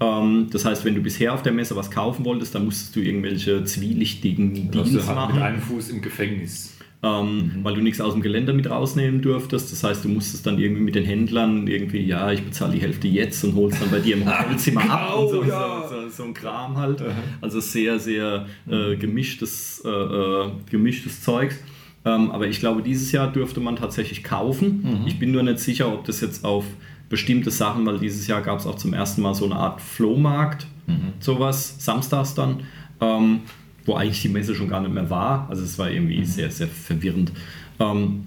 Ähm, 0.00 0.48
das 0.50 0.64
heißt, 0.64 0.84
wenn 0.84 0.94
du 0.94 1.00
bisher 1.00 1.32
auf 1.34 1.42
der 1.42 1.52
Messe 1.52 1.74
was 1.76 1.90
kaufen 1.90 2.24
wolltest, 2.24 2.54
dann 2.54 2.64
musstest 2.64 2.94
du 2.96 3.00
irgendwelche 3.00 3.64
zwielichtigen 3.64 4.70
Du 4.70 4.82
Deals 4.82 5.06
halt 5.06 5.16
machen 5.16 5.34
mit 5.34 5.42
einem 5.44 5.60
Fuß 5.60 5.90
im 5.90 6.02
Gefängnis. 6.02 6.76
ähm, 7.02 7.50
weil 7.62 7.74
du 7.74 7.80
nichts 7.80 8.00
aus 8.00 8.12
dem 8.14 8.22
Geländer 8.22 8.52
mit 8.54 8.68
rausnehmen 8.70 9.20
dürftest. 9.20 9.70
Das 9.72 9.84
heißt, 9.84 10.04
du 10.04 10.08
musstest 10.08 10.46
dann 10.46 10.58
irgendwie 10.58 10.82
mit 10.82 10.94
den 10.94 11.04
Händlern 11.04 11.66
irgendwie, 11.66 12.00
ja, 12.00 12.30
ich 12.32 12.42
bezahle 12.42 12.72
die 12.72 12.80
Hälfte 12.80 13.08
jetzt 13.08 13.44
und 13.44 13.54
holst 13.56 13.80
dann 13.82 13.90
bei 13.90 13.98
dir 14.00 14.16
im 14.16 14.24
Hotelzimmer 14.38 14.88
ab 14.90 15.18
und 15.18 15.28
so, 15.30 15.40
Genau, 15.40 15.48
ja. 15.52 15.86
so, 15.88 16.02
so, 16.02 16.08
so 16.08 16.22
ein 16.24 16.34
Kram 16.34 16.76
halt. 16.76 17.02
Also 17.40 17.60
sehr, 17.60 17.98
sehr 17.98 18.46
äh, 18.70 18.96
gemischtes, 18.96 19.82
äh, 19.84 19.88
äh, 19.88 20.50
gemischtes 20.70 21.20
Zeugs. 21.22 21.56
Ähm, 22.04 22.30
aber 22.30 22.46
ich 22.46 22.60
glaube, 22.60 22.82
dieses 22.82 23.12
Jahr 23.12 23.32
dürfte 23.32 23.60
man 23.60 23.76
tatsächlich 23.76 24.24
kaufen. 24.24 25.04
Ich 25.06 25.18
bin 25.18 25.32
nur 25.32 25.42
nicht 25.42 25.58
sicher, 25.58 25.92
ob 25.92 26.04
das 26.04 26.20
jetzt 26.20 26.44
auf 26.44 26.64
bestimmte 27.08 27.50
Sachen, 27.50 27.86
weil 27.86 27.98
dieses 27.98 28.26
Jahr 28.26 28.42
gab 28.42 28.58
es 28.58 28.66
auch 28.66 28.76
zum 28.76 28.92
ersten 28.94 29.22
Mal 29.22 29.34
so 29.34 29.44
eine 29.44 29.56
Art 29.56 29.80
Flohmarkt, 29.80 30.66
sowas, 31.20 31.76
samstags 31.78 32.34
dann. 32.34 32.60
Ähm, 33.00 33.40
wo 33.86 33.94
eigentlich 33.94 34.22
die 34.22 34.28
Messe 34.28 34.54
schon 34.54 34.68
gar 34.68 34.80
nicht 34.80 34.94
mehr 34.94 35.10
war. 35.10 35.46
Also 35.48 35.62
es 35.62 35.78
war 35.78 35.90
irgendwie 35.90 36.24
sehr, 36.24 36.50
sehr 36.50 36.68
verwirrend. 36.68 37.32
Ähm, 37.78 38.26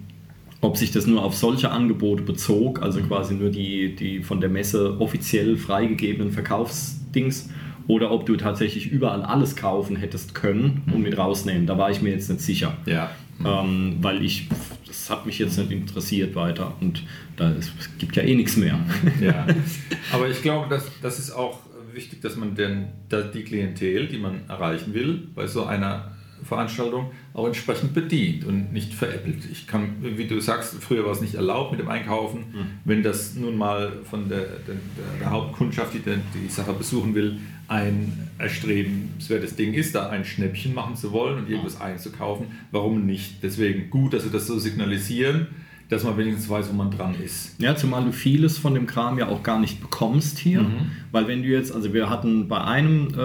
ob 0.61 0.77
sich 0.77 0.91
das 0.91 1.05
nur 1.05 1.23
auf 1.23 1.35
solche 1.35 1.71
Angebote 1.71 2.23
bezog, 2.23 2.81
also 2.81 3.01
quasi 3.01 3.35
nur 3.35 3.49
die, 3.49 3.95
die 3.95 4.23
von 4.23 4.41
der 4.41 4.49
Messe 4.49 4.99
offiziell 4.99 5.55
freigegebenen 5.55 6.31
Verkaufsdings, 6.31 7.49
oder 7.87 8.11
ob 8.11 8.25
du 8.25 8.35
tatsächlich 8.35 8.91
überall 8.91 9.21
alles 9.23 9.55
kaufen 9.55 9.95
hättest 9.95 10.35
können 10.35 10.81
und 10.93 11.03
mit 11.03 11.17
rausnehmen. 11.17 11.67
Da 11.67 11.77
war 11.77 11.89
ich 11.89 12.01
mir 12.01 12.09
jetzt 12.09 12.29
nicht 12.29 12.41
sicher. 12.41 12.75
Ja. 12.85 13.11
Ähm, 13.45 13.97
weil 14.01 14.23
ich, 14.23 14.47
das 14.87 15.09
hat 15.09 15.25
mich 15.25 15.37
jetzt 15.39 15.57
nicht 15.57 15.71
interessiert 15.71 16.35
weiter 16.35 16.73
und 16.81 17.03
da 17.35 17.51
es 17.51 17.71
gibt 17.99 18.15
ja 18.15 18.23
eh 18.23 18.33
nichts 18.35 18.57
mehr. 18.57 18.79
Ja. 19.21 19.45
Aber 20.11 20.27
ich 20.29 20.41
glaube, 20.41 20.67
dass, 20.69 20.85
das 21.01 21.19
ist 21.19 21.31
auch 21.31 21.59
wichtig, 21.93 22.21
dass 22.21 22.35
man 22.35 22.55
denn, 22.55 22.87
dass 23.09 23.31
die 23.31 23.43
Klientel, 23.43 24.07
die 24.07 24.17
man 24.17 24.41
erreichen 24.49 24.93
will, 24.93 25.27
bei 25.35 25.45
so 25.47 25.65
einer 25.65 26.11
Veranstaltung 26.43 27.11
auch 27.33 27.47
entsprechend 27.47 27.93
bedient 27.95 28.45
und 28.45 28.71
nicht 28.71 28.93
veräppelt. 28.93 29.39
Ich 29.51 29.65
kann, 29.67 29.95
wie 30.01 30.25
du 30.27 30.39
sagst, 30.39 30.75
früher 30.81 31.03
war 31.05 31.11
es 31.11 31.21
nicht 31.21 31.33
erlaubt 31.35 31.71
mit 31.71 31.79
dem 31.79 31.89
Einkaufen. 31.89 32.45
Wenn 32.85 33.01
das 33.03 33.35
nun 33.35 33.57
mal 33.57 33.91
von 34.03 34.29
der, 34.29 34.41
der, 34.67 34.75
der 35.19 35.29
Hauptkundschaft, 35.31 35.93
die 35.95 35.99
den- 35.99 36.21
die 36.35 36.47
Sache 36.49 36.73
besuchen 36.73 37.15
will, 37.15 37.39
ein 37.67 38.29
erstrebenswertes 38.37 39.55
Ding 39.55 39.73
ist, 39.73 39.95
da 39.95 40.09
ein 40.09 40.23
Schnäppchen 40.23 40.73
machen 40.73 40.95
zu 40.95 41.11
wollen 41.11 41.37
und 41.39 41.49
irgendwas 41.49 41.81
einzukaufen, 41.81 42.47
warum 42.71 43.05
nicht? 43.05 43.43
Deswegen 43.43 43.89
gut, 43.89 44.13
dass 44.13 44.23
sie 44.23 44.29
das 44.29 44.47
so 44.47 44.57
signalisieren, 44.57 45.47
dass 45.89 46.03
man 46.03 46.17
wenigstens 46.17 46.49
weiß, 46.49 46.69
wo 46.69 46.73
man 46.73 46.91
dran 46.91 47.15
ist. 47.23 47.55
Ja, 47.59 47.75
zumal 47.75 48.03
du 48.03 48.11
vieles 48.11 48.57
von 48.57 48.73
dem 48.73 48.87
Kram 48.87 49.17
ja 49.19 49.27
auch 49.27 49.41
gar 49.41 49.59
nicht 49.59 49.79
bekommst 49.81 50.37
hier. 50.37 50.65
Weil 51.11 51.27
wenn 51.27 51.43
du 51.43 51.47
jetzt, 51.47 51.73
also 51.73 51.93
wir 51.93 52.09
hatten 52.09 52.47
bei 52.47 52.61
einem 52.61 53.13
äh, 53.17 53.21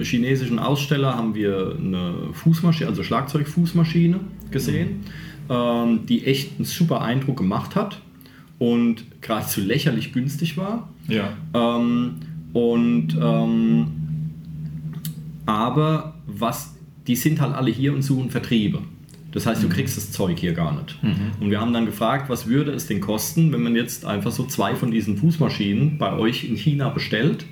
äh, 0.00 0.04
chinesischen 0.04 0.58
Aussteller 0.58 1.14
haben 1.14 1.34
wir 1.34 1.76
eine 1.78 2.14
Fußmaschine, 2.32 2.88
also 2.88 3.04
Schlagzeugfußmaschine 3.04 4.18
gesehen, 4.50 5.04
ähm, 5.48 6.06
die 6.06 6.26
echt 6.26 6.56
einen 6.56 6.64
super 6.64 7.02
Eindruck 7.02 7.36
gemacht 7.36 7.76
hat 7.76 8.00
und 8.58 9.04
geradezu 9.20 9.60
lächerlich 9.60 10.12
günstig 10.12 10.56
war. 10.56 10.88
Ja. 11.06 11.36
Ähm, 11.54 12.16
und 12.52 13.16
ähm, 13.20 13.86
aber 15.46 16.14
was, 16.26 16.74
die 17.06 17.16
sind 17.16 17.40
halt 17.40 17.54
alle 17.54 17.70
hier 17.70 17.94
und 17.94 18.02
suchen 18.02 18.30
Vertriebe. 18.30 18.80
Das 19.32 19.46
heißt, 19.46 19.62
du 19.62 19.68
kriegst 19.68 19.96
das 19.96 20.12
Zeug 20.12 20.38
hier 20.38 20.54
gar 20.54 20.80
nicht. 20.80 20.96
Und 21.40 21.50
wir 21.50 21.60
haben 21.60 21.72
dann 21.74 21.84
gefragt, 21.84 22.30
was 22.30 22.46
würde 22.46 22.72
es 22.72 22.86
denn 22.86 23.00
kosten, 23.00 23.52
wenn 23.52 23.62
man 23.62 23.76
jetzt 23.76 24.06
einfach 24.06 24.32
so 24.32 24.46
zwei 24.46 24.74
von 24.74 24.90
diesen 24.90 25.18
Fußmaschinen 25.18 25.98
bei 25.98 26.14
euch 26.14 26.44
in 26.44 26.56
China 26.56 26.88
bestellt. 26.88 27.44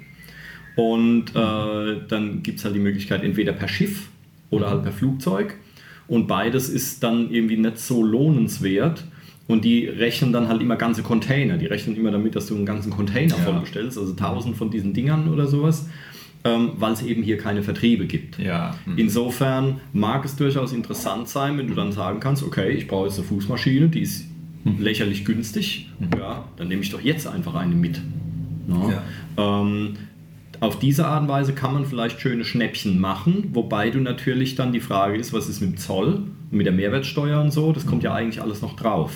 Und 0.77 1.37
äh, 1.37 1.97
dann 2.09 2.43
gibt 2.43 2.59
es 2.59 2.65
halt 2.65 2.75
die 2.75 2.81
Möglichkeit, 2.81 3.23
entweder 3.23 3.53
per 3.53 3.69
Schiff 3.69 4.09
oder 4.51 4.71
halt 4.71 4.83
per 4.83 4.93
Flugzeug. 4.93 5.57
Und 6.09 6.27
beides 6.27 6.69
ist 6.69 7.03
dann 7.03 7.31
irgendwie 7.31 7.59
nicht 7.59 7.79
so 7.79 8.03
lohnenswert. 8.03 9.05
Und 9.47 9.65
die 9.65 9.87
rechnen 9.87 10.33
dann 10.33 10.49
halt 10.49 10.63
immer 10.63 10.77
ganze 10.77 11.03
Container. 11.03 11.59
Die 11.59 11.67
rechnen 11.67 11.97
immer 11.97 12.11
damit, 12.11 12.35
dass 12.35 12.47
du 12.47 12.55
einen 12.55 12.65
ganzen 12.65 12.91
Container 12.91 13.37
Ja. 13.37 13.43
voll 13.43 13.61
bestellst, 13.61 13.99
also 13.99 14.13
tausend 14.15 14.57
von 14.57 14.71
diesen 14.71 14.95
Dingern 14.95 15.29
oder 15.29 15.47
sowas, 15.47 15.87
ähm, 16.45 16.73
weil 16.79 16.93
es 16.95 17.03
eben 17.03 17.23
hier 17.23 17.37
keine 17.37 17.63
Vertriebe 17.63 18.07
gibt. 18.07 18.39
Ja. 18.39 18.75
Insofern 18.97 19.81
mag 19.93 20.25
es 20.25 20.37
durchaus 20.37 20.73
interessant 20.73 21.29
sein, 21.29 21.59
wenn 21.59 21.69
du 21.69 21.75
dann 21.75 21.93
sagen 21.93 22.21
kannst, 22.21 22.43
okay, 22.43 22.71
ich 22.71 22.89
brauche 22.89 23.07
jetzt 23.07 23.19
eine 23.19 23.27
Fußmaschine, 23.27 23.89
die 23.89 24.01
ist 24.01 24.27
lächerlich 24.79 25.27
günstig, 25.27 25.91
ja, 26.19 26.45
dann 26.57 26.69
nehme 26.69 26.81
ich 26.81 26.91
doch 26.91 27.01
jetzt 27.03 27.27
einfach 27.27 27.55
eine 27.55 27.75
mit. 27.75 28.01
Ja. 28.67 29.03
Ähm, 29.37 29.95
auf 30.61 30.79
diese 30.79 31.07
Art 31.07 31.23
und 31.23 31.29
Weise 31.29 31.53
kann 31.53 31.75
man 31.75 31.85
vielleicht 31.85 32.19
schöne 32.21 32.47
Schnäppchen 32.47 32.99
machen, 32.99 33.51
wobei 33.53 33.91
du 33.91 34.01
natürlich 34.01 34.55
dann 34.55 34.73
die 34.73 34.81
Frage 34.81 35.19
ist, 35.19 35.35
was 35.35 35.51
ist 35.51 35.61
mit 35.61 35.73
dem 35.73 35.77
Zoll 35.77 36.23
und 36.51 36.57
mit 36.57 36.65
der 36.65 36.73
Mehrwertsteuer 36.73 37.43
und 37.43 37.53
so, 37.53 37.73
das 37.73 37.85
kommt 37.85 38.03
ja 38.05 38.15
eigentlich 38.15 38.41
alles 38.41 38.63
noch 38.63 38.75
drauf. 38.75 39.13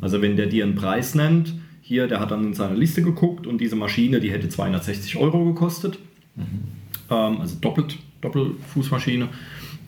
Also 0.00 0.22
wenn 0.22 0.36
der 0.36 0.46
dir 0.46 0.64
einen 0.64 0.74
Preis 0.74 1.14
nennt, 1.14 1.54
hier, 1.82 2.06
der 2.06 2.20
hat 2.20 2.30
dann 2.30 2.44
in 2.44 2.54
seiner 2.54 2.74
Liste 2.76 3.02
geguckt 3.02 3.46
und 3.46 3.60
diese 3.60 3.76
Maschine, 3.76 4.20
die 4.20 4.30
hätte 4.30 4.48
260 4.48 5.16
Euro 5.16 5.44
gekostet, 5.44 5.98
ähm, 7.10 7.40
also 7.40 7.56
doppelt, 7.60 7.98
Doppelfußmaschine. 8.20 9.28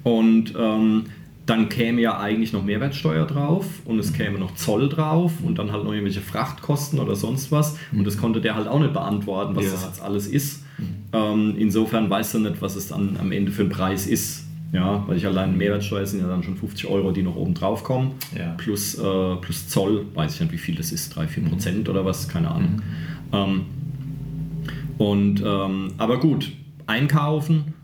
Und 0.02 0.52
ähm, 0.58 1.04
dann 1.46 1.68
käme 1.68 2.00
ja 2.00 2.18
eigentlich 2.18 2.52
noch 2.52 2.64
Mehrwertsteuer 2.64 3.26
drauf 3.26 3.66
und 3.84 3.98
es 3.98 4.12
käme 4.12 4.38
noch 4.38 4.54
Zoll 4.54 4.88
drauf 4.88 5.32
und 5.44 5.58
dann 5.58 5.72
halt 5.72 5.84
noch 5.84 5.92
irgendwelche 5.92 6.20
Frachtkosten 6.20 6.98
oder 6.98 7.14
sonst 7.16 7.50
was. 7.52 7.76
Und 7.92 8.04
das 8.06 8.16
konnte 8.18 8.40
der 8.40 8.54
halt 8.54 8.68
auch 8.68 8.78
nicht 8.80 8.92
beantworten, 8.92 9.54
was 9.56 9.64
Ja. 9.66 9.72
das 9.72 9.84
jetzt 9.84 10.02
alles 10.02 10.26
ist. 10.26 10.64
Ähm, 11.12 11.54
insofern 11.58 12.08
weiß 12.10 12.34
er 12.34 12.40
nicht, 12.40 12.62
was 12.62 12.74
es 12.76 12.88
dann 12.88 13.16
am 13.20 13.30
Ende 13.32 13.52
für 13.52 13.62
ein 13.62 13.68
Preis 13.68 14.06
ist. 14.06 14.46
Ja, 14.72 15.04
weil 15.06 15.18
ich 15.18 15.26
allein 15.26 15.56
Mehrwertsteuer 15.58 16.06
sind 16.06 16.20
ja 16.20 16.28
dann 16.28 16.42
schon 16.42 16.56
50 16.56 16.88
Euro, 16.88 17.12
die 17.12 17.22
noch 17.22 17.36
oben 17.36 17.52
drauf 17.52 17.84
kommen. 17.84 18.12
Ja. 18.36 18.54
Plus, 18.56 18.94
äh, 18.98 19.36
plus 19.36 19.68
Zoll, 19.68 20.06
weiß 20.14 20.34
ich 20.34 20.40
nicht, 20.40 20.52
wie 20.52 20.58
viel 20.58 20.74
das 20.74 20.92
ist, 20.92 21.14
3, 21.14 21.28
4 21.28 21.44
Prozent 21.44 21.88
oder 21.90 22.06
was, 22.06 22.26
keine 22.26 22.50
Ahnung. 22.50 22.80
Ähm, 23.32 23.62
und, 24.96 25.42
ähm, 25.44 25.88
aber 25.98 26.18
gut, 26.20 26.52
einkaufen, 26.86 27.74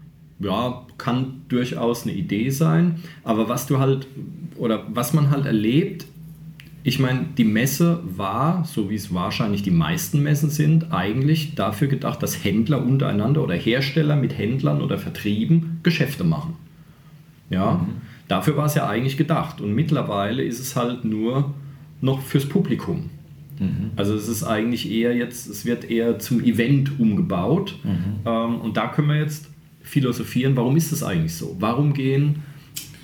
ja, 0.41 0.87
kann 0.97 1.43
durchaus 1.49 2.05
eine 2.05 2.15
Idee 2.15 2.49
sein. 2.49 3.03
Aber 3.23 3.51
was 3.51 3.67
du 3.67 3.79
halt, 3.79 4.07
oder 4.57 4.85
was 4.89 5.13
man 5.13 5.31
halt 5.31 5.45
erlebt, 5.45 6.07
ich 6.85 6.99
meine, 6.99 7.27
die 7.37 7.45
Messe 7.45 8.01
war, 8.17 8.65
so 8.65 8.89
wie 8.89 8.95
es 8.95 9.13
wahrscheinlich 9.13 9.63
die 9.63 9.71
meisten 9.71 10.23
Messen 10.23 10.49
sind, 10.49 10.91
eigentlich 10.91 11.55
dafür 11.55 11.89
gedacht, 11.89 12.23
dass 12.23 12.45
Händler 12.45 12.83
untereinander 12.83 13.43
oder 13.43 13.55
Hersteller 13.55 14.17
mit 14.17 14.39
Händlern 14.39 14.81
oder 14.81 14.97
Vertrieben 14.97 15.81
Geschäfte 15.83 16.25
machen. 16.25 16.57
Ja, 17.51 17.87
dafür 18.29 18.57
war 18.57 18.67
es 18.67 18.75
ja 18.75 18.89
eigentlich 18.89 19.17
gedacht. 19.17 19.61
Und 19.61 19.75
mittlerweile 19.75 20.43
ist 20.43 20.61
es 20.61 20.77
halt 20.77 21.05
nur 21.05 21.55
noch 22.01 22.23
fürs 22.23 22.47
Publikum. 22.47 23.11
Mhm. 23.59 23.91
Also 23.97 24.15
es 24.15 24.29
ist 24.29 24.45
eigentlich 24.45 24.91
eher 24.91 25.15
jetzt, 25.15 25.49
es 25.49 25.65
wird 25.65 25.91
eher 25.91 26.19
zum 26.19 26.43
Event 26.43 26.99
umgebaut. 27.01 27.77
Mhm. 27.83 28.21
Ähm, 28.27 28.61
und 28.61 28.77
da 28.77 28.89
können 28.89 29.09
wir 29.09 29.17
jetzt 29.17 29.49
philosophieren, 29.83 30.57
warum 30.57 30.77
ist 30.77 30.93
das 30.93 31.03
eigentlich 31.03 31.35
so? 31.35 31.57
Warum 31.59 31.95
gehen, 31.95 32.43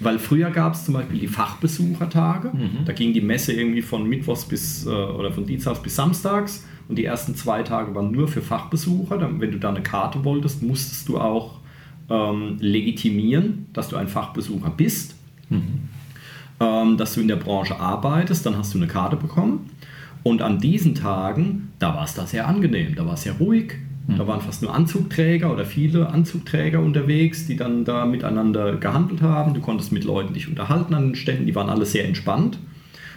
weil 0.00 0.18
früher 0.18 0.50
gab 0.50 0.74
es 0.74 0.84
zum 0.84 0.94
Beispiel 0.94 1.18
die 1.18 1.28
Fachbesuchertage, 1.28 2.50
mhm. 2.52 2.84
da 2.84 2.92
ging 2.92 3.12
die 3.12 3.20
Messe 3.20 3.52
irgendwie 3.52 3.82
von 3.82 4.06
Mittwochs 4.08 4.44
bis, 4.44 4.86
äh, 4.86 4.90
oder 4.90 5.32
von 5.32 5.46
Dienstags 5.46 5.80
bis 5.80 5.96
Samstags 5.96 6.66
und 6.88 6.98
die 6.98 7.04
ersten 7.04 7.34
zwei 7.34 7.62
Tage 7.62 7.94
waren 7.94 8.10
nur 8.10 8.28
für 8.28 8.42
Fachbesucher. 8.42 9.18
Dann, 9.18 9.40
wenn 9.40 9.52
du 9.52 9.58
da 9.58 9.70
eine 9.70 9.82
Karte 9.82 10.24
wolltest, 10.24 10.62
musstest 10.62 11.08
du 11.08 11.18
auch 11.18 11.60
ähm, 12.10 12.58
legitimieren, 12.60 13.66
dass 13.72 13.88
du 13.88 13.96
ein 13.96 14.08
Fachbesucher 14.08 14.70
bist, 14.70 15.14
mhm. 15.48 15.88
ähm, 16.60 16.96
dass 16.96 17.14
du 17.14 17.20
in 17.20 17.28
der 17.28 17.36
Branche 17.36 17.78
arbeitest, 17.78 18.44
dann 18.46 18.56
hast 18.56 18.74
du 18.74 18.78
eine 18.78 18.86
Karte 18.86 19.16
bekommen. 19.16 19.70
Und 20.22 20.40
an 20.40 20.58
diesen 20.58 20.94
Tagen, 20.94 21.72
da 21.78 21.94
war 21.94 22.04
es 22.04 22.14
da 22.14 22.26
sehr 22.26 22.48
angenehm, 22.48 22.94
da 22.94 23.04
war 23.06 23.14
es 23.14 23.22
sehr 23.22 23.34
ruhig, 23.34 23.74
da 24.06 24.26
waren 24.26 24.42
fast 24.42 24.60
nur 24.60 24.74
Anzugträger 24.74 25.50
oder 25.50 25.64
viele 25.64 26.10
Anzugträger 26.10 26.80
unterwegs, 26.80 27.46
die 27.46 27.56
dann 27.56 27.86
da 27.86 28.04
miteinander 28.04 28.76
gehandelt 28.76 29.22
haben. 29.22 29.54
Du 29.54 29.60
konntest 29.60 29.92
mit 29.92 30.04
Leuten 30.04 30.34
dich 30.34 30.46
unterhalten 30.46 30.92
an 30.92 31.08
den 31.08 31.14
Ständen, 31.14 31.46
die 31.46 31.54
waren 31.54 31.70
alle 31.70 31.86
sehr 31.86 32.04
entspannt. 32.04 32.58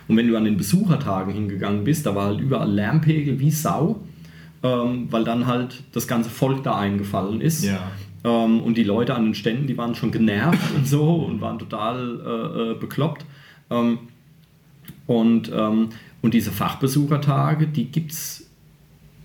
Und 0.07 0.15
wenn 0.15 0.29
du 0.29 0.37
an 0.37 0.45
den 0.45 0.55
Besuchertagen 0.55 1.33
hingegangen 1.33 1.83
bist, 1.83 2.05
da 2.05 2.15
war 2.15 2.27
halt 2.27 2.39
überall 2.39 2.71
Lärmpegel 2.71 3.37
wie 3.39 3.51
Sau, 3.51 3.99
ähm, 4.63 5.07
weil 5.11 5.25
dann 5.25 5.45
halt 5.45 5.83
das 5.91 6.07
ganze 6.07 6.29
Volk 6.29 6.63
da 6.63 6.77
eingefallen 6.77 7.41
ist. 7.41 7.65
Ja. 7.65 7.91
Ähm, 8.27 8.61
und 8.61 8.77
die 8.77 8.83
Leute 8.83 9.15
an 9.15 9.25
den 9.25 9.35
Ständen, 9.35 9.67
die 9.67 9.77
waren 9.77 9.95
schon 9.95 10.11
genervt 10.11 10.75
und 10.75 10.87
so 10.87 11.15
und 11.15 11.39
waren 11.41 11.59
total 11.59 12.19
äh, 12.19 12.71
äh 12.71 12.73
bekloppt. 12.75 13.25
Ähm, 13.69 13.99
und, 15.05 15.51
ähm, 15.53 15.89
und 16.21 16.33
diese 16.33 16.51
Fachbesuchertage, 16.51 17.67
die 17.67 17.85
gibt 17.85 18.11
es 18.11 18.47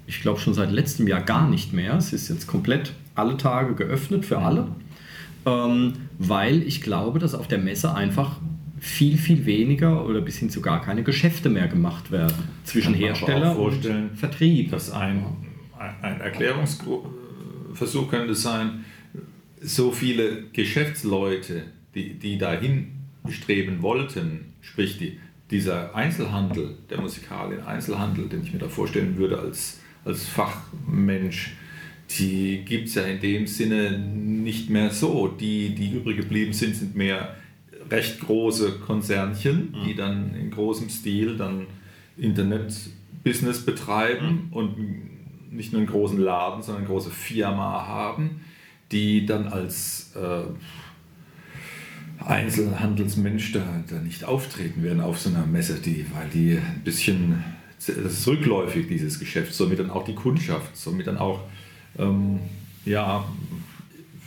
ich 0.06 0.20
glaube, 0.20 0.40
schon 0.40 0.54
seit 0.54 0.70
letztem 0.70 1.06
Jahr 1.08 1.22
gar 1.22 1.48
nicht 1.48 1.72
mehr. 1.72 1.96
Es 1.96 2.12
ist 2.12 2.28
jetzt 2.28 2.46
komplett 2.46 2.92
alle 3.14 3.36
Tage 3.36 3.74
geöffnet 3.74 4.24
für 4.24 4.38
alle, 4.38 4.68
ähm, 5.46 5.94
weil 6.18 6.62
ich 6.62 6.82
glaube, 6.82 7.18
dass 7.18 7.34
auf 7.34 7.48
der 7.48 7.58
Messe 7.58 7.94
einfach 7.94 8.38
viel, 8.80 9.16
viel 9.16 9.46
weniger 9.46 10.04
oder 10.06 10.20
bis 10.20 10.38
hin 10.38 10.50
zu 10.50 10.60
gar 10.60 10.82
keine 10.82 11.02
Geschäfte 11.02 11.48
mehr 11.48 11.68
gemacht 11.68 12.10
werden 12.10 12.34
zwischen 12.64 12.94
Hersteller 12.94 13.56
und 13.58 13.88
Vertrieb. 14.16 14.72
Dass 14.72 14.90
ein, 14.90 15.24
ein 16.02 16.20
Erklärungsversuch 16.20 18.10
könnte 18.10 18.34
sein, 18.34 18.84
so 19.62 19.92
viele 19.92 20.44
Geschäftsleute, 20.52 21.64
die, 21.94 22.14
die 22.14 22.38
dahin 22.38 22.88
streben 23.28 23.82
wollten, 23.82 24.52
sprich 24.60 24.98
die, 24.98 25.18
dieser 25.50 25.94
Einzelhandel, 25.94 26.76
der 26.90 27.00
musikalische 27.00 27.66
Einzelhandel, 27.66 28.28
den 28.28 28.42
ich 28.42 28.52
mir 28.52 28.58
da 28.58 28.68
vorstellen 28.68 29.16
würde 29.16 29.38
als 29.38 29.78
als 30.04 30.26
Fachmensch, 30.26 31.52
die 32.18 32.62
gibt 32.64 32.88
es 32.88 32.94
ja 32.94 33.02
in 33.02 33.20
dem 33.20 33.46
Sinne 33.46 33.98
nicht 33.98 34.68
mehr 34.70 34.90
so. 34.90 35.28
Die, 35.28 35.74
die 35.74 35.92
übrig 35.92 36.16
geblieben 36.16 36.52
sind, 36.52 36.76
sind 36.76 36.96
mehr 36.96 37.36
recht 37.90 38.20
große 38.20 38.80
Konzernchen, 38.80 39.74
die 39.84 39.94
mhm. 39.94 39.96
dann 39.96 40.34
in 40.34 40.50
großem 40.50 40.88
Stil 40.88 41.36
dann 41.36 41.66
Internet-Business 42.16 43.64
betreiben 43.64 44.48
mhm. 44.50 44.52
und 44.52 45.52
nicht 45.52 45.72
nur 45.72 45.80
einen 45.80 45.90
großen 45.90 46.18
Laden, 46.18 46.62
sondern 46.62 46.84
eine 46.84 46.92
große 46.92 47.10
Firma 47.10 47.86
haben, 47.86 48.40
die 48.92 49.26
dann 49.26 49.48
als 49.48 50.12
äh, 50.14 50.42
Einzelhandelsmensch 52.24 53.52
da, 53.52 53.64
da 53.88 53.96
nicht 53.96 54.24
auftreten 54.24 54.82
werden 54.82 55.00
auf 55.00 55.18
so 55.18 55.30
einer 55.30 55.46
Messe, 55.46 55.80
die, 55.80 56.06
weil 56.14 56.28
die 56.28 56.56
ein 56.56 56.82
bisschen 56.84 57.42
das 57.86 57.96
ist 57.96 58.28
rückläufig, 58.28 58.86
dieses 58.86 59.18
Geschäft, 59.18 59.54
somit 59.54 59.80
dann 59.80 59.90
auch 59.90 60.04
die 60.04 60.14
Kundschaft, 60.14 60.76
somit 60.76 61.08
dann 61.08 61.18
auch, 61.18 61.40
ähm, 61.98 62.38
ja, 62.84 63.24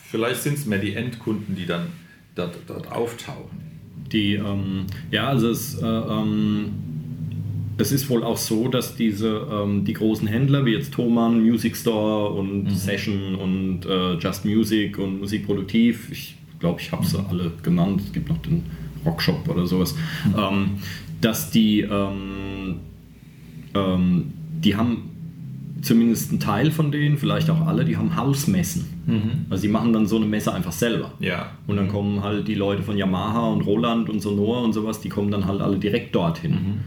vielleicht 0.10 0.42
sind 0.42 0.58
es 0.58 0.66
mehr 0.66 0.80
die 0.80 0.94
Endkunden, 0.94 1.56
die 1.56 1.66
dann 1.66 1.88
dort, 2.36 2.58
dort 2.68 2.92
auftauchen. 2.92 3.64
Die, 4.12 4.36
ähm, 4.36 4.86
ja, 5.10 5.30
also 5.30 5.50
es, 5.50 5.76
äh, 5.82 5.86
ähm, 5.86 6.74
es 7.78 7.92
ist 7.92 8.10
wohl 8.10 8.24
auch 8.24 8.38
so, 8.38 8.68
dass 8.68 8.96
diese, 8.96 9.48
ähm, 9.52 9.84
die 9.86 9.94
großen 9.94 10.28
Händler 10.28 10.66
wie 10.66 10.72
jetzt 10.72 10.94
Thomann, 10.94 11.42
Music 11.42 11.76
Store 11.76 12.30
und 12.30 12.64
mhm. 12.64 12.70
Session 12.70 13.36
und 13.36 13.86
äh, 13.86 14.14
Just 14.16 14.46
Music 14.46 14.98
und 14.98 15.20
Musikproduktiv, 15.20 16.12
ich 16.12 16.38
glaube, 16.60 16.80
ich 16.82 16.92
habe 16.92 17.06
sie 17.06 17.18
mhm. 17.18 17.26
alle 17.30 17.52
genannt, 17.64 18.02
es 18.06 18.14
gibt 18.14 18.30
noch 18.30 18.38
den 18.38 18.64
Rockshop 19.06 19.48
oder 19.50 19.66
sowas, 19.68 19.96
mhm. 20.26 20.36
Ähm, 20.38 20.70
dass 21.22 21.52
die 21.52 21.82
ähm, 21.82 22.78
ähm, 23.74 24.34
die 24.64 24.76
haben 24.76 25.12
zumindest 25.82 26.32
ein 26.32 26.40
Teil 26.40 26.72
von 26.72 26.92
denen, 26.92 27.18
vielleicht 27.18 27.50
auch 27.50 27.68
alle, 27.68 27.86
die 27.86 27.96
haben 27.96 28.16
Hausmessen. 28.16 28.86
Mhm. 29.06 29.46
Also 29.50 29.64
die 29.64 29.68
machen 29.68 29.94
dann 29.94 30.08
so 30.08 30.16
eine 30.16 30.26
Messe 30.26 30.52
einfach 30.52 30.72
selber. 30.72 31.12
Ja. 31.20 31.52
Und 31.68 31.78
dann 31.78 31.90
kommen 31.90 32.24
halt 32.24 32.48
die 32.48 32.56
Leute 32.56 32.82
von 32.82 32.98
Yamaha 32.98 33.50
und 33.50 33.62
Roland 33.62 34.10
und 34.10 34.20
Sonor 34.20 34.64
und 34.64 34.74
sowas, 34.74 35.02
die 35.02 35.10
kommen 35.10 35.30
dann 35.30 35.46
halt 35.46 35.62
alle 35.62 35.78
direkt 35.78 36.16
dorthin. 36.16 36.80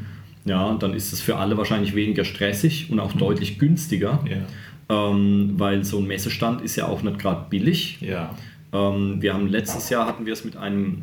Ja, 0.48 0.74
dann 0.74 0.94
ist 0.94 1.12
es 1.12 1.20
für 1.20 1.36
alle 1.36 1.56
wahrscheinlich 1.56 1.94
weniger 1.94 2.24
stressig 2.24 2.90
und 2.90 3.00
auch 3.00 3.14
mhm. 3.14 3.18
deutlich 3.18 3.58
günstiger. 3.58 4.24
Ja. 4.28 5.10
Ähm, 5.10 5.54
weil 5.56 5.84
so 5.84 5.98
ein 5.98 6.06
Messestand 6.06 6.62
ist 6.62 6.76
ja 6.76 6.86
auch 6.86 7.02
nicht 7.02 7.18
gerade 7.18 7.46
billig. 7.50 8.00
Ja. 8.00 8.34
Ähm, 8.72 9.20
wir 9.20 9.34
haben 9.34 9.48
letztes 9.48 9.90
Jahr 9.90 10.06
hatten 10.06 10.26
wir 10.26 10.32
es 10.32 10.44
mit 10.44 10.56
einem 10.56 11.02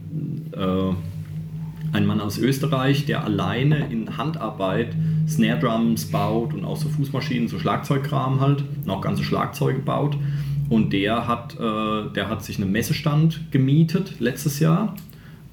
äh, 0.51 0.93
ein 1.95 2.05
Mann 2.05 2.19
aus 2.19 2.38
Österreich, 2.38 3.05
der 3.05 3.23
alleine 3.23 3.88
in 3.91 4.17
Handarbeit 4.17 4.95
Snare 5.27 5.60
Drums 5.60 6.05
baut 6.05 6.53
und 6.53 6.65
auch 6.65 6.77
so 6.77 6.89
Fußmaschinen, 6.89 7.47
so 7.47 7.60
Schlagzeugkram 7.60 8.41
halt 8.41 8.63
und 8.84 8.89
auch 8.89 9.01
ganze 9.01 9.23
Schlagzeuge 9.23 9.79
baut. 9.79 10.17
Und 10.69 10.93
der 10.93 11.27
hat, 11.27 11.55
äh, 11.60 12.12
der 12.13 12.29
hat 12.29 12.43
sich 12.43 12.60
einen 12.60 12.71
Messestand 12.71 13.51
gemietet 13.51 14.19
letztes 14.19 14.60
Jahr 14.60 14.95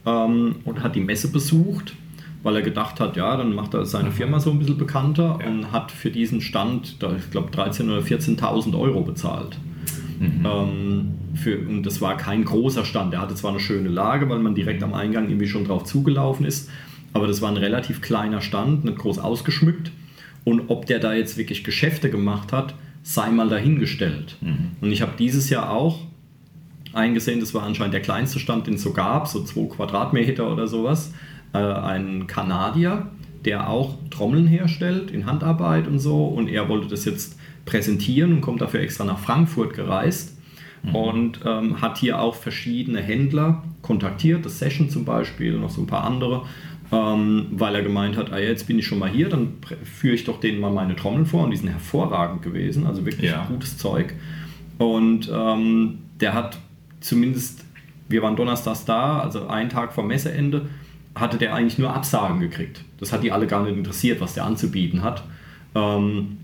ähm, 0.06 0.56
und 0.64 0.82
hat 0.82 0.96
die 0.96 1.00
Messe 1.00 1.28
besucht, 1.28 1.94
weil 2.42 2.56
er 2.56 2.62
gedacht 2.62 3.00
hat, 3.00 3.16
ja, 3.16 3.36
dann 3.36 3.54
macht 3.54 3.74
er 3.74 3.84
seine 3.86 4.10
Firma 4.10 4.40
so 4.40 4.50
ein 4.50 4.58
bisschen 4.58 4.78
bekannter 4.78 5.38
ja. 5.40 5.48
und 5.48 5.72
hat 5.72 5.92
für 5.92 6.10
diesen 6.10 6.40
Stand, 6.40 6.96
ich 7.18 7.30
glaube, 7.30 7.50
13.000 7.50 7.84
oder 7.84 8.00
14.000 8.00 8.78
Euro 8.78 9.02
bezahlt. 9.02 9.58
Mhm. 10.18 10.46
Ähm, 10.46 11.14
für, 11.34 11.58
und 11.58 11.84
das 11.84 12.00
war 12.00 12.16
kein 12.16 12.44
großer 12.44 12.84
Stand. 12.84 13.12
Der 13.12 13.20
hatte 13.20 13.34
zwar 13.34 13.50
eine 13.50 13.60
schöne 13.60 13.88
Lage, 13.88 14.28
weil 14.28 14.38
man 14.38 14.54
direkt 14.54 14.82
am 14.82 14.94
Eingang 14.94 15.28
irgendwie 15.28 15.48
schon 15.48 15.64
drauf 15.64 15.84
zugelaufen 15.84 16.46
ist, 16.46 16.68
aber 17.12 17.26
das 17.26 17.42
war 17.42 17.50
ein 17.50 17.56
relativ 17.56 18.00
kleiner 18.00 18.40
Stand, 18.40 18.84
nicht 18.84 18.98
groß 18.98 19.18
ausgeschmückt. 19.18 19.90
Und 20.44 20.68
ob 20.68 20.86
der 20.86 20.98
da 20.98 21.14
jetzt 21.14 21.36
wirklich 21.36 21.62
Geschäfte 21.62 22.10
gemacht 22.10 22.52
hat, 22.52 22.74
sei 23.02 23.30
mal 23.30 23.48
dahingestellt. 23.48 24.36
Mhm. 24.40 24.72
Und 24.80 24.92
ich 24.92 25.02
habe 25.02 25.12
dieses 25.18 25.50
Jahr 25.50 25.70
auch 25.70 26.00
eingesehen, 26.92 27.40
das 27.40 27.54
war 27.54 27.62
anscheinend 27.62 27.94
der 27.94 28.02
kleinste 28.02 28.38
Stand, 28.38 28.66
den 28.66 28.74
es 28.74 28.82
so 28.82 28.92
gab, 28.92 29.28
so 29.28 29.42
zwei 29.44 29.66
Quadratmeter 29.66 30.50
oder 30.50 30.66
sowas. 30.66 31.12
Äh, 31.54 31.58
ein 31.58 32.26
Kanadier, 32.26 33.08
der 33.44 33.68
auch 33.68 33.98
Trommeln 34.10 34.46
herstellt 34.46 35.10
in 35.10 35.26
Handarbeit 35.26 35.86
und 35.86 35.98
so. 35.98 36.24
Und 36.24 36.48
er 36.48 36.68
wollte 36.68 36.88
das 36.88 37.04
jetzt 37.04 37.38
präsentieren 37.64 38.32
und 38.32 38.40
kommt 38.40 38.60
dafür 38.60 38.80
extra 38.80 39.04
nach 39.04 39.18
Frankfurt 39.18 39.74
gereist 39.74 40.38
mhm. 40.82 40.94
und 40.94 41.40
ähm, 41.44 41.80
hat 41.80 41.98
hier 41.98 42.20
auch 42.20 42.34
verschiedene 42.34 43.00
Händler 43.00 43.62
kontaktiert, 43.82 44.44
das 44.44 44.58
Session 44.58 44.88
zum 44.88 45.04
Beispiel, 45.04 45.58
noch 45.58 45.70
so 45.70 45.82
ein 45.82 45.86
paar 45.86 46.04
andere, 46.04 46.42
ähm, 46.90 47.46
weil 47.52 47.74
er 47.74 47.82
gemeint 47.82 48.16
hat, 48.16 48.32
ah, 48.32 48.38
jetzt 48.38 48.66
bin 48.66 48.78
ich 48.78 48.86
schon 48.86 48.98
mal 48.98 49.10
hier, 49.10 49.28
dann 49.28 49.54
führe 49.84 50.14
ich 50.14 50.24
doch 50.24 50.40
denen 50.40 50.60
mal 50.60 50.72
meine 50.72 50.96
Trommeln 50.96 51.26
vor 51.26 51.44
und 51.44 51.50
die 51.50 51.56
sind 51.56 51.68
hervorragend 51.68 52.42
gewesen, 52.42 52.86
also 52.86 53.04
wirklich 53.04 53.30
ja. 53.30 53.46
gutes 53.48 53.78
Zeug. 53.78 54.14
Und 54.78 55.30
ähm, 55.32 55.98
der 56.20 56.34
hat 56.34 56.58
zumindest, 57.00 57.64
wir 58.08 58.22
waren 58.22 58.36
donnerstags 58.36 58.84
da, 58.84 59.20
also 59.20 59.48
einen 59.48 59.70
Tag 59.70 59.92
vor 59.92 60.04
Messeende, 60.04 60.66
hatte 61.14 61.38
der 61.38 61.54
eigentlich 61.54 61.78
nur 61.78 61.94
Absagen 61.94 62.40
gekriegt. 62.40 62.84
Das 62.98 63.12
hat 63.12 63.22
die 63.22 63.32
alle 63.32 63.46
gar 63.46 63.64
nicht 63.64 63.76
interessiert, 63.76 64.20
was 64.20 64.34
der 64.34 64.44
anzubieten 64.44 65.02
hat. 65.02 65.24
Ähm, 65.74 66.38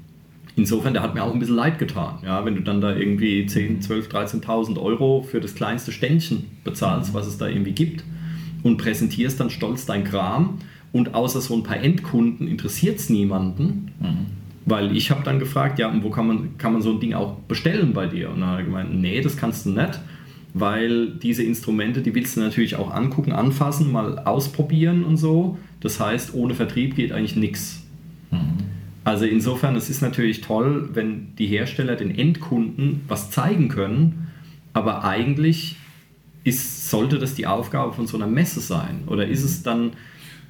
insofern, 0.57 0.93
der 0.93 1.03
hat 1.03 1.15
mir 1.15 1.23
auch 1.23 1.33
ein 1.33 1.39
bisschen 1.39 1.57
leid 1.57 1.79
getan. 1.79 2.19
Ja, 2.25 2.45
wenn 2.45 2.55
du 2.55 2.63
dann 2.63 2.81
da 2.81 2.95
irgendwie 2.95 3.47
10, 3.47 3.81
12, 3.81 4.09
13.000 4.09 4.81
Euro 4.81 5.23
für 5.23 5.41
das 5.41 5.55
kleinste 5.55 5.93
Ständchen 5.93 6.45
bezahlst, 6.65 7.15
was 7.15 7.27
es 7.27 7.39
da 7.39 7.49
irgendwie 7.49 7.73
gibt, 7.73 8.05
und 8.63 8.77
präsentierst 8.77 9.39
dann 9.41 9.51
stolz 9.51 9.87
dein 9.87 10.05
Kram 10.05 10.59
und 10.93 11.15
außer 11.15 11.41
so 11.41 11.55
ein 11.55 11.63
paar 11.63 11.79
Endkunden 11.79 12.49
interessiert 12.49 12.99
es 12.99 13.09
niemanden. 13.09 13.93
Mhm. 14.01 14.27
Weil 14.65 14.95
ich 14.95 15.11
habe 15.11 15.23
dann 15.23 15.39
gefragt, 15.39 15.79
ja, 15.79 15.89
und 15.89 16.05
wo 16.05 16.11
kann 16.11 16.27
man, 16.27 16.59
kann 16.59 16.75
man 16.75 16.83
so 16.83 16.91
ein 16.91 17.01
Ding 17.01 17.15
auch 17.15 17.37
bestellen 17.49 17.95
bei 17.95 18.07
dir? 18.07 18.31
Und 18.31 18.41
dann 18.41 18.51
hat 18.51 18.59
er 18.59 18.65
gemeint, 18.65 18.95
nee, 18.95 19.21
das 19.23 19.37
kannst 19.37 19.65
du 19.65 19.71
nicht, 19.71 19.99
weil 20.55 21.11
diese 21.11 21.43
Instrumente, 21.43 22.03
die 22.03 22.15
willst 22.15 22.37
du 22.37 22.41
natürlich 22.41 22.77
auch 22.77 22.93
angucken, 22.93 23.33
anfassen, 23.33 23.93
mal 23.93 24.19
ausprobieren 24.21 25.05
und 25.05 25.17
so. 25.17 25.59
Das 25.81 26.01
heißt, 26.01 26.35
ohne 26.35 26.55
Vertrieb 26.55 26.97
geht 26.97 27.13
eigentlich 27.13 27.37
nichts. 27.37 27.87
Mhm. 28.31 28.59
Also 29.05 29.25
insofern, 29.25 29.77
es 29.77 29.89
ist 29.89 30.03
natürlich 30.03 30.41
toll, 30.41 30.91
wenn 30.93 31.35
die 31.37 31.47
Hersteller 31.47 31.97
den 31.97 32.17
Endkunden 32.17 33.03
was 33.09 33.31
zeigen 33.31 33.69
können, 33.69 34.29
aber 34.73 35.05
eigentlich 35.05 35.77
ist, 36.45 36.91
sollte 36.91 37.19
das 37.19 37.35
die 37.35 37.47
Aufgabe 37.47 37.93
von 37.93 38.07
so 38.07 38.17
einer 38.17 38.27
Messe 38.27 38.61
sein? 38.61 39.03
Oder 39.07 39.27
ist 39.27 39.45
es 39.45 39.63
dann 39.63 39.93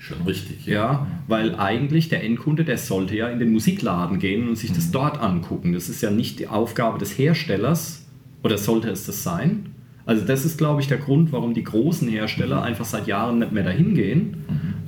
Schon 0.01 0.23
richtig. 0.23 0.65
Ja, 0.65 1.09
weil 1.27 1.57
eigentlich 1.57 2.09
der 2.09 2.23
Endkunde, 2.23 2.65
der 2.65 2.79
sollte 2.79 3.17
ja 3.17 3.29
in 3.29 3.41
den 3.41 3.51
Musikladen 3.51 4.21
gehen 4.21 4.49
und 4.49 4.55
sich 4.55 4.73
das 4.73 4.93
dort 4.93 5.21
angucken. 5.21 5.73
Das 5.73 5.89
ist 5.89 6.01
ja 6.03 6.13
nicht 6.13 6.39
die 6.39 6.47
Aufgabe 6.47 6.99
des 6.99 7.19
Herstellers, 7.19 8.07
oder 8.45 8.57
sollte 8.59 8.89
es 8.91 9.05
das 9.05 9.25
sein? 9.25 9.75
Also 10.09 10.25
das 10.25 10.47
ist, 10.47 10.57
glaube 10.57 10.81
ich, 10.81 10.88
der 10.88 10.97
Grund, 10.97 11.33
warum 11.33 11.53
die 11.53 11.62
großen 11.62 12.09
Hersteller 12.09 12.62
einfach 12.62 12.87
seit 12.87 13.07
Jahren 13.07 13.40
nicht 13.40 13.53
mehr 13.53 13.62
dahin 13.62 13.94
gehen, 13.94 14.38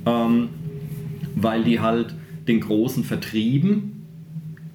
ähm, 0.07 0.49
weil 1.35 1.63
die 1.63 1.79
halt 1.79 2.15
den 2.47 2.59
großen 2.59 3.03
Vertrieben, 3.03 4.03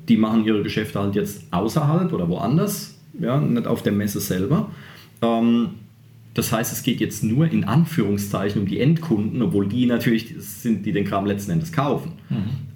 die 0.09 0.17
machen 0.17 0.45
ihre 0.45 0.63
Geschäfte 0.63 1.01
halt 1.01 1.17
jetzt 1.17 1.43
außerhalb 1.51 2.13
oder 2.13 2.29
woanders, 2.29 2.97
ja, 3.19 3.41
nicht 3.41 3.67
auf 3.67 3.83
der 3.83 3.91
Messe 3.91 4.21
selber. 4.21 4.71
Ähm, 5.21 5.71
das 6.33 6.53
heißt, 6.53 6.73
es 6.73 6.85
geht 6.85 7.01
jetzt 7.01 7.25
nur 7.25 7.51
in 7.51 7.65
Anführungszeichen 7.65 8.63
um 8.63 8.69
die 8.69 8.79
Endkunden, 8.79 9.43
obwohl 9.43 9.67
die 9.67 9.87
natürlich 9.87 10.33
sind, 10.39 10.87
die 10.87 10.93
den 10.93 11.07
Kram 11.07 11.27
letzten 11.27 11.51
Endes 11.51 11.73
kaufen. 11.73 12.13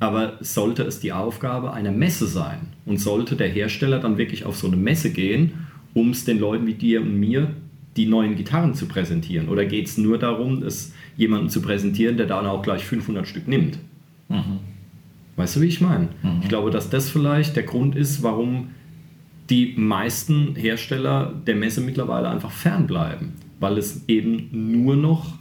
Aber 0.00 0.38
sollte 0.40 0.82
es 0.82 0.98
die 0.98 1.12
Aufgabe 1.12 1.72
einer 1.72 1.92
Messe 1.92 2.26
sein 2.26 2.62
und 2.84 2.98
sollte 2.98 3.36
der 3.36 3.48
Hersteller 3.48 4.00
dann 4.00 4.18
wirklich 4.18 4.44
auf 4.44 4.56
so 4.56 4.66
eine 4.66 4.76
Messe 4.76 5.12
gehen, 5.12 5.52
um 5.94 6.10
es 6.10 6.24
den 6.24 6.38
Leuten 6.38 6.66
wie 6.66 6.74
dir 6.74 7.00
und 7.02 7.18
mir 7.18 7.54
die 7.96 8.06
neuen 8.06 8.36
Gitarren 8.36 8.74
zu 8.74 8.86
präsentieren? 8.86 9.48
Oder 9.48 9.64
geht 9.66 9.86
es 9.88 9.98
nur 9.98 10.18
darum, 10.18 10.62
es 10.62 10.92
jemanden 11.16 11.48
zu 11.50 11.60
präsentieren, 11.60 12.16
der 12.16 12.26
dann 12.26 12.46
auch 12.46 12.62
gleich 12.62 12.84
500 12.84 13.26
Stück 13.26 13.48
nimmt? 13.48 13.78
Weißt 15.36 15.56
du, 15.56 15.60
wie 15.60 15.66
ich 15.66 15.80
meine? 15.80 16.08
Ich 16.42 16.48
glaube, 16.48 16.70
dass 16.70 16.90
das 16.90 17.08
vielleicht 17.08 17.56
der 17.56 17.62
Grund 17.64 17.96
ist, 17.96 18.22
warum 18.22 18.68
die 19.48 19.74
meisten 19.76 20.54
Hersteller 20.54 21.34
der 21.46 21.56
Messe 21.56 21.80
mittlerweile 21.80 22.28
einfach 22.28 22.52
fernbleiben, 22.52 23.32
weil 23.58 23.78
es 23.78 24.04
eben 24.06 24.48
nur 24.52 24.94
noch 24.94 25.34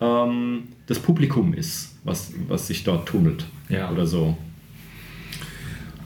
ähm, 0.00 0.64
das 0.86 0.98
Publikum 0.98 1.54
ist, 1.54 1.98
was, 2.04 2.34
was 2.48 2.66
sich 2.66 2.84
dort 2.84 3.08
tummelt 3.08 3.46
Ja. 3.70 3.90
oder 3.90 4.06
so. 4.06 4.36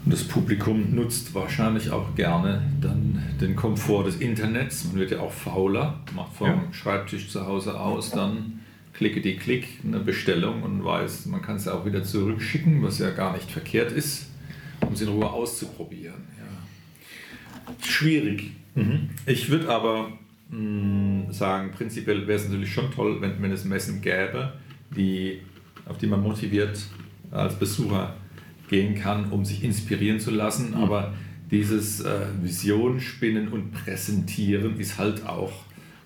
Und 0.03 0.13
das 0.13 0.23
Publikum 0.23 0.95
nutzt 0.95 1.33
wahrscheinlich 1.35 1.91
auch 1.91 2.15
gerne 2.15 2.61
dann 2.81 3.21
den 3.39 3.55
Komfort 3.55 4.05
des 4.05 4.17
Internets. 4.17 4.85
Man 4.85 4.95
wird 4.95 5.11
ja 5.11 5.19
auch 5.19 5.31
fauler, 5.31 5.99
macht 6.15 6.33
vom 6.35 6.47
Ja. 6.47 6.63
Schreibtisch 6.71 7.29
zu 7.29 7.45
Hause 7.45 7.79
aus 7.79 8.11
dann 8.11 8.59
klicke 8.93 9.21
die 9.21 9.35
Klick 9.35 9.79
eine 9.83 9.99
Bestellung 9.99 10.63
und 10.63 10.83
weiß, 10.83 11.25
man 11.27 11.41
kann 11.41 11.55
es 11.55 11.65
ja 11.65 11.73
auch 11.73 11.85
wieder 11.85 12.03
zurückschicken, 12.03 12.83
was 12.83 12.99
ja 12.99 13.09
gar 13.11 13.33
nicht 13.33 13.49
verkehrt 13.49 13.91
ist, 13.91 14.29
um 14.81 14.93
es 14.93 15.01
in 15.01 15.07
Ruhe 15.07 15.29
auszuprobieren. 15.29 16.21
Ja. 16.37 17.73
Schwierig. 17.87 18.51
Ich 19.25 19.49
würde 19.49 19.69
aber 19.69 20.11
mh, 20.49 21.31
sagen, 21.33 21.71
prinzipiell 21.71 22.27
wäre 22.27 22.39
es 22.39 22.47
natürlich 22.47 22.71
schon 22.71 22.91
toll, 22.91 23.21
wenn, 23.21 23.41
wenn 23.41 23.51
es 23.51 23.65
Messen 23.65 24.01
gäbe, 24.01 24.53
die, 24.95 25.39
auf 25.85 25.97
die 25.97 26.07
man 26.07 26.21
motiviert 26.21 26.85
als 27.31 27.55
Besucher 27.55 28.15
gehen 28.71 28.95
kann, 28.95 29.31
um 29.31 29.45
sich 29.45 29.63
inspirieren 29.63 30.19
zu 30.19 30.31
lassen. 30.31 30.73
Aber 30.73 31.13
dieses 31.51 31.99
äh, 31.99 32.21
Vision 32.41 32.99
spinnen 32.99 33.49
und 33.49 33.71
präsentieren 33.73 34.79
ist 34.79 34.97
halt 34.97 35.27
auch 35.27 35.51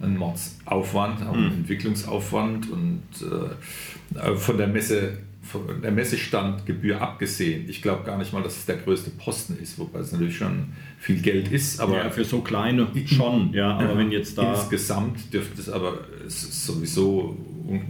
ein 0.01 0.17
Mordsaufwand, 0.17 1.25
auch 1.25 1.36
ein 1.36 1.51
Entwicklungsaufwand. 1.60 2.69
Und 2.69 3.04
äh, 3.21 4.36
von 4.36 4.58
der 4.58 4.67
Messe 4.67 5.19
von 5.45 5.81
der 5.81 5.91
Messestandgebühr 5.91 6.99
abgesehen. 7.01 7.65
Ich 7.69 7.81
glaube 7.81 8.03
gar 8.03 8.17
nicht 8.17 8.34
mal, 8.34 8.41
dass 8.43 8.58
es 8.58 8.65
der 8.65 8.77
größte 8.77 9.12
Posten 9.12 9.58
ist, 9.62 9.77
wobei 9.77 9.99
es 9.99 10.12
natürlich 10.12 10.38
schon 10.38 10.73
viel 10.99 11.21
Geld 11.21 11.51
ist, 11.51 11.79
aber 11.79 11.97
ja, 11.97 12.10
für 12.10 12.25
so 12.25 12.41
kleine 12.41 12.88
schon, 13.05 13.53
ja, 13.53 13.77
aber 13.77 13.97
wenn 13.97 14.12
jetzt 14.12 14.38
da. 14.38 14.53
insgesamt 14.53 15.31
dürfte 15.34 15.62
es 15.62 15.69
aber 15.69 15.99
es 16.25 16.65
sowieso 16.65 17.38
un 17.67 17.81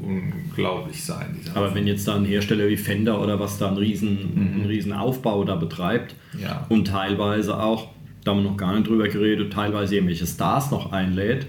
unglaublich 0.50 1.04
sein. 1.04 1.38
Aber 1.54 1.74
wenn 1.76 1.88
jetzt 1.88 2.08
da 2.08 2.16
ein 2.16 2.26
Hersteller 2.26 2.68
wie 2.68 2.78
Fender 2.78 3.22
oder 3.22 3.40
was 3.40 3.58
da 3.58 3.68
einen 3.70 3.78
riesen, 3.78 4.18
einen 4.36 4.66
riesen 4.68 4.94
Aufbau 4.94 5.44
da 5.46 5.56
betreibt 5.56 6.16
Ja. 6.42 6.66
und 6.70 6.88
teilweise 6.88 7.58
auch, 7.62 7.90
da 8.24 8.32
haben 8.32 8.44
wir 8.44 8.50
noch 8.52 8.58
gar 8.58 8.74
nicht 8.76 8.88
drüber 8.88 9.08
geredet, 9.08 9.54
teilweise 9.54 9.96
irgendwelche 9.96 10.28
Stars 10.28 10.72
noch 10.72 10.92
einlädt, 10.92 11.46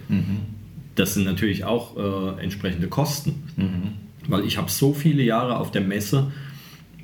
das 0.94 1.14
sind 1.14 1.24
natürlich 1.24 1.64
auch 1.64 1.96
äh, 2.38 2.42
entsprechende 2.42 2.88
Kosten. 2.88 4.05
Weil 4.28 4.44
ich 4.44 4.58
habe 4.58 4.70
so 4.70 4.92
viele 4.92 5.22
Jahre 5.22 5.58
auf 5.58 5.70
der 5.70 5.82
Messe, 5.82 6.32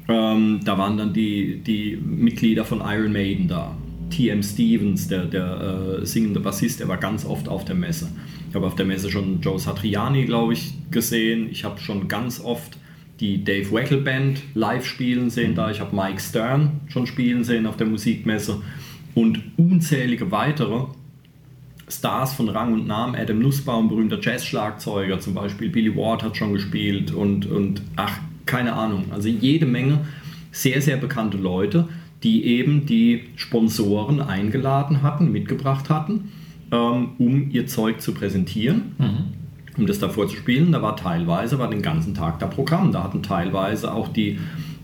ähm, 0.08 0.60
da 0.64 0.78
waren 0.78 0.96
dann 0.96 1.12
die, 1.12 1.58
die 1.58 1.96
Mitglieder 1.96 2.64
von 2.64 2.80
Iron 2.80 3.12
Maiden 3.12 3.48
da. 3.48 3.76
T.M. 4.10 4.42
Stevens, 4.42 5.08
der, 5.08 5.24
der 5.24 6.00
äh, 6.02 6.06
singende 6.06 6.40
Bassist, 6.40 6.80
der 6.80 6.88
war 6.88 6.98
ganz 6.98 7.24
oft 7.24 7.48
auf 7.48 7.64
der 7.64 7.74
Messe. 7.74 8.10
Ich 8.48 8.54
habe 8.54 8.66
auf 8.66 8.74
der 8.74 8.84
Messe 8.84 9.10
schon 9.10 9.40
Joe 9.40 9.58
Satriani, 9.58 10.26
glaube 10.26 10.52
ich, 10.52 10.74
gesehen. 10.90 11.48
Ich 11.50 11.64
habe 11.64 11.80
schon 11.80 12.08
ganz 12.08 12.38
oft 12.38 12.76
die 13.20 13.42
Dave 13.42 13.72
Weckl 13.72 13.98
Band 13.98 14.42
live 14.54 14.84
spielen 14.84 15.30
sehen 15.30 15.54
da. 15.54 15.70
Ich 15.70 15.80
habe 15.80 15.96
Mike 15.96 16.20
Stern 16.20 16.80
schon 16.88 17.06
spielen 17.06 17.44
sehen 17.44 17.66
auf 17.66 17.76
der 17.78 17.86
Musikmesse 17.86 18.60
und 19.14 19.40
unzählige 19.56 20.30
weitere 20.30 20.86
Stars 21.98 22.32
von 22.32 22.48
Rang 22.48 22.72
und 22.72 22.86
Namen. 22.86 23.14
Adam 23.14 23.38
Nussbaum, 23.38 23.88
berühmter 23.88 24.18
Jazz-Schlagzeuger 24.20 25.20
zum 25.20 25.34
Beispiel. 25.34 25.68
Billy 25.68 25.94
Ward 25.96 26.22
hat 26.22 26.36
schon 26.36 26.52
gespielt 26.52 27.12
und, 27.12 27.46
und 27.46 27.82
ach, 27.96 28.18
keine 28.46 28.72
Ahnung. 28.74 29.06
Also 29.10 29.28
jede 29.28 29.66
Menge 29.66 30.06
sehr, 30.50 30.80
sehr 30.82 30.96
bekannte 30.96 31.38
Leute, 31.38 31.88
die 32.22 32.44
eben 32.44 32.86
die 32.86 33.24
Sponsoren 33.36 34.20
eingeladen 34.20 35.02
hatten, 35.02 35.32
mitgebracht 35.32 35.88
hatten, 35.90 36.32
ähm, 36.70 37.10
um 37.18 37.50
ihr 37.50 37.66
Zeug 37.66 38.00
zu 38.00 38.12
präsentieren 38.12 38.94
um 39.76 39.86
das 39.86 39.98
da 39.98 40.08
vorzuspielen. 40.08 40.72
Da 40.72 40.82
war 40.82 40.96
teilweise, 40.96 41.58
war 41.58 41.70
den 41.70 41.82
ganzen 41.82 42.14
Tag 42.14 42.38
da 42.38 42.46
Programm. 42.46 42.92
Da 42.92 43.02
hatten 43.02 43.22
teilweise 43.22 43.92
auch 43.92 44.08
die, 44.08 44.38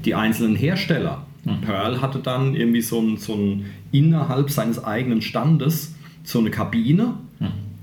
die 0.05 0.15
einzelnen 0.15 0.57
Hersteller. 0.57 1.27
Pearl 1.65 2.03
hatte 2.03 2.19
dann 2.19 2.55
irgendwie 2.55 2.83
so 2.83 3.01
ein, 3.01 3.17
so 3.17 3.35
ein 3.35 3.67
innerhalb 3.91 4.51
seines 4.51 4.83
eigenen 4.85 5.23
Standes 5.23 5.95
so 6.29 6.41
eine 6.41 6.51
Kabine, 6.51 7.15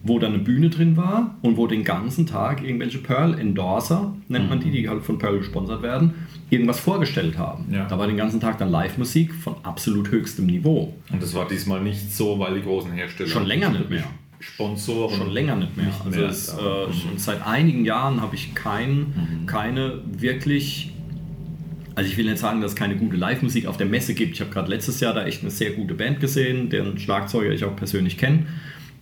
wo 0.04 0.20
dann 0.20 0.34
eine 0.34 0.44
Bühne 0.44 0.70
drin 0.70 0.96
war 0.96 1.36
und 1.42 1.58
wo 1.58 1.66
den 1.66 1.84
ganzen 1.84 2.28
Tag 2.28 2.64
irgendwelche 2.64 3.00
Pearl-Endorser, 3.00 4.14
nennt 4.28 4.50
man 4.50 4.60
die, 4.60 4.70
die 4.70 4.88
halt 4.88 5.04
von 5.04 5.18
Pearl 5.18 5.40
gesponsert 5.40 5.82
werden, 5.82 6.14
irgendwas 6.52 6.80
vorgestellt 6.80 7.40
haben. 7.40 7.66
Ja. 7.72 7.86
Da 7.86 7.98
war 7.98 8.06
den 8.06 8.18
ganzen 8.18 8.40
Tag 8.40 8.60
dann 8.60 8.70
Live-Musik 8.70 9.34
von 9.34 9.56
absolut 9.64 10.12
höchstem 10.12 10.46
Niveau. 10.46 10.94
Und 11.12 11.24
das 11.24 11.34
war 11.34 11.48
diesmal 11.48 11.82
nicht 11.82 12.16
so, 12.16 12.38
weil 12.38 12.54
die 12.54 12.62
großen 12.62 12.92
Hersteller 12.92 13.30
Schon 13.30 13.48
länger 13.48 13.72
nicht 13.72 13.90
mehr. 13.90 14.04
Sponsoren 14.40 15.16
Schon 15.16 15.32
länger 15.32 15.56
nicht 15.56 15.76
mehr. 15.76 15.88
Nicht 15.88 16.06
also 16.06 16.20
mehr, 16.20 16.30
ja. 16.30 16.84
äh, 16.84 16.94
schon 16.94 17.18
seit 17.18 17.48
einigen 17.48 17.84
Jahren 17.84 18.22
habe 18.22 18.36
ich 18.36 18.54
kein, 18.54 19.44
keine 19.48 20.02
wirklich. 20.06 20.92
Also 21.96 22.10
ich 22.12 22.18
will 22.18 22.26
nicht 22.26 22.38
sagen, 22.40 22.62
dass 22.62 22.72
es 22.72 22.76
keine 22.76 22.96
gute 22.98 23.16
Live-Musik 23.16 23.68
auf 23.68 23.78
der 23.78 23.88
Messe 23.88 24.14
gibt. 24.14 24.34
Ich 24.34 24.42
habe 24.42 24.52
gerade 24.52 24.70
letztes 24.70 25.00
Jahr 25.00 25.14
da 25.14 25.26
echt 25.26 25.42
eine 25.42 25.52
sehr 25.52 25.72
gute 25.72 25.94
Band 25.94 26.20
gesehen, 26.20 26.70
deren 26.70 26.98
Schlagzeuger 27.00 27.52
ich 27.54 27.64
auch 27.64 27.76
persönlich 27.76 28.18
kenne. 28.18 28.46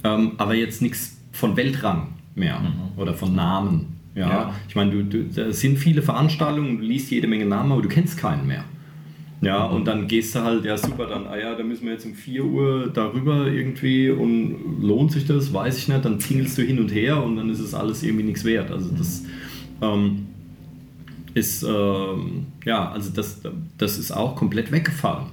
Ähm, 0.03 0.33
aber 0.37 0.53
jetzt 0.53 0.81
nichts 0.81 1.17
von 1.31 1.57
Weltrang 1.57 2.13
mehr 2.35 2.61
oder 2.97 3.13
von 3.13 3.33
Namen. 3.35 3.87
Ja, 4.15 4.29
Ja. 4.29 4.55
ich 4.67 4.75
meine, 4.75 4.91
du, 4.91 5.03
du, 5.03 5.23
da 5.23 5.51
sind 5.51 5.77
viele 5.79 6.03
Veranstaltungen, 6.03 6.77
du 6.77 6.83
liest 6.83 7.09
jede 7.09 7.27
Menge 7.27 7.45
Namen, 7.45 7.71
aber 7.71 7.81
du 7.81 7.89
kennst 7.89 8.17
keinen 8.17 8.45
mehr. 8.45 8.63
Ja, 9.41 9.65
und 9.65 9.85
dann 9.85 10.07
gehst 10.07 10.35
du 10.35 10.39
halt, 10.41 10.63
ja 10.63 10.77
super, 10.77 11.07
dann, 11.07 11.27
ah 11.27 11.37
ja, 11.37 11.55
da 11.55 11.63
müssen 11.63 11.85
wir 11.85 11.93
jetzt 11.93 12.05
um 12.05 12.13
4 12.13 12.45
Uhr 12.45 12.91
darüber 12.93 13.47
irgendwie 13.47 14.09
und 14.09 14.81
lohnt 14.81 15.11
sich 15.11 15.25
das, 15.25 15.51
weiß 15.53 15.77
ich 15.79 15.87
nicht, 15.89 16.05
dann 16.05 16.17
tingelst 16.19 16.57
du 16.57 16.61
hin 16.61 16.79
und 16.79 16.93
her 16.93 17.21
und 17.21 17.35
dann 17.35 17.49
ist 17.49 17.59
es 17.59 17.73
alles 17.73 18.03
irgendwie 18.03 18.23
nichts 18.23 18.45
wert. 18.45 18.71
Also 18.71 18.89
das 18.97 19.25
ähm, 19.81 20.27
ist, 21.33 21.63
ähm, 21.63 22.47
ja, 22.65 22.91
also 22.91 23.09
das, 23.11 23.41
das 23.77 23.97
ist 23.97 24.11
auch 24.11 24.35
komplett 24.35 24.71
weggefallen. 24.71 25.27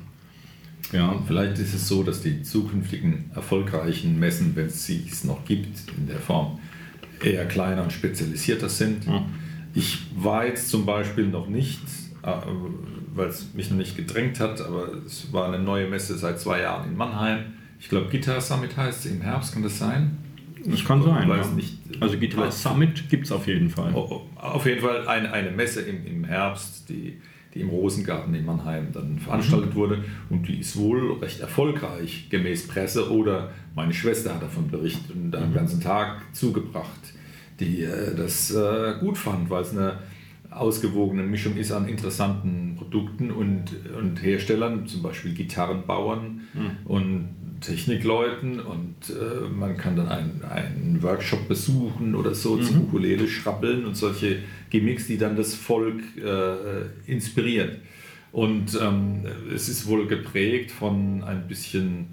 Ja, 0.93 1.15
Vielleicht 1.27 1.59
ist 1.59 1.75
es 1.75 1.87
so, 1.87 2.03
dass 2.03 2.23
die 2.23 2.43
zukünftigen 2.43 3.31
erfolgreichen 3.35 4.19
Messen, 4.19 4.57
wenn 4.57 4.67
es 4.67 4.87
sie 4.87 5.07
es 5.11 5.25
noch 5.25 5.45
gibt, 5.45 5.79
in 5.97 6.09
der 6.09 6.19
Form 6.19 6.59
eher 7.23 7.47
kleiner 7.47 7.83
und 7.83 7.93
spezialisierter 7.93 8.69
sind. 8.69 9.07
Ja. 9.07 9.25
Ich 9.75 9.99
war 10.17 10.47
jetzt 10.47 10.69
zum 10.69 10.85
Beispiel 10.85 11.29
noch 11.29 11.49
nicht, 11.49 11.81
äh, 12.23 12.33
weil 13.15 13.29
es 13.29 13.55
mich 13.55 13.71
noch 13.71 13.77
nicht 13.77 13.97
gedrängt 13.97 14.41
hat, 14.41 14.61
aber 14.61 14.89
es 15.07 15.33
war 15.33 15.47
eine 15.47 15.63
neue 15.63 15.89
Messe 15.89 16.19
seit 16.19 16.41
zwei 16.41 16.63
Jahren 16.63 16.89
in 16.89 16.97
Mannheim. 16.97 17.45
Ich 17.79 17.89
glaube, 17.89 18.11
Guitar 18.11 18.41
Summit 18.41 18.77
heißt 18.77 19.07
es 19.07 19.13
im 19.13 19.21
Herbst, 19.21 19.53
kann 19.53 19.63
das 19.63 19.79
sein? 19.79 20.19
Das 20.67 20.85
kann 20.85 21.03
sein. 21.03 21.29
Ja. 21.29 21.47
nicht. 21.55 21.79
also 22.01 22.19
Guitar 22.19 22.51
Summit 22.51 23.09
gibt 23.09 23.27
es 23.27 23.33
auf 23.33 23.47
jeden 23.47 23.71
Fall. 23.71 23.93
Oh, 23.95 24.07
oh, 24.11 24.41
Auf 24.41 24.67
jeden 24.67 24.81
Fall 24.81 25.07
eine, 25.07 25.33
eine 25.33 25.51
Messe 25.51 25.83
im, 25.83 26.07
im 26.07 26.25
Herbst, 26.25 26.89
die, 26.89 27.19
die 27.55 27.61
im 27.61 27.69
Rosengarten 27.69 28.35
in 28.35 28.45
Mannheim 28.45 28.89
dann 28.93 29.19
veranstaltet 29.19 29.75
wurde 29.75 30.05
und 30.29 30.47
die 30.49 30.61
ist 30.61 30.77
wohl 30.77 31.19
recht 31.21 31.41
erfolgreich, 31.41 32.29
gemäß 32.31 32.69
Presse 32.69 33.11
oder 33.11 33.51
meine 33.75 33.93
Schwester 33.93 34.35
hat 34.35 34.43
davon 34.43 34.69
berichtet 34.69 35.15
und 35.15 35.35
einen 35.35 35.55
ganzen 35.55 35.81
Tag 35.81 36.23
zugebracht, 36.35 37.15
die 37.59 37.83
äh, 37.83 38.15
das 38.15 38.51
äh, 38.51 38.95
gut 39.01 39.19
fand, 39.19 39.51
weil 39.51 39.63
es 39.63 39.73
eine 39.73 39.99
ausgewogene 40.51 41.23
Mischung 41.23 41.57
ist 41.57 41.71
an 41.73 41.89
interessanten 41.89 42.75
Produkten 42.77 43.31
und, 43.31 43.71
und 43.97 44.23
Herstellern, 44.23 44.87
zum 44.87 45.03
Beispiel 45.03 45.33
Gitarrenbauern 45.33 46.41
und 46.85 47.29
Technikleuten 47.61 48.61
und 48.61 48.95
äh, 49.11 49.49
man 49.49 49.77
kann 49.77 49.97
dann 49.97 50.09
einen, 50.09 50.43
einen 50.49 51.03
Workshop 51.03 51.49
besuchen 51.49 52.15
oder 52.15 52.35
so 52.35 52.57
mhm. 52.57 52.63
zum 52.63 52.81
Ukulele 52.83 53.29
schrappeln 53.29 53.85
und 53.85 53.97
solche 53.97 54.39
Gimmicks, 54.71 55.07
die 55.07 55.19
dann 55.19 55.37
das 55.37 55.55
Volk 55.55 56.01
äh, 56.17 57.11
inspirieren. 57.11 57.83
Und 58.33 58.79
ähm, 58.81 59.23
es 59.53 59.69
ist 59.69 59.87
wohl 59.87 60.07
geprägt 60.07 60.71
von 60.71 61.25
ein 61.25 61.49
bisschen 61.49 62.09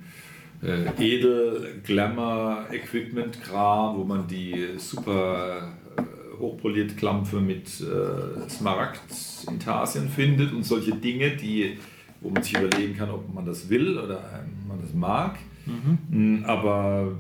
äh, 0.64 0.88
edel, 0.98 1.82
Glamour, 1.84 2.68
Equipment-Kram, 2.72 3.98
wo 3.98 4.04
man 4.04 4.28
die 4.28 4.70
super 4.78 5.76
äh, 5.98 6.40
hochpoliert 6.40 6.98
Klampfe 6.98 7.40
mit 7.40 7.68
äh, 7.82 8.50
Smaragd 8.50 9.02
in 9.48 9.60
Tasien 9.60 10.10
findet 10.10 10.54
und 10.54 10.64
solche 10.64 10.96
Dinge, 10.96 11.32
die, 11.32 11.78
wo 12.22 12.30
man 12.30 12.44
sich 12.44 12.58
überlegen 12.58 12.96
kann, 12.96 13.10
ob 13.10 13.34
man 13.34 13.46
das 13.46 13.70
will 13.70 13.98
oder 13.98 14.20
ähm, 14.34 14.68
man 14.68 14.82
das 14.82 14.94
mag. 14.94 15.38
Mhm. 15.66 16.40
Mm, 16.42 16.46
aber 16.46 17.18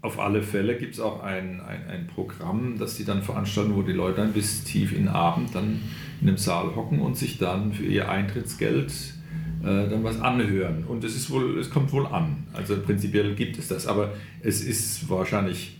auf 0.00 0.18
alle 0.18 0.42
Fälle 0.42 0.76
gibt 0.76 0.94
es 0.94 1.00
auch 1.00 1.22
ein, 1.22 1.60
ein, 1.60 1.86
ein 1.88 2.06
Programm, 2.06 2.76
das 2.78 2.96
die 2.96 3.04
dann 3.04 3.22
veranstalten, 3.22 3.74
wo 3.74 3.82
die 3.82 3.92
Leute 3.92 4.18
dann 4.18 4.32
bis 4.32 4.64
tief 4.64 4.92
in 4.92 5.04
den 5.04 5.08
Abend 5.08 5.54
dann 5.54 5.80
in 6.20 6.28
einem 6.28 6.38
Saal 6.38 6.74
hocken 6.76 7.00
und 7.00 7.16
sich 7.16 7.38
dann 7.38 7.72
für 7.72 7.84
ihr 7.84 8.08
Eintrittsgeld 8.08 8.92
äh, 9.62 9.88
dann 9.88 10.04
was 10.04 10.20
anhören. 10.20 10.84
Und 10.84 11.04
es 11.04 11.16
ist 11.16 11.30
wohl, 11.30 11.58
es 11.58 11.70
kommt 11.70 11.92
wohl 11.92 12.06
an. 12.06 12.44
Also 12.52 12.76
prinzipiell 12.80 13.34
gibt 13.34 13.58
es 13.58 13.68
das, 13.68 13.86
aber 13.86 14.12
es 14.40 14.62
ist 14.62 15.08
wahrscheinlich 15.10 15.78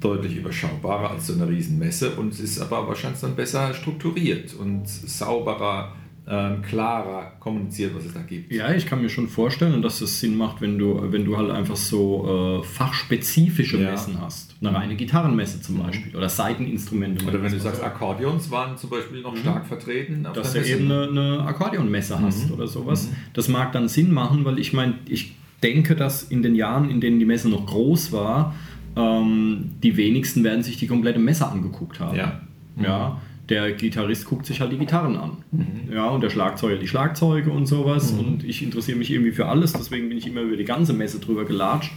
deutlich 0.00 0.36
überschaubarer 0.36 1.10
als 1.10 1.28
so 1.28 1.34
eine 1.34 1.48
Riesenmesse 1.48 2.16
und 2.16 2.32
es 2.32 2.40
ist 2.40 2.60
aber 2.60 2.86
wahrscheinlich 2.86 3.20
dann 3.20 3.34
besser 3.34 3.72
strukturiert 3.72 4.54
und 4.54 4.86
sauberer 4.88 5.94
ähm, 6.28 6.60
klarer 6.62 7.32
kommuniziert, 7.38 7.94
was 7.94 8.04
es 8.04 8.12
da 8.12 8.20
gibt. 8.20 8.52
Ja, 8.52 8.74
ich 8.74 8.86
kann 8.86 9.00
mir 9.00 9.08
schon 9.08 9.28
vorstellen, 9.28 9.80
dass 9.80 10.00
es 10.00 10.18
Sinn 10.18 10.36
macht, 10.36 10.60
wenn 10.60 10.76
du, 10.76 11.00
wenn 11.12 11.24
du 11.24 11.36
halt 11.36 11.50
einfach 11.50 11.76
so 11.76 12.60
äh, 12.60 12.66
fachspezifische 12.66 13.78
ja. 13.78 13.92
Messen 13.92 14.20
hast. 14.20 14.56
Eine 14.60 14.74
reine 14.74 14.96
Gitarrenmesse 14.96 15.62
zum 15.62 15.76
mhm. 15.76 15.82
Beispiel 15.84 16.16
oder 16.16 16.28
Seiteninstrumente. 16.28 17.24
Oder 17.24 17.42
wenn 17.42 17.52
du 17.52 17.60
sagst, 17.60 17.82
Akkordeons 17.82 18.50
waren 18.50 18.76
zum 18.76 18.90
Beispiel 18.90 19.22
noch 19.22 19.34
mhm. 19.34 19.38
stark 19.38 19.66
vertreten. 19.66 20.26
Dass 20.34 20.52
du 20.52 20.64
eben 20.64 20.90
eine, 20.90 21.08
eine 21.08 21.40
Akkordeonmesse 21.46 22.16
mhm. 22.16 22.22
hast 22.22 22.50
oder 22.50 22.66
sowas. 22.66 23.08
Mhm. 23.08 23.16
Das 23.32 23.48
mag 23.48 23.70
dann 23.70 23.88
Sinn 23.88 24.12
machen, 24.12 24.44
weil 24.44 24.58
ich 24.58 24.72
meine, 24.72 24.94
ich 25.08 25.36
denke, 25.62 25.94
dass 25.94 26.24
in 26.24 26.42
den 26.42 26.56
Jahren, 26.56 26.90
in 26.90 27.00
denen 27.00 27.20
die 27.20 27.24
Messe 27.24 27.48
noch 27.48 27.66
groß 27.66 28.10
war, 28.10 28.54
ähm, 28.96 29.72
die 29.80 29.96
wenigsten 29.96 30.42
werden 30.42 30.64
sich 30.64 30.76
die 30.76 30.88
komplette 30.88 31.20
Messe 31.20 31.46
angeguckt 31.46 32.00
haben. 32.00 32.16
Ja. 32.16 32.40
Ja, 32.82 33.20
der 33.48 33.72
Gitarrist 33.72 34.26
guckt 34.26 34.46
sich 34.46 34.60
halt 34.60 34.72
die 34.72 34.78
Gitarren 34.78 35.16
an. 35.16 35.38
Mhm. 35.52 35.92
Ja, 35.92 36.08
und 36.08 36.22
der 36.22 36.30
Schlagzeuger 36.30 36.76
die 36.76 36.88
Schlagzeuge 36.88 37.50
und 37.50 37.66
sowas. 37.66 38.12
Mhm. 38.12 38.18
Und 38.18 38.44
ich 38.44 38.62
interessiere 38.62 38.98
mich 38.98 39.10
irgendwie 39.10 39.32
für 39.32 39.46
alles, 39.46 39.72
deswegen 39.72 40.08
bin 40.08 40.18
ich 40.18 40.26
immer 40.26 40.42
über 40.42 40.56
die 40.56 40.64
ganze 40.64 40.92
Messe 40.92 41.20
drüber 41.20 41.44
gelatscht. 41.44 41.92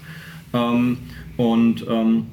Ähm, 0.54 0.98
und 1.38 1.86
ähm, 1.90 2.26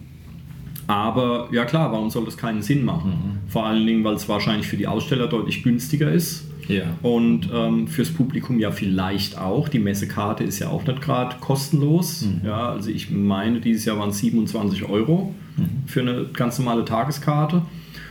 aber 0.87 1.49
ja 1.51 1.65
klar, 1.65 1.91
warum 1.93 2.11
soll 2.11 2.25
das 2.25 2.37
keinen 2.37 2.63
Sinn 2.63 2.85
machen? 2.85 3.11
Mhm. 3.11 3.51
Vor 3.51 3.67
allen 3.67 3.87
Dingen, 3.87 4.05
weil 4.05 4.15
es 4.15 4.29
wahrscheinlich 4.29 4.69
für 4.69 4.77
die 4.77 4.87
Aussteller 4.87 5.27
deutlich 5.27 5.63
günstiger 5.63 6.13
ist. 6.13 6.45
Ja. 6.69 6.85
Und 7.03 7.49
ähm, 7.53 7.87
fürs 7.89 8.11
Publikum 8.11 8.59
ja 8.59 8.71
vielleicht 8.71 9.39
auch. 9.39 9.69
Die 9.69 9.79
Messekarte 9.79 10.45
ist 10.45 10.59
ja 10.59 10.69
auch 10.69 10.85
nicht 10.85 11.01
gerade 11.01 11.37
kostenlos. 11.41 12.23
Mhm. 12.23 12.47
Ja, 12.47 12.71
also 12.71 12.91
ich 12.91 13.11
meine, 13.11 13.61
dieses 13.61 13.85
Jahr 13.85 13.99
waren 13.99 14.11
es 14.11 14.19
27 14.19 14.85
Euro 14.89 15.35
mhm. 15.57 15.87
für 15.87 16.01
eine 16.01 16.27
ganz 16.33 16.59
normale 16.59 16.85
Tageskarte. 16.85 17.63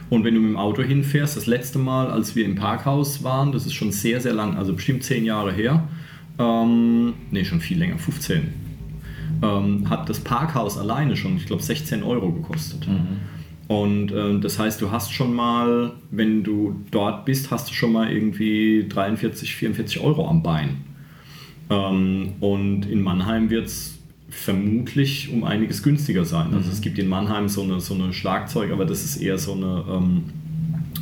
Und 0.10 0.24
wenn 0.24 0.36
du 0.36 0.40
mit 0.40 0.52
dem 0.52 0.58
Auto 0.58 0.84
hinfährst, 0.84 1.36
das 1.36 1.48
letzte 1.48 1.80
Mal, 1.80 2.12
als 2.12 2.36
wir 2.36 2.46
im 2.46 2.56
Parkhaus 2.56 3.24
waren, 3.24 3.52
das 3.52 3.66
ist 3.66 3.74
schon 3.74 3.92
sehr, 3.92 4.22
sehr 4.22 4.34
lang, 4.34 4.56
also 4.58 4.74
bestimmt 4.74 5.04
zehn 5.04 5.26
Jahre 5.26 5.52
her, 5.52 5.88
ähm, 6.38 7.14
nee, 7.32 7.44
schon 7.44 7.60
viel 7.60 7.80
länger, 7.80 7.98
15, 7.98 8.54
ähm, 9.42 9.90
hat 9.90 10.10
das 10.10 10.20
Parkhaus 10.20 10.78
alleine 10.78 11.16
schon, 11.16 11.38
ich 11.38 11.46
glaube, 11.46 11.64
16 11.64 12.04
Euro 12.04 12.32
gekostet. 12.32 12.88
Mhm. 12.88 13.20
Und 13.68 14.12
äh, 14.12 14.40
das 14.40 14.60
heißt, 14.60 14.80
du 14.82 14.92
hast 14.92 15.12
schon 15.12 15.34
mal, 15.34 15.94
wenn 16.12 16.44
du 16.44 16.76
dort 16.92 17.26
bist, 17.26 17.50
hast 17.50 17.70
du 17.70 17.74
schon 17.74 17.94
mal 17.94 18.12
irgendwie 18.12 18.86
43, 18.88 19.56
44 19.56 20.02
Euro 20.02 20.28
am 20.30 20.44
Bein. 20.44 20.84
Ähm, 21.72 22.34
und 22.42 22.86
in 22.86 23.02
Mannheim 23.02 23.50
wird 23.50 23.66
es 23.66 23.95
vermutlich 24.30 25.32
um 25.32 25.44
einiges 25.44 25.84
günstiger 25.84 26.26
sein. 26.26 26.54
Also 26.54 26.72
es 26.72 26.80
mhm. 26.80 26.84
gibt 26.84 27.00
in 27.00 27.08
Mannheim 27.08 27.48
so 27.48 27.64
eine, 27.64 27.80
so 27.80 27.94
eine 27.94 28.14
Schlagzeug, 28.14 28.72
aber 28.72 28.86
das 28.86 29.04
ist 29.04 29.18
eher 29.18 29.38
so 29.38 29.54
eine, 29.54 29.84
ähm, 29.90 30.24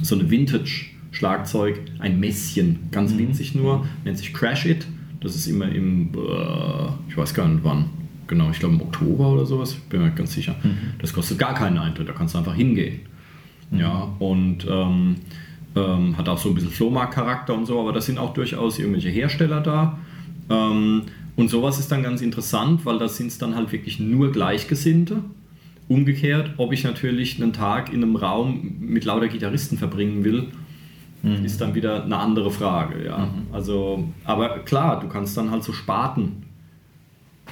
so 0.01 0.15
eine 0.15 0.29
Vintage-Schlagzeug, 0.29 1.79
ein 1.99 2.19
Messchen, 2.19 2.79
ganz 2.91 3.13
mhm. 3.13 3.19
winzig 3.19 3.55
nur, 3.55 3.85
nennt 4.03 4.17
sich 4.17 4.33
Crash 4.33 4.65
It. 4.65 4.87
Das 5.21 5.35
ist 5.35 5.47
immer 5.47 5.69
im, 5.69 6.09
äh, 6.13 6.87
ich 7.07 7.17
weiß 7.17 7.33
gar 7.33 7.47
nicht 7.47 7.63
wann, 7.63 7.85
genau, 8.27 8.49
ich 8.51 8.59
glaube 8.59 8.75
im 8.75 8.81
Oktober 8.81 9.29
oder 9.29 9.45
sowas, 9.45 9.73
bin 9.73 10.01
mir 10.01 10.11
ganz 10.11 10.33
sicher. 10.33 10.55
Mhm. 10.61 10.77
Das 10.99 11.13
kostet 11.13 11.39
gar 11.39 11.53
keinen 11.53 11.77
Eintritt, 11.77 12.09
da 12.09 12.13
kannst 12.13 12.33
du 12.33 12.39
einfach 12.39 12.55
hingehen. 12.55 12.99
Mhm. 13.71 13.79
Ja, 13.79 14.11
und 14.19 14.67
ähm, 14.69 15.15
ähm, 15.75 16.17
hat 16.17 16.27
auch 16.27 16.37
so 16.37 16.49
ein 16.49 16.55
bisschen 16.55 16.71
Flohmarkt-Charakter 16.71 17.53
und 17.53 17.65
so, 17.65 17.79
aber 17.79 17.93
da 17.93 18.01
sind 18.01 18.17
auch 18.17 18.33
durchaus 18.33 18.79
irgendwelche 18.79 19.09
Hersteller 19.09 19.61
da. 19.61 19.97
Ähm, 20.49 21.03
und 21.35 21.49
sowas 21.49 21.79
ist 21.79 21.91
dann 21.91 22.03
ganz 22.03 22.21
interessant, 22.21 22.85
weil 22.85 22.99
da 22.99 23.07
sind 23.07 23.27
es 23.27 23.37
dann 23.37 23.55
halt 23.55 23.71
wirklich 23.71 23.99
nur 23.99 24.31
Gleichgesinnte. 24.31 25.23
Umgekehrt, 25.87 26.51
ob 26.57 26.71
ich 26.71 26.83
natürlich 26.83 27.41
einen 27.41 27.53
Tag 27.53 27.91
in 27.91 28.03
einem 28.03 28.15
Raum 28.15 28.75
mit 28.79 29.03
lauter 29.05 29.27
Gitarristen 29.27 29.77
verbringen 29.77 30.23
will, 30.23 30.47
mhm. 31.23 31.43
ist 31.43 31.59
dann 31.59 31.75
wieder 31.75 32.03
eine 32.03 32.17
andere 32.17 32.51
Frage. 32.51 33.03
Ja. 33.05 33.17
Mhm. 33.17 33.47
Also, 33.51 34.07
aber 34.23 34.59
klar, 34.59 34.99
du 34.99 35.07
kannst 35.07 35.35
dann 35.35 35.51
halt 35.51 35.63
so 35.63 35.73
Spaten 35.73 36.43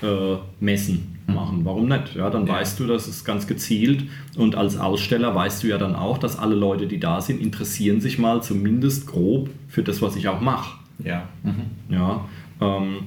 äh, 0.01 0.37
messen 0.59 1.19
mhm. 1.27 1.33
machen. 1.33 1.61
Warum 1.63 1.87
nicht? 1.87 2.15
Ja, 2.15 2.29
dann 2.29 2.45
ja. 2.45 2.53
weißt 2.53 2.79
du, 2.79 2.87
dass 2.87 3.07
es 3.07 3.25
ganz 3.25 3.47
gezielt 3.47 4.05
und 4.37 4.55
als 4.55 4.77
Aussteller 4.77 5.33
weißt 5.33 5.63
du 5.63 5.67
ja 5.67 5.77
dann 5.77 5.95
auch, 5.95 6.17
dass 6.17 6.37
alle 6.37 6.55
Leute, 6.55 6.87
die 6.87 6.99
da 6.99 7.19
sind, 7.19 7.41
interessieren 7.41 7.99
sich 7.99 8.19
mal 8.19 8.43
zumindest 8.43 9.07
grob 9.07 9.49
für 9.67 9.83
das, 9.83 10.01
was 10.01 10.15
ich 10.15 10.27
auch 10.27 10.39
mache. 10.39 10.77
Ja. 11.03 11.27
Mhm. 11.43 11.93
Ja. 11.93 12.25
Ähm, 12.61 12.97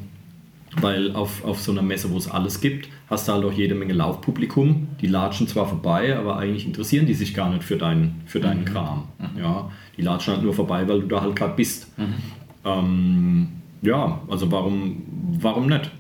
weil 0.81 1.15
auf, 1.15 1.45
auf 1.45 1.61
so 1.61 1.73
einer 1.73 1.83
Messe, 1.83 2.11
wo 2.11 2.17
es 2.17 2.31
alles 2.31 2.61
gibt, 2.61 2.89
hast 3.09 3.29
du 3.29 3.33
halt 3.33 3.45
auch 3.45 3.53
jede 3.53 3.75
Menge 3.75 3.93
Laufpublikum. 3.93 4.89
Die 5.01 5.07
latschen 5.07 5.49
zwar 5.49 5.67
vorbei, 5.67 6.17
aber 6.17 6.37
eigentlich 6.37 6.67
interessieren 6.67 7.07
die 7.07 7.15
sich 7.15 7.35
gar 7.35 7.51
nicht 7.51 7.65
für, 7.65 7.77
dein, 7.77 8.23
für 8.27 8.41
deinen 8.41 8.61
mhm. 8.61 8.67
Kram. 8.67 9.09
Mhm. 9.19 9.41
Ja, 9.41 9.71
die 9.97 10.03
latschen 10.03 10.35
halt 10.35 10.43
nur 10.43 10.55
vorbei, 10.55 10.87
weil 10.89 11.01
du 11.01 11.07
da 11.07 11.21
halt 11.21 11.37
gerade 11.37 11.55
bist. 11.55 11.97
Mhm. 11.99 12.15
Ähm, 12.65 13.49
ja, 13.83 14.21
also 14.29 14.51
warum, 14.51 15.03
warum 15.41 15.67
nicht? 15.67 15.91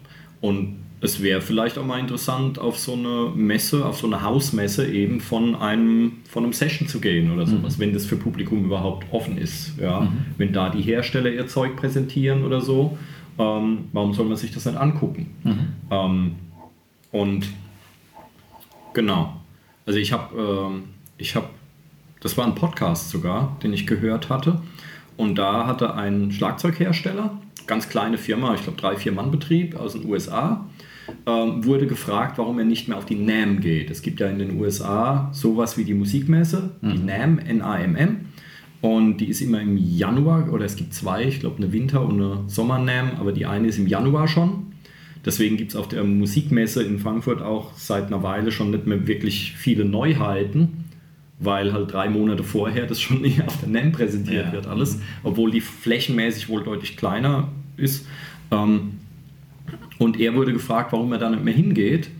Und 0.40 0.84
es 1.04 1.22
wäre 1.22 1.42
vielleicht 1.42 1.76
auch 1.76 1.84
mal 1.84 1.98
interessant, 2.00 2.58
auf 2.58 2.78
so 2.78 2.94
eine 2.94 3.30
Messe, 3.34 3.84
auf 3.84 3.98
so 3.98 4.06
eine 4.06 4.22
Hausmesse 4.22 4.86
eben 4.90 5.20
von 5.20 5.54
einem, 5.54 6.12
von 6.26 6.44
einem 6.44 6.54
Session 6.54 6.88
zu 6.88 6.98
gehen 6.98 7.30
oder 7.30 7.46
sowas, 7.46 7.76
mhm. 7.76 7.82
wenn 7.82 7.92
das 7.92 8.06
für 8.06 8.16
Publikum 8.16 8.64
überhaupt 8.64 9.06
offen 9.12 9.36
ist. 9.36 9.78
Ja? 9.78 10.00
Mhm. 10.00 10.08
Wenn 10.38 10.52
da 10.54 10.70
die 10.70 10.80
Hersteller 10.80 11.30
ihr 11.30 11.46
Zeug 11.46 11.76
präsentieren 11.76 12.42
oder 12.42 12.62
so 12.62 12.96
ähm, 13.38 13.88
warum 13.92 14.14
soll 14.14 14.26
man 14.26 14.36
sich 14.36 14.52
das 14.52 14.66
nicht 14.66 14.76
angucken? 14.76 15.34
Mhm. 15.42 15.68
Ähm, 15.90 16.34
und 17.12 17.46
genau, 18.92 19.40
also 19.86 19.98
ich 19.98 20.12
habe, 20.12 20.36
ähm, 20.36 20.84
ich 21.18 21.36
habe, 21.36 21.48
das 22.20 22.36
war 22.36 22.46
ein 22.46 22.54
Podcast 22.54 23.10
sogar, 23.10 23.56
den 23.62 23.72
ich 23.72 23.86
gehört 23.86 24.30
hatte. 24.30 24.60
Und 25.16 25.36
da 25.36 25.66
hatte 25.66 25.94
ein 25.94 26.32
Schlagzeughersteller, 26.32 27.38
ganz 27.66 27.88
kleine 27.88 28.18
Firma, 28.18 28.54
ich 28.54 28.62
glaube 28.62 28.80
drei, 28.80 28.96
vier 28.96 29.12
Mann 29.12 29.30
Betrieb 29.30 29.76
aus 29.76 29.92
den 29.92 30.06
USA, 30.06 30.66
ähm, 31.26 31.64
wurde 31.64 31.86
gefragt, 31.86 32.38
warum 32.38 32.58
er 32.58 32.64
nicht 32.64 32.88
mehr 32.88 32.96
auf 32.96 33.06
die 33.06 33.16
NAM 33.16 33.60
geht. 33.60 33.90
Es 33.90 34.02
gibt 34.02 34.20
ja 34.20 34.28
in 34.28 34.38
den 34.38 34.58
USA 34.60 35.30
sowas 35.32 35.76
wie 35.76 35.84
die 35.84 35.94
Musikmesse, 35.94 36.72
mhm. 36.80 36.90
die 36.90 36.98
NAM, 36.98 37.38
N-A-M-M. 37.38 38.26
Und 38.84 39.16
die 39.16 39.30
ist 39.30 39.40
immer 39.40 39.62
im 39.62 39.78
Januar, 39.78 40.52
oder 40.52 40.66
es 40.66 40.76
gibt 40.76 40.92
zwei, 40.92 41.24
ich 41.24 41.40
glaube 41.40 41.56
eine 41.56 41.72
Winter- 41.72 42.04
und 42.04 42.20
eine 42.20 42.40
Sommernam, 42.48 43.12
aber 43.18 43.32
die 43.32 43.46
eine 43.46 43.68
ist 43.68 43.78
im 43.78 43.86
Januar 43.86 44.28
schon. 44.28 44.74
Deswegen 45.24 45.56
gibt 45.56 45.70
es 45.70 45.76
auf 45.76 45.88
der 45.88 46.04
Musikmesse 46.04 46.82
in 46.82 46.98
Frankfurt 46.98 47.40
auch 47.40 47.72
seit 47.78 48.08
einer 48.08 48.22
Weile 48.22 48.52
schon 48.52 48.72
nicht 48.72 48.86
mehr 48.86 49.06
wirklich 49.06 49.54
viele 49.56 49.86
Neuheiten, 49.86 50.84
weil 51.38 51.72
halt 51.72 51.94
drei 51.94 52.10
Monate 52.10 52.44
vorher 52.44 52.84
das 52.84 53.00
schon 53.00 53.24
auf 53.46 53.58
der 53.62 53.70
NAM 53.70 53.92
präsentiert 53.92 54.48
ja. 54.48 54.52
wird, 54.52 54.66
alles, 54.66 55.00
obwohl 55.22 55.50
die 55.50 55.62
flächenmäßig 55.62 56.50
wohl 56.50 56.62
deutlich 56.62 56.98
kleiner 56.98 57.48
ist. 57.78 58.06
Ähm, 58.50 58.98
und 59.96 60.20
er 60.20 60.34
wurde 60.34 60.52
gefragt, 60.52 60.92
warum 60.92 61.10
er 61.10 61.18
da 61.18 61.30
nicht 61.30 61.42
mehr 61.42 61.54
hingeht. 61.54 62.10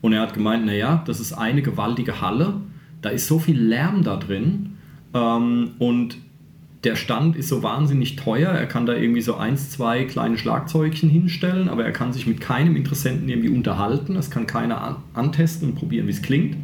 Und 0.00 0.12
er 0.12 0.20
hat 0.20 0.34
gemeint, 0.34 0.66
naja, 0.66 1.02
das 1.04 1.18
ist 1.18 1.32
eine 1.32 1.62
gewaltige 1.62 2.20
Halle, 2.20 2.60
da 3.00 3.08
ist 3.08 3.26
so 3.26 3.40
viel 3.40 3.60
Lärm 3.60 4.04
da 4.04 4.16
drin, 4.18 4.71
ähm, 5.14 5.70
und 5.78 6.16
der 6.84 6.96
Stand 6.96 7.36
ist 7.36 7.48
so 7.48 7.62
wahnsinnig 7.62 8.16
teuer. 8.16 8.50
Er 8.50 8.66
kann 8.66 8.86
da 8.86 8.94
irgendwie 8.94 9.20
so 9.20 9.36
eins, 9.36 9.70
zwei 9.70 10.04
kleine 10.04 10.36
Schlagzeugchen 10.36 11.08
hinstellen, 11.08 11.68
aber 11.68 11.84
er 11.84 11.92
kann 11.92 12.12
sich 12.12 12.26
mit 12.26 12.40
keinem 12.40 12.74
Interessenten 12.74 13.28
irgendwie 13.28 13.50
unterhalten. 13.50 14.16
Es 14.16 14.30
kann 14.30 14.48
keiner 14.48 15.00
antesten 15.14 15.68
und 15.68 15.74
probieren, 15.76 16.08
wie 16.08 16.12
es 16.12 16.22
klingt. 16.22 16.56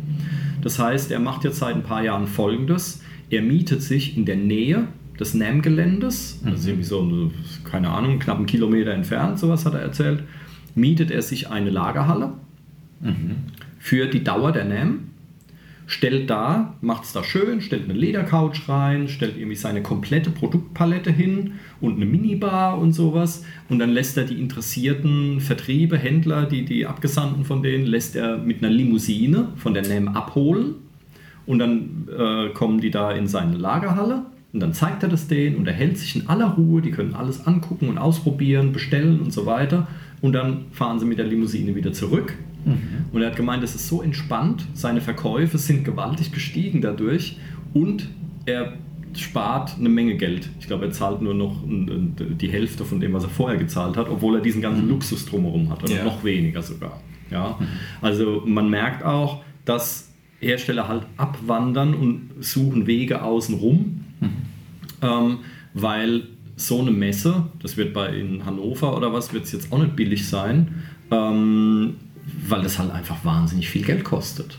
Das 0.62 0.78
heißt, 0.80 1.12
er 1.12 1.20
macht 1.20 1.44
jetzt 1.44 1.59
seit 1.59 1.76
ein 1.76 1.84
paar 1.84 2.03
Jahren 2.03 2.26
Folgendes. 2.26 3.01
Er 3.30 3.42
mietet 3.42 3.82
sich 3.82 4.16
in 4.16 4.24
der 4.24 4.36
Nähe 4.36 4.88
des 5.20 5.34
NAM-Geländes, 5.34 6.40
mhm. 6.42 6.51
also 6.51 6.68
irgendwie 6.68 6.84
so, 6.84 7.30
keine 7.64 7.90
Ahnung, 7.90 8.18
knapp 8.18 8.38
einen 8.38 8.46
Kilometer 8.46 8.92
entfernt, 8.92 9.38
sowas 9.38 9.64
hat 9.66 9.74
er 9.74 9.80
erzählt, 9.80 10.24
mietet 10.74 11.11
er 11.11 11.22
sich 11.22 11.49
eine 11.51 11.70
Lagerhalle 11.70 12.32
für 13.78 14.07
die 14.07 14.24
Dauer 14.24 14.53
der 14.53 14.64
NAM 14.64 15.07
stellt 15.89 16.28
da, 16.28 16.74
macht 16.82 17.05
es 17.05 17.14
da 17.14 17.24
schön, 17.24 17.62
stellt 17.62 17.84
eine 17.84 17.95
Ledercouch 17.95 18.68
rein, 18.68 19.09
stellt 19.09 19.39
irgendwie 19.39 19.57
seine 19.57 19.82
komplette 19.82 20.30
Produktpalette 20.30 21.11
hin 21.11 21.55
und 21.80 21.97
eine 21.97 22.05
Minibar 22.05 22.78
und 22.78 22.93
sowas. 22.93 23.43
Und 23.70 23.78
dann 23.78 23.91
lässt 23.91 24.18
er 24.18 24.24
die 24.24 24.39
interessierten 24.39 25.41
Vertriebe, 25.41 25.97
Händler, 25.97 26.45
die, 26.45 26.66
die 26.66 26.86
Abgesandten 26.86 27.47
von 27.47 27.62
denen, 27.62 27.86
lässt 27.86 28.16
er 28.16 28.36
mit 28.36 28.62
einer 28.62 28.70
Limousine 28.70 29.49
von 29.57 29.72
der 29.72 29.82
NEM 29.82 30.09
abholen. 30.09 30.74
Und 31.47 31.59
dann 31.59 32.07
äh, 32.14 32.51
kommen 32.51 32.82
die 32.82 32.91
da 32.91 33.11
in 33.12 33.26
seine 33.26 33.57
Lagerhalle 33.57 34.26
und 34.53 34.61
dann 34.61 34.74
zeigt 34.74 35.03
er 35.03 35.09
das 35.09 35.26
denen 35.26 35.57
und 35.57 35.66
er 35.66 35.72
hält 35.72 35.97
sich 35.97 36.14
in 36.16 36.28
aller 36.28 36.49
Ruhe. 36.49 36.82
Die 36.82 36.91
können 36.91 37.14
alles 37.14 37.47
angucken 37.47 37.89
und 37.89 37.97
ausprobieren, 37.97 38.72
bestellen 38.72 39.20
und 39.20 39.32
so 39.32 39.47
weiter. 39.47 39.89
Und 40.20 40.34
dann 40.34 40.66
fahren 40.70 40.99
sie 40.99 41.07
mit 41.07 41.16
der 41.16 41.26
Limousine 41.26 41.74
wieder 41.74 41.95
zurück 41.95 42.34
Mhm. 42.64 43.06
Und 43.12 43.22
er 43.22 43.28
hat 43.30 43.36
gemeint, 43.36 43.62
es 43.62 43.74
ist 43.74 43.88
so 43.88 44.02
entspannt, 44.02 44.66
seine 44.74 45.00
Verkäufe 45.00 45.59
sind 45.59 45.84
gewaltig 45.84 46.32
gestiegen 46.32 46.80
dadurch 46.80 47.36
und 47.74 48.09
er 48.46 48.74
spart 49.14 49.76
eine 49.78 49.88
Menge 49.88 50.16
Geld. 50.16 50.48
Ich 50.61 50.66
glaube, 50.66 50.86
er 50.86 50.90
zahlt 50.92 51.22
nur 51.22 51.34
noch 51.34 51.62
die 51.66 52.48
Hälfte 52.48 52.84
von 52.84 53.00
dem, 53.00 53.12
was 53.12 53.24
er 53.24 53.30
vorher 53.30 53.59
gezahlt 53.59 53.96
hat, 53.96 54.09
obwohl 54.09 54.36
er 54.36 54.42
diesen 54.42 54.62
ganzen 54.62 54.84
mhm. 54.84 54.90
Luxus 54.90 55.26
drumherum 55.26 55.70
hat 55.70 55.82
oder 55.82 55.96
ja. 55.96 56.04
noch 56.04 56.22
weniger 56.24 56.62
sogar. 56.62 57.00
Ja? 57.30 57.56
Mhm. 57.59 57.66
Also 58.00 58.42
man 58.46 58.68
merkt 58.70 59.04
auch, 59.04 59.42
dass 59.64 60.12
Hersteller 60.40 60.88
halt 60.88 61.04
abwandern 61.16 61.94
und 61.94 62.30
suchen 62.40 62.86
Wege 62.86 63.22
außenrum, 63.22 64.04
mhm. 64.20 64.28
ähm, 65.02 65.38
weil 65.74 66.22
so 66.56 66.80
eine 66.80 66.90
Messe, 66.90 67.46
das 67.62 67.76
wird 67.76 67.92
bei 67.92 68.16
in 68.16 68.44
Hannover 68.44 68.96
oder 68.96 69.12
was, 69.12 69.32
wird 69.32 69.44
es 69.44 69.52
jetzt 69.52 69.72
auch 69.72 69.78
nicht 69.78 69.96
billig 69.96 70.28
sein. 70.28 70.82
Ähm, 71.11 71.96
weil 72.47 72.62
das 72.62 72.78
halt 72.78 72.91
einfach 72.91 73.24
wahnsinnig 73.24 73.68
viel 73.68 73.84
Geld 73.84 74.05
kostet. 74.05 74.59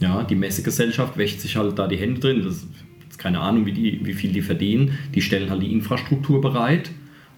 Ja, 0.00 0.22
die 0.22 0.34
Messegesellschaft 0.34 1.16
wäscht 1.16 1.40
sich 1.40 1.56
halt 1.56 1.78
da 1.78 1.86
die 1.86 1.96
Hände 1.96 2.20
drin. 2.20 2.42
Das 2.42 2.66
ist 3.08 3.18
keine 3.18 3.40
Ahnung, 3.40 3.66
wie, 3.66 3.72
die, 3.72 4.00
wie 4.04 4.14
viel 4.14 4.32
die 4.32 4.42
verdienen. 4.42 4.98
Die 5.14 5.22
stellen 5.22 5.50
halt 5.50 5.62
die 5.62 5.72
Infrastruktur 5.72 6.40
bereit. 6.40 6.90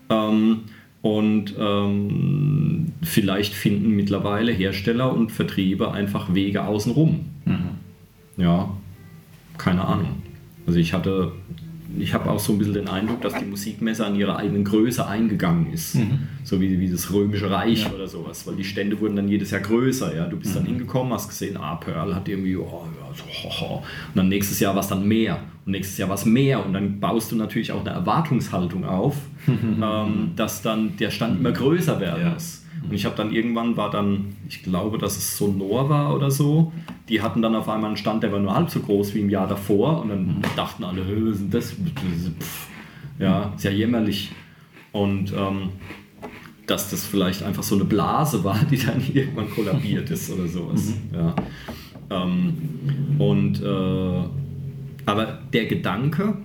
Ähm, 0.08 0.60
und 1.02 1.54
ähm, 1.58 2.92
vielleicht 3.02 3.54
finden 3.54 3.90
mittlerweile 3.90 4.52
Hersteller 4.52 5.12
und 5.12 5.30
Vertriebe 5.30 5.92
einfach 5.92 6.34
Wege 6.34 6.64
außenrum. 6.64 7.26
Mhm. 7.44 7.58
Ja, 8.36 8.70
keine 9.58 9.84
Ahnung. 9.84 10.22
Also 10.66 10.78
ich 10.78 10.92
hatte 10.92 11.32
ich 11.98 12.14
habe 12.14 12.30
auch 12.30 12.38
so 12.38 12.52
ein 12.52 12.58
bisschen 12.58 12.74
den 12.74 12.88
Eindruck, 12.88 13.20
dass 13.22 13.34
die 13.34 13.44
Musikmesse 13.44 14.04
an 14.04 14.14
ihre 14.16 14.36
eigenen 14.36 14.64
Größe 14.64 15.06
eingegangen 15.06 15.72
ist. 15.72 15.94
Mhm. 15.94 16.20
So 16.44 16.60
wie, 16.60 16.78
wie 16.80 16.90
das 16.90 17.12
Römische 17.12 17.50
Reich 17.50 17.84
ja. 17.84 17.92
oder 17.92 18.06
sowas. 18.06 18.46
Weil 18.46 18.56
die 18.56 18.64
Stände 18.64 19.00
wurden 19.00 19.16
dann 19.16 19.28
jedes 19.28 19.50
Jahr 19.50 19.60
größer. 19.60 20.14
Ja? 20.14 20.26
Du 20.26 20.36
bist 20.36 20.52
mhm. 20.52 20.58
dann 20.58 20.66
hingekommen, 20.66 21.12
hast 21.12 21.28
gesehen, 21.28 21.56
ah, 21.56 21.76
Pearl 21.76 22.14
hat 22.14 22.28
irgendwie, 22.28 22.56
oh, 22.56 22.82
ja, 23.00 23.14
so, 23.14 23.24
ho, 23.24 23.60
ho. 23.60 23.76
Und 23.76 24.16
dann 24.16 24.28
nächstes 24.28 24.60
Jahr 24.60 24.74
war 24.74 24.82
es 24.82 24.88
dann 24.88 25.06
mehr. 25.06 25.40
Und 25.64 25.72
nächstes 25.72 25.98
Jahr 25.98 26.08
war 26.08 26.16
es 26.16 26.24
mehr. 26.24 26.64
Und 26.64 26.72
dann 26.72 27.00
baust 27.00 27.32
du 27.32 27.36
natürlich 27.36 27.72
auch 27.72 27.80
eine 27.80 27.90
Erwartungshaltung 27.90 28.84
auf, 28.84 29.16
ähm, 29.48 30.32
dass 30.36 30.62
dann 30.62 30.96
der 30.96 31.10
Stand 31.10 31.40
immer 31.40 31.52
größer 31.52 32.00
werden 32.00 32.32
muss. 32.34 32.65
Und 32.88 32.94
ich 32.94 33.04
habe 33.04 33.16
dann 33.16 33.32
irgendwann 33.32 33.76
war 33.76 33.90
dann, 33.90 34.36
ich 34.48 34.62
glaube, 34.62 34.98
dass 34.98 35.16
es 35.16 35.36
Sonor 35.36 35.88
war 35.88 36.14
oder 36.14 36.30
so, 36.30 36.72
die 37.08 37.22
hatten 37.22 37.42
dann 37.42 37.54
auf 37.54 37.68
einmal 37.68 37.88
einen 37.88 37.96
Stand, 37.96 38.22
der 38.22 38.32
war 38.32 38.38
nur 38.38 38.54
halb 38.54 38.70
so 38.70 38.80
groß 38.80 39.14
wie 39.14 39.20
im 39.20 39.30
Jahr 39.30 39.48
davor 39.48 40.02
und 40.02 40.08
dann 40.08 40.26
mhm. 40.26 40.42
dachten 40.54 40.84
alle, 40.84 41.02
was 41.06 41.40
ist 41.40 41.54
das? 41.54 41.72
Pff, 41.72 42.68
ja, 43.18 43.52
ist 43.56 43.64
ja 43.64 43.70
jämmerlich. 43.70 44.30
Und 44.92 45.32
ähm, 45.32 45.70
dass 46.66 46.90
das 46.90 47.04
vielleicht 47.04 47.42
einfach 47.42 47.62
so 47.62 47.74
eine 47.74 47.84
Blase 47.84 48.42
war, 48.44 48.58
die 48.70 48.78
dann 48.78 49.02
irgendwann 49.14 49.50
kollabiert 49.50 50.10
ist 50.10 50.30
oder 50.32 50.46
sowas. 50.46 50.86
Mhm. 50.86 51.18
Ja. 51.18 51.34
Ähm, 52.10 52.54
und 53.18 53.62
äh, 53.62 54.28
aber 55.06 55.38
der 55.52 55.66
Gedanke, 55.66 56.36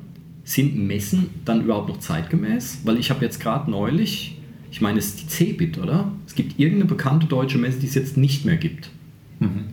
sind 0.43 0.75
Messen 0.75 1.29
dann 1.45 1.61
überhaupt 1.61 1.89
noch 1.89 1.99
zeitgemäß? 1.99 2.81
Weil 2.83 2.97
ich 2.97 3.09
habe 3.09 3.23
jetzt 3.23 3.39
gerade 3.39 3.69
neulich 3.69 4.37
ich 4.71 4.79
meine, 4.79 4.99
es 4.99 5.07
ist 5.07 5.21
die 5.21 5.27
Cebit, 5.27 5.77
oder? 5.77 6.11
Es 6.25 6.33
gibt 6.33 6.57
irgendeine 6.57 6.85
bekannte 6.85 7.27
deutsche 7.27 7.57
Messe, 7.57 7.79
die 7.79 7.87
es 7.87 7.93
jetzt 7.93 8.15
nicht 8.15 8.45
mehr 8.45 8.55
gibt. 8.55 8.89
Mhm. 9.39 9.65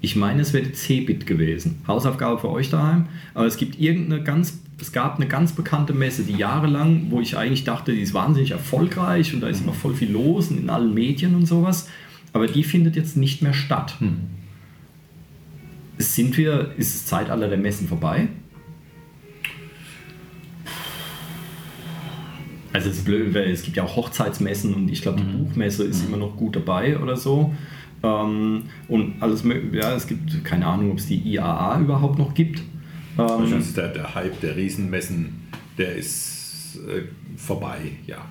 Ich 0.00 0.14
meine, 0.14 0.40
es 0.40 0.52
wäre 0.52 0.64
die 0.64 0.72
Cebit 0.72 1.26
gewesen. 1.26 1.80
Hausaufgabe 1.88 2.38
für 2.38 2.50
euch 2.50 2.70
daheim. 2.70 3.06
Aber 3.34 3.46
es 3.46 3.56
gibt 3.56 3.80
irgendeine 3.80 4.22
ganz, 4.22 4.60
es 4.80 4.92
gab 4.92 5.16
eine 5.16 5.26
ganz 5.26 5.52
bekannte 5.52 5.92
Messe, 5.92 6.22
die 6.22 6.36
jahrelang, 6.36 7.10
wo 7.10 7.20
ich 7.20 7.36
eigentlich 7.36 7.64
dachte, 7.64 7.92
die 7.92 8.02
ist 8.02 8.14
wahnsinnig 8.14 8.52
erfolgreich 8.52 9.34
und 9.34 9.40
da 9.40 9.48
ist 9.48 9.62
immer 9.62 9.72
voll 9.72 9.94
viel 9.94 10.12
los 10.12 10.50
in 10.50 10.70
allen 10.70 10.94
Medien 10.94 11.34
und 11.34 11.46
sowas. 11.46 11.88
Aber 12.32 12.46
die 12.46 12.62
findet 12.62 12.94
jetzt 12.94 13.16
nicht 13.16 13.42
mehr 13.42 13.54
statt. 13.54 13.96
Mhm. 13.98 14.18
Sind 15.98 16.36
wir, 16.36 16.72
ist 16.76 16.94
das 16.94 17.06
Zeitalter 17.06 17.48
der 17.48 17.58
Messen 17.58 17.88
vorbei? 17.88 18.28
Also 22.76 22.90
es 22.90 22.98
ist 22.98 23.04
blöd, 23.06 23.32
weil 23.32 23.50
es 23.50 23.62
gibt 23.62 23.78
ja 23.78 23.84
auch 23.84 23.96
Hochzeitsmessen 23.96 24.74
und 24.74 24.90
ich 24.90 25.00
glaube, 25.00 25.22
die 25.22 25.24
mhm. 25.24 25.46
Buchmesse 25.46 25.84
ist 25.84 26.02
mhm. 26.02 26.08
immer 26.08 26.26
noch 26.26 26.36
gut 26.36 26.56
dabei 26.56 26.98
oder 26.98 27.16
so. 27.16 27.54
Ähm, 28.02 28.64
und 28.86 29.14
alles, 29.20 29.44
ja, 29.72 29.94
es 29.94 30.06
gibt 30.06 30.44
keine 30.44 30.66
Ahnung, 30.66 30.90
ob 30.90 30.98
es 30.98 31.06
die 31.06 31.16
IAA 31.16 31.80
überhaupt 31.80 32.18
noch 32.18 32.34
gibt. 32.34 32.60
Ähm, 33.18 33.64
der, 33.74 33.88
der 33.88 34.14
Hype 34.14 34.38
der 34.42 34.56
Riesenmessen, 34.56 35.48
der 35.78 35.96
ist 35.96 36.78
äh, 36.86 37.04
vorbei, 37.38 37.78
ja. 38.06 38.26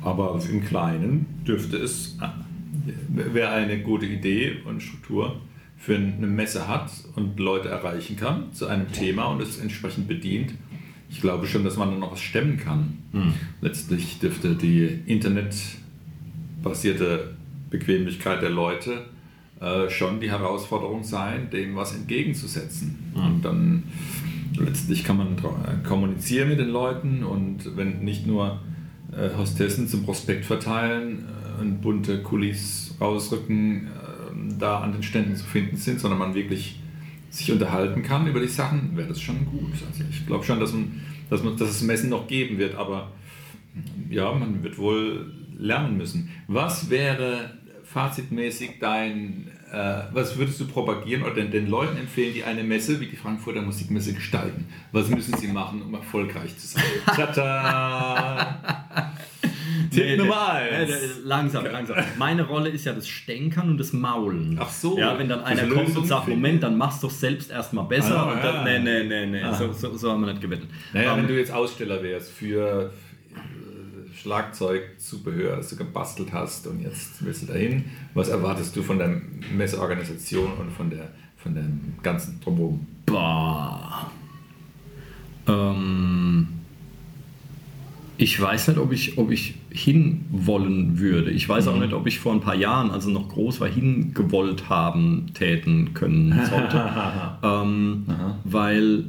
Aber 0.00 0.40
im 0.50 0.64
Kleinen 0.64 1.26
dürfte 1.46 1.76
es, 1.76 2.16
äh, 2.22 3.34
wäre 3.34 3.50
eine 3.50 3.82
gute 3.82 4.06
Idee 4.06 4.62
und 4.64 4.82
Struktur 4.82 5.42
für 5.76 5.96
eine 5.96 6.26
Messe 6.26 6.68
hat 6.68 6.90
und 7.16 7.38
Leute 7.38 7.68
erreichen 7.68 8.16
kann 8.16 8.50
zu 8.54 8.66
einem 8.66 8.90
Thema 8.92 9.24
und 9.24 9.42
es 9.42 9.58
entsprechend 9.58 10.08
bedient, 10.08 10.54
ich 11.14 11.20
glaube 11.20 11.46
schon, 11.46 11.62
dass 11.62 11.76
man 11.76 11.92
da 11.92 11.96
noch 11.96 12.10
was 12.10 12.20
stemmen 12.20 12.56
kann. 12.56 12.98
Mhm. 13.12 13.34
Letztlich 13.60 14.18
dürfte 14.18 14.56
die 14.56 14.98
internetbasierte 15.06 17.36
Bequemlichkeit 17.70 18.42
der 18.42 18.50
Leute 18.50 19.04
äh, 19.60 19.88
schon 19.88 20.18
die 20.18 20.32
Herausforderung 20.32 21.04
sein, 21.04 21.50
dem 21.50 21.76
was 21.76 21.94
entgegenzusetzen. 21.94 23.12
Mhm. 23.14 23.24
Und 23.24 23.44
dann 23.44 23.84
letztlich 24.58 25.04
kann 25.04 25.16
man 25.16 25.36
kommunizieren 25.84 26.48
mit 26.48 26.58
den 26.58 26.70
Leuten 26.70 27.22
und 27.22 27.76
wenn 27.76 28.00
nicht 28.00 28.26
nur 28.26 28.58
äh, 29.12 29.28
Hostessen 29.38 29.86
zum 29.86 30.02
Prospekt 30.02 30.44
verteilen 30.44 31.28
äh, 31.28 31.60
und 31.60 31.80
bunte 31.80 32.22
Kulis 32.22 32.96
rausrücken, 33.00 33.86
äh, 33.86 33.90
da 34.58 34.80
an 34.80 34.90
den 34.92 35.04
Ständen 35.04 35.36
zu 35.36 35.44
finden 35.44 35.76
sind, 35.76 36.00
sondern 36.00 36.18
man 36.18 36.34
wirklich 36.34 36.80
sich 37.34 37.50
unterhalten 37.50 38.02
kann 38.02 38.26
über 38.26 38.40
die 38.40 38.48
Sachen, 38.48 38.96
wäre 38.96 39.08
das 39.08 39.20
schon 39.20 39.44
gut. 39.46 39.72
Also 39.86 40.04
ich 40.08 40.26
glaube 40.26 40.44
schon, 40.44 40.60
dass, 40.60 40.72
man, 40.72 41.00
dass, 41.30 41.42
man, 41.42 41.56
dass 41.56 41.70
es 41.70 41.82
Messen 41.82 42.10
noch 42.10 42.28
geben 42.28 42.58
wird, 42.58 42.76
aber 42.76 43.10
ja, 44.08 44.32
man 44.32 44.62
wird 44.62 44.78
wohl 44.78 45.32
lernen 45.58 45.96
müssen. 45.96 46.30
Was 46.46 46.90
wäre 46.90 47.50
fazitmäßig 47.84 48.78
dein, 48.80 49.50
äh, 49.72 50.02
was 50.12 50.38
würdest 50.38 50.60
du 50.60 50.66
propagieren 50.66 51.24
oder 51.24 51.34
den, 51.34 51.50
den 51.50 51.68
Leuten 51.68 51.96
empfehlen, 51.96 52.34
die 52.34 52.44
eine 52.44 52.62
Messe 52.62 53.00
wie 53.00 53.06
die 53.06 53.16
Frankfurter 53.16 53.62
Musikmesse 53.62 54.14
gestalten? 54.14 54.66
Was 54.92 55.08
müssen 55.08 55.36
sie 55.36 55.48
machen, 55.48 55.82
um 55.82 55.92
erfolgreich 55.94 56.56
zu 56.56 56.68
sein? 56.68 56.84
Tada! 57.06 59.12
Tipp 59.94 60.04
nee, 60.04 60.16
Nummer 60.16 60.48
eins. 60.52 60.90
Nee, 60.90 60.96
langsam, 61.24 61.64
langsam. 61.64 61.96
Meine 62.18 62.42
Rolle 62.44 62.70
ist 62.70 62.84
ja 62.84 62.92
das 62.92 63.08
Stänkern 63.08 63.70
und 63.70 63.78
das 63.78 63.92
Maulen. 63.92 64.58
Ach 64.60 64.70
so. 64.70 64.98
Ja, 64.98 65.18
wenn 65.18 65.28
dann 65.28 65.42
einer 65.44 65.66
kommt 65.68 65.96
und 65.96 66.06
sagt, 66.06 66.28
Moment, 66.28 66.62
dann 66.62 66.76
machst 66.76 67.02
du 67.02 67.06
doch 67.06 67.14
selbst 67.14 67.50
erstmal 67.50 67.84
besser. 67.84 68.16
Ah, 68.16 68.32
und 68.32 68.42
dann, 68.42 68.66
ja. 68.66 68.78
nee, 68.78 68.78
nee, 68.78 69.04
nee, 69.04 69.26
nee. 69.26 69.42
Ah. 69.42 69.54
So, 69.54 69.72
so, 69.72 69.96
so, 69.96 70.10
haben 70.10 70.24
wir 70.24 70.32
nicht 70.32 70.42
gewettet. 70.42 70.68
Naja, 70.92 71.12
um, 71.12 71.20
wenn 71.20 71.28
du 71.28 71.38
jetzt 71.38 71.52
Aussteller 71.52 72.02
wärst 72.02 72.32
für 72.32 72.90
äh, 73.32 74.16
Schlagzeugzubehör, 74.16 75.56
das 75.56 75.70
du 75.70 75.76
gebastelt 75.76 76.32
hast 76.32 76.66
und 76.66 76.82
jetzt 76.82 77.24
willst 77.24 77.42
du 77.42 77.46
dahin, 77.46 77.84
was 78.14 78.28
erwartest 78.28 78.74
du 78.76 78.82
von 78.82 78.98
der 78.98 79.20
Messeorganisation 79.52 80.52
und 80.54 80.70
von 80.72 80.90
der 80.90 81.08
von 81.44 81.54
dem 81.54 81.94
ganzen 82.02 82.40
Drumherum? 82.40 82.86
Bah. 83.04 84.10
Ähm 85.46 86.63
ich 88.16 88.40
weiß 88.40 88.68
nicht, 88.68 88.78
ob 88.78 88.92
ich, 88.92 89.18
ob 89.18 89.30
ich 89.30 89.54
hinwollen 89.70 90.98
würde. 90.98 91.30
Ich 91.30 91.48
weiß 91.48 91.66
auch 91.68 91.74
mhm. 91.74 91.82
nicht, 91.82 91.92
ob 91.92 92.06
ich 92.06 92.20
vor 92.20 92.32
ein 92.32 92.40
paar 92.40 92.54
Jahren, 92.54 92.90
also 92.90 93.10
noch 93.10 93.28
groß 93.28 93.60
war, 93.60 93.68
hingewollt 93.68 94.68
haben, 94.68 95.26
täten 95.34 95.94
können 95.94 96.38
sollte. 96.48 96.92
ähm, 97.42 98.04
weil 98.44 99.06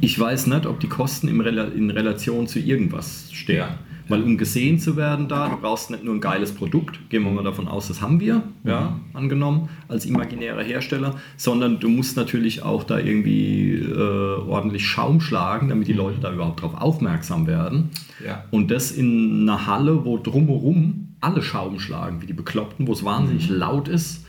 ich 0.00 0.18
weiß 0.18 0.46
nicht, 0.46 0.64
ob 0.64 0.80
die 0.80 0.88
Kosten 0.88 1.28
in 1.28 1.90
Relation 1.90 2.46
zu 2.46 2.60
irgendwas 2.60 3.30
stehen. 3.32 3.58
Ja. 3.58 3.78
Weil 4.08 4.22
um 4.22 4.38
gesehen 4.38 4.78
zu 4.78 4.96
werden 4.96 5.28
da, 5.28 5.48
du 5.48 5.56
brauchst 5.58 5.90
nicht 5.90 6.02
nur 6.02 6.14
ein 6.14 6.20
geiles 6.20 6.52
Produkt, 6.52 7.10
gehen 7.10 7.24
wir 7.24 7.30
mal 7.30 7.44
davon 7.44 7.68
aus, 7.68 7.88
das 7.88 8.00
haben 8.00 8.20
wir, 8.20 8.42
ja, 8.64 8.98
angenommen, 9.12 9.68
als 9.86 10.06
imaginärer 10.06 10.62
Hersteller, 10.62 11.16
sondern 11.36 11.78
du 11.78 11.88
musst 11.88 12.16
natürlich 12.16 12.62
auch 12.62 12.84
da 12.84 12.98
irgendwie 12.98 13.74
äh, 13.74 14.40
ordentlich 14.48 14.86
Schaum 14.86 15.20
schlagen, 15.20 15.68
damit 15.68 15.88
die 15.88 15.92
Leute 15.92 16.20
da 16.20 16.32
überhaupt 16.32 16.62
drauf 16.62 16.74
aufmerksam 16.74 17.46
werden. 17.46 17.90
Ja. 18.24 18.44
Und 18.50 18.70
das 18.70 18.90
in 18.90 19.42
einer 19.42 19.66
Halle, 19.66 20.04
wo 20.04 20.16
drumherum 20.16 21.08
alle 21.20 21.42
Schaum 21.42 21.78
schlagen, 21.80 22.22
wie 22.22 22.26
die 22.26 22.32
Bekloppten, 22.32 22.86
wo 22.86 22.92
es 22.92 23.04
wahnsinnig 23.04 23.48
laut 23.48 23.88
ist. 23.88 24.24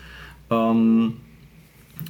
Ähm, 0.50 1.14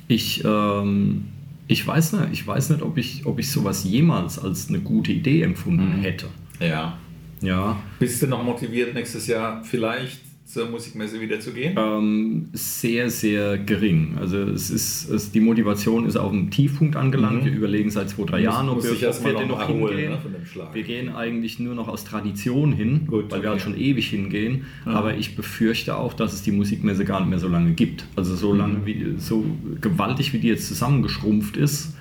ich, 0.07 0.43
ähm, 0.45 1.25
ich 1.67 1.85
weiß 1.85 2.13
nicht, 2.13 2.27
ich 2.31 2.47
weiß 2.47 2.71
nicht, 2.71 2.81
ob 2.81 2.97
ich, 2.97 3.25
ob 3.25 3.39
ich 3.39 3.51
sowas 3.51 3.83
jemals 3.83 4.39
als 4.39 4.69
eine 4.69 4.79
gute 4.79 5.11
Idee 5.11 5.43
empfunden 5.43 5.91
hätte. 6.01 6.27
Ja. 6.59 6.97
Ja, 7.41 7.81
Bist 7.99 8.21
du 8.21 8.27
noch 8.27 8.43
motiviert, 8.43 8.93
nächstes 8.93 9.27
Jahr 9.27 9.63
vielleicht 9.63 10.19
zur 10.45 10.67
Musikmesse 10.67 11.21
wieder 11.21 11.39
zu 11.39 11.51
gehen? 11.51 11.75
ähm, 11.77 12.49
sehr, 12.53 13.11
sehr 13.11 13.59
gering. 13.59 14.17
Also 14.19 14.37
es 14.39 14.71
ist, 14.71 15.07
es, 15.07 15.31
die 15.31 15.41
Motivation 15.41 16.07
ist 16.07 16.15
auf 16.17 16.31
dem 16.31 16.49
Tiefpunkt 16.49 16.95
angelangt. 16.95 17.43
Mhm. 17.43 17.45
Wir 17.45 17.53
überlegen 17.53 17.91
seit 17.91 18.09
zwei, 18.09 18.23
drei 18.23 18.39
Jahren, 18.41 18.67
ob 18.67 18.83
wir, 18.83 18.91
ob 18.91 19.23
wir 19.25 19.33
noch 19.33 19.47
noch 19.47 19.67
hingehen. 19.67 20.11
ne. 20.11 20.67
Wir 20.73 20.83
gehen 20.83 21.09
eigentlich 21.15 21.59
nur 21.59 21.75
noch 21.75 21.87
aus 21.87 22.03
Tradition 22.03 22.71
hin, 22.73 23.05
Gut, 23.05 23.29
weil 23.31 23.43
wir 23.43 23.49
halt 23.51 23.61
okay. 23.61 23.71
schon 23.71 23.79
ewig 23.79 24.09
hingehen. 24.09 24.65
Aber 24.85 25.15
ich 25.15 25.35
befürchte 25.35 25.95
auch, 25.95 26.13
dass 26.13 26.33
es 26.33 26.41
die 26.41 26.51
Musikmesse 26.51 27.05
gar 27.05 27.19
nicht 27.19 27.29
mehr 27.29 27.39
so 27.39 27.47
lange 27.47 27.73
gibt. 27.73 28.05
Also 28.15 28.35
so 28.35 28.51
Mhm. 28.53 28.57
lange, 28.59 28.85
wie, 28.87 29.13
so 29.19 29.45
gewaltig 29.79 30.33
wie 30.33 30.39
die 30.39 30.47
jetzt 30.47 30.67
zusammengeschrumpft 30.67 31.57
ist. 31.57 31.93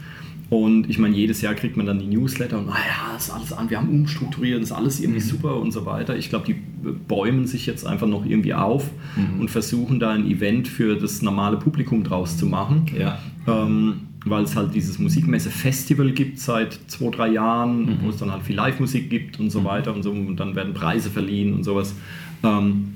Und 0.50 0.88
ich 0.88 0.98
meine, 0.98 1.14
jedes 1.14 1.42
Jahr 1.42 1.54
kriegt 1.54 1.76
man 1.76 1.84
dann 1.84 1.98
die 1.98 2.06
Newsletter 2.06 2.58
und 2.58 2.66
naja, 2.66 3.14
ist 3.18 3.30
alles 3.30 3.52
an, 3.52 3.68
wir 3.68 3.76
haben 3.78 3.90
umstrukturiert, 3.90 4.62
ist 4.62 4.72
alles 4.72 4.98
irgendwie 4.98 5.20
Mhm. 5.20 5.24
super 5.24 5.56
und 5.56 5.72
so 5.72 5.84
weiter. 5.84 6.16
Ich 6.16 6.30
glaube, 6.30 6.46
die 6.46 6.54
bäumen 7.06 7.46
sich 7.46 7.66
jetzt 7.66 7.86
einfach 7.86 8.06
noch 8.06 8.24
irgendwie 8.24 8.54
auf 8.54 8.88
Mhm. 9.16 9.40
und 9.40 9.50
versuchen 9.50 10.00
da 10.00 10.10
ein 10.12 10.26
Event 10.26 10.66
für 10.66 10.96
das 10.96 11.20
normale 11.20 11.58
Publikum 11.58 12.02
draus 12.02 12.38
zu 12.38 12.46
machen. 12.46 12.86
Ja. 12.98 13.18
Ähm, 13.46 13.94
weil 14.24 14.42
es 14.44 14.56
halt 14.56 14.74
dieses 14.74 14.98
Musikmesse-Festival 14.98 16.12
gibt 16.12 16.38
seit 16.40 16.78
zwei, 16.86 17.10
drei 17.10 17.28
Jahren, 17.28 17.82
Mhm. 17.82 17.96
wo 18.02 18.08
es 18.08 18.16
dann 18.16 18.32
halt 18.32 18.42
viel 18.42 18.56
Live-Musik 18.56 19.10
gibt 19.10 19.38
und 19.38 19.50
so 19.50 19.64
weiter 19.64 19.94
und 19.94 20.02
so. 20.02 20.10
Und 20.12 20.36
dann 20.36 20.54
werden 20.56 20.72
Preise 20.72 21.10
verliehen 21.10 21.52
und 21.54 21.62
sowas. 21.64 21.94
Ähm, 22.42 22.94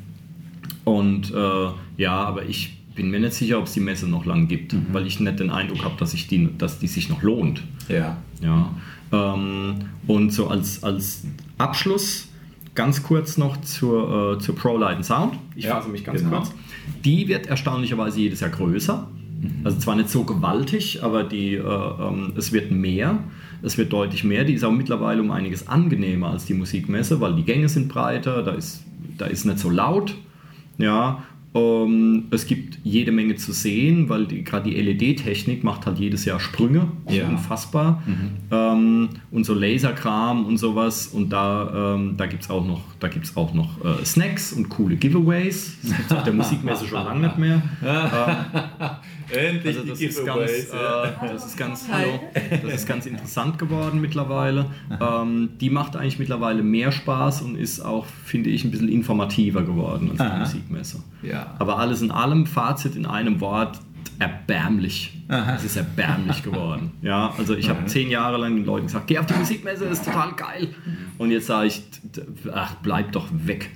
und 0.85 1.31
äh, 1.33 1.69
ja, 1.97 2.15
aber 2.25 2.45
ich 2.47 2.79
bin 2.95 3.11
mir 3.11 3.21
nicht 3.21 3.35
sicher, 3.35 3.59
ob 3.59 3.65
es 3.67 3.73
die 3.73 3.81
Messe 3.81 4.07
noch 4.09 4.25
lang 4.25 4.49
gibt, 4.49 4.73
Mhm. 4.73 4.87
weil 4.93 5.07
ich 5.07 5.19
nicht 5.21 5.41
den 5.41 5.51
Eindruck 5.51 5.85
habe, 5.85 5.95
dass, 5.99 6.15
ich 6.15 6.27
die, 6.29 6.49
dass 6.59 6.79
die 6.79 6.87
sich 6.89 7.09
noch 7.09 7.23
lohnt. 7.23 7.63
Ja. 7.89 8.17
Ja. 8.43 8.71
Ähm, 9.13 9.75
und 10.07 10.33
so 10.33 10.49
als, 10.49 10.83
als 10.83 11.25
Abschluss 11.59 12.29
ganz 12.75 13.03
kurz 13.03 13.37
noch 13.37 13.61
zur, 13.61 14.37
äh, 14.37 14.39
zur 14.41 14.55
Pro 14.57 14.77
Light 14.79 14.97
and 14.97 15.05
Sound. 15.05 15.35
Ich 15.55 15.65
Ja, 15.67 15.75
fasse 15.77 15.89
mich 15.91 16.05
ganz 16.05 16.23
genau. 16.23 16.39
kurz. 16.39 16.53
Die 17.05 17.29
wird 17.29 17.47
erstaunlicherweise 17.47 18.21
jedes 18.21 18.41
Jahr 18.41 18.51
größer. 18.51 19.09
Also 19.65 19.79
zwar 19.79 19.97
nicht 19.97 20.09
so 20.09 20.25
gewaltig, 20.25 21.03
aber 21.03 21.25
die, 21.25 21.55
äh, 21.55 21.61
ähm, 21.61 22.33
es 22.37 22.53
wird 22.53 22.71
mehr. 22.71 23.19
Es 23.61 23.77
wird 23.77 23.93
deutlich 23.93 24.25
mehr. 24.25 24.45
Die 24.45 24.55
ist 24.55 24.65
auch 24.65 24.73
mittlerweile 24.73 25.21
um 25.21 25.31
einiges 25.31 25.69
angenehmer 25.69 26.31
als 26.31 26.47
die 26.47 26.55
Musikmesse, 26.55 27.21
weil 27.21 27.35
die 27.35 27.43
Gänge 27.45 27.69
sind 27.69 27.89
breiter, 27.89 28.43
da 28.43 28.53
ist, 28.53 28.85
da 29.19 29.27
ist 29.27 29.45
nicht 29.45 29.59
so 29.59 29.69
laut. 29.71 30.15
Ja, 30.79 31.23
ähm, 31.55 32.29
es 32.31 32.47
gibt 32.47 32.79
jede 32.83 33.13
Menge 33.13 33.37
zu 33.37 33.53
sehen, 33.53 34.09
weil 34.09 34.27
gerade 34.27 34.71
die 34.71 34.81
LED-Technik 34.81 35.65
macht 35.65 35.85
halt 35.85 35.99
jedes 35.99 36.25
Jahr 36.25 36.41
Sprünge. 36.41 36.89
Ja. 37.09 37.29
unfassbar. 37.29 38.03
Ähm, 38.51 39.09
und 39.31 39.45
so 39.45 39.55
Laserkram 39.55 40.47
und 40.47 40.57
sowas. 40.57 41.09
Und 41.09 41.31
da, 41.31 41.95
ähm, 41.95 42.15
da 42.17 42.27
gibt 42.27 42.45
es 42.45 42.51
auch 42.51 42.67
noch, 42.67 42.81
da 43.01 43.09
gibt's 43.09 43.37
auch 43.37 43.53
noch 43.53 43.85
äh, 43.85 44.05
Snacks 44.05 44.53
und 44.53 44.69
coole 44.71 44.97
Giveaways. 44.97 45.77
Das 45.83 45.97
gibt 45.97 46.11
es 46.11 46.17
auf 46.17 46.23
der 46.25 46.33
Musikmesse 46.33 46.87
schon 46.87 47.05
lange 47.05 47.21
nicht 47.27 47.39
mehr. 47.39 47.63
Endlich 49.33 49.77
Also 49.77 49.89
das 49.89 50.01
ist, 50.01 50.25
ganz, 50.27 50.51
äh, 50.51 51.33
das, 51.33 51.47
ist 51.47 51.57
ganz, 51.57 51.89
hallo, 51.91 52.21
das 52.63 52.75
ist 52.75 52.87
ganz 52.87 53.07
interessant 53.07 53.59
geworden 53.59 54.01
mittlerweile. 54.01 54.67
Ähm, 55.01 55.51
die 55.61 55.71
macht 55.71 55.97
eigentlich 55.97 56.19
mittlerweile 56.19 56.63
mehr 56.63 56.93
Spaß 56.93 57.43
und 57.43 57.57
ist 57.57 57.81
auch, 57.81 58.07
finde 58.07 58.51
ich, 58.51 58.65
ein 58.65 58.71
bisschen 58.71 58.89
informativer 58.89 59.63
geworden 59.63 60.11
als 60.11 60.21
die. 60.21 60.39
Musikmesse. 60.39 61.03
Ja. 61.23 61.42
Aber 61.59 61.79
alles 61.79 62.03
in 62.03 62.11
allem, 62.11 62.47
Fazit 62.47 62.97
in 62.97 63.07
einem 63.07 63.41
Wort, 63.41 63.79
erbärmlich. 64.19 65.19
Aha. 65.29 65.57
Es 65.57 65.65
ist 65.65 65.77
erbärmlich 65.77 66.43
geworden. 66.43 66.93
Ja, 67.03 67.35
also 67.37 67.57
ich 67.57 67.69
habe 67.69 67.85
zehn 67.87 68.11
Jahre 68.11 68.39
lang 68.39 68.55
den 68.55 68.65
Leuten 68.65 68.87
gesagt, 68.87 69.09
geh 69.09 69.19
auf 69.19 69.27
die 69.27 69.35
Musikmesse, 69.35 69.85
das 69.85 69.99
ist 69.99 70.05
total 70.05 70.33
geil. 70.35 70.69
Und 71.19 71.33
jetzt 71.33 71.47
sage 71.47 71.67
ich, 71.67 71.83
ach, 72.53 72.77
bleib 72.83 73.11
doch 73.13 73.27
weg. 73.33 73.71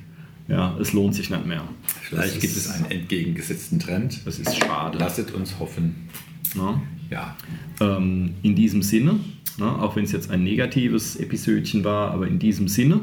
Ja, 0.48 0.76
es 0.80 0.92
lohnt 0.92 1.16
sich 1.16 1.28
nicht 1.28 1.44
mehr. 1.44 1.62
Vielleicht 2.02 2.40
gibt 2.40 2.56
es 2.56 2.70
einen 2.70 2.88
entgegengesetzten 2.90 3.80
Trend. 3.80 4.24
Das 4.24 4.38
ist 4.38 4.56
schade. 4.56 4.96
Lasset 4.98 5.32
uns 5.32 5.58
hoffen. 5.58 6.08
Ne? 6.54 6.80
Ja. 7.10 7.36
Ähm, 7.80 8.34
in 8.42 8.54
diesem 8.54 8.82
Sinne, 8.82 9.18
ne, 9.58 9.66
auch 9.66 9.96
wenn 9.96 10.04
es 10.04 10.12
jetzt 10.12 10.30
ein 10.30 10.44
negatives 10.44 11.16
Episödchen 11.16 11.82
war, 11.82 12.12
aber 12.12 12.28
in 12.28 12.38
diesem 12.38 12.68
Sinne 12.68 13.00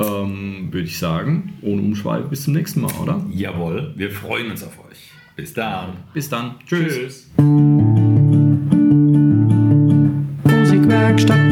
ähm, 0.00 0.68
würde 0.70 0.86
ich 0.86 0.98
sagen, 0.98 1.54
ohne 1.62 1.82
Umschweife 1.82 2.28
bis 2.28 2.44
zum 2.44 2.54
nächsten 2.54 2.80
Mal, 2.80 2.92
oder? 3.02 3.24
Jawohl, 3.30 3.92
wir 3.96 4.10
freuen 4.10 4.50
uns 4.50 4.62
auf 4.62 4.78
euch. 4.88 5.10
Bis 5.36 5.54
dann. 5.54 5.96
Bis 6.14 6.28
dann. 6.28 6.56
Tschüss. 6.66 6.94
Tschüss. 6.94 7.30
Musikwerkstatt 10.44 11.47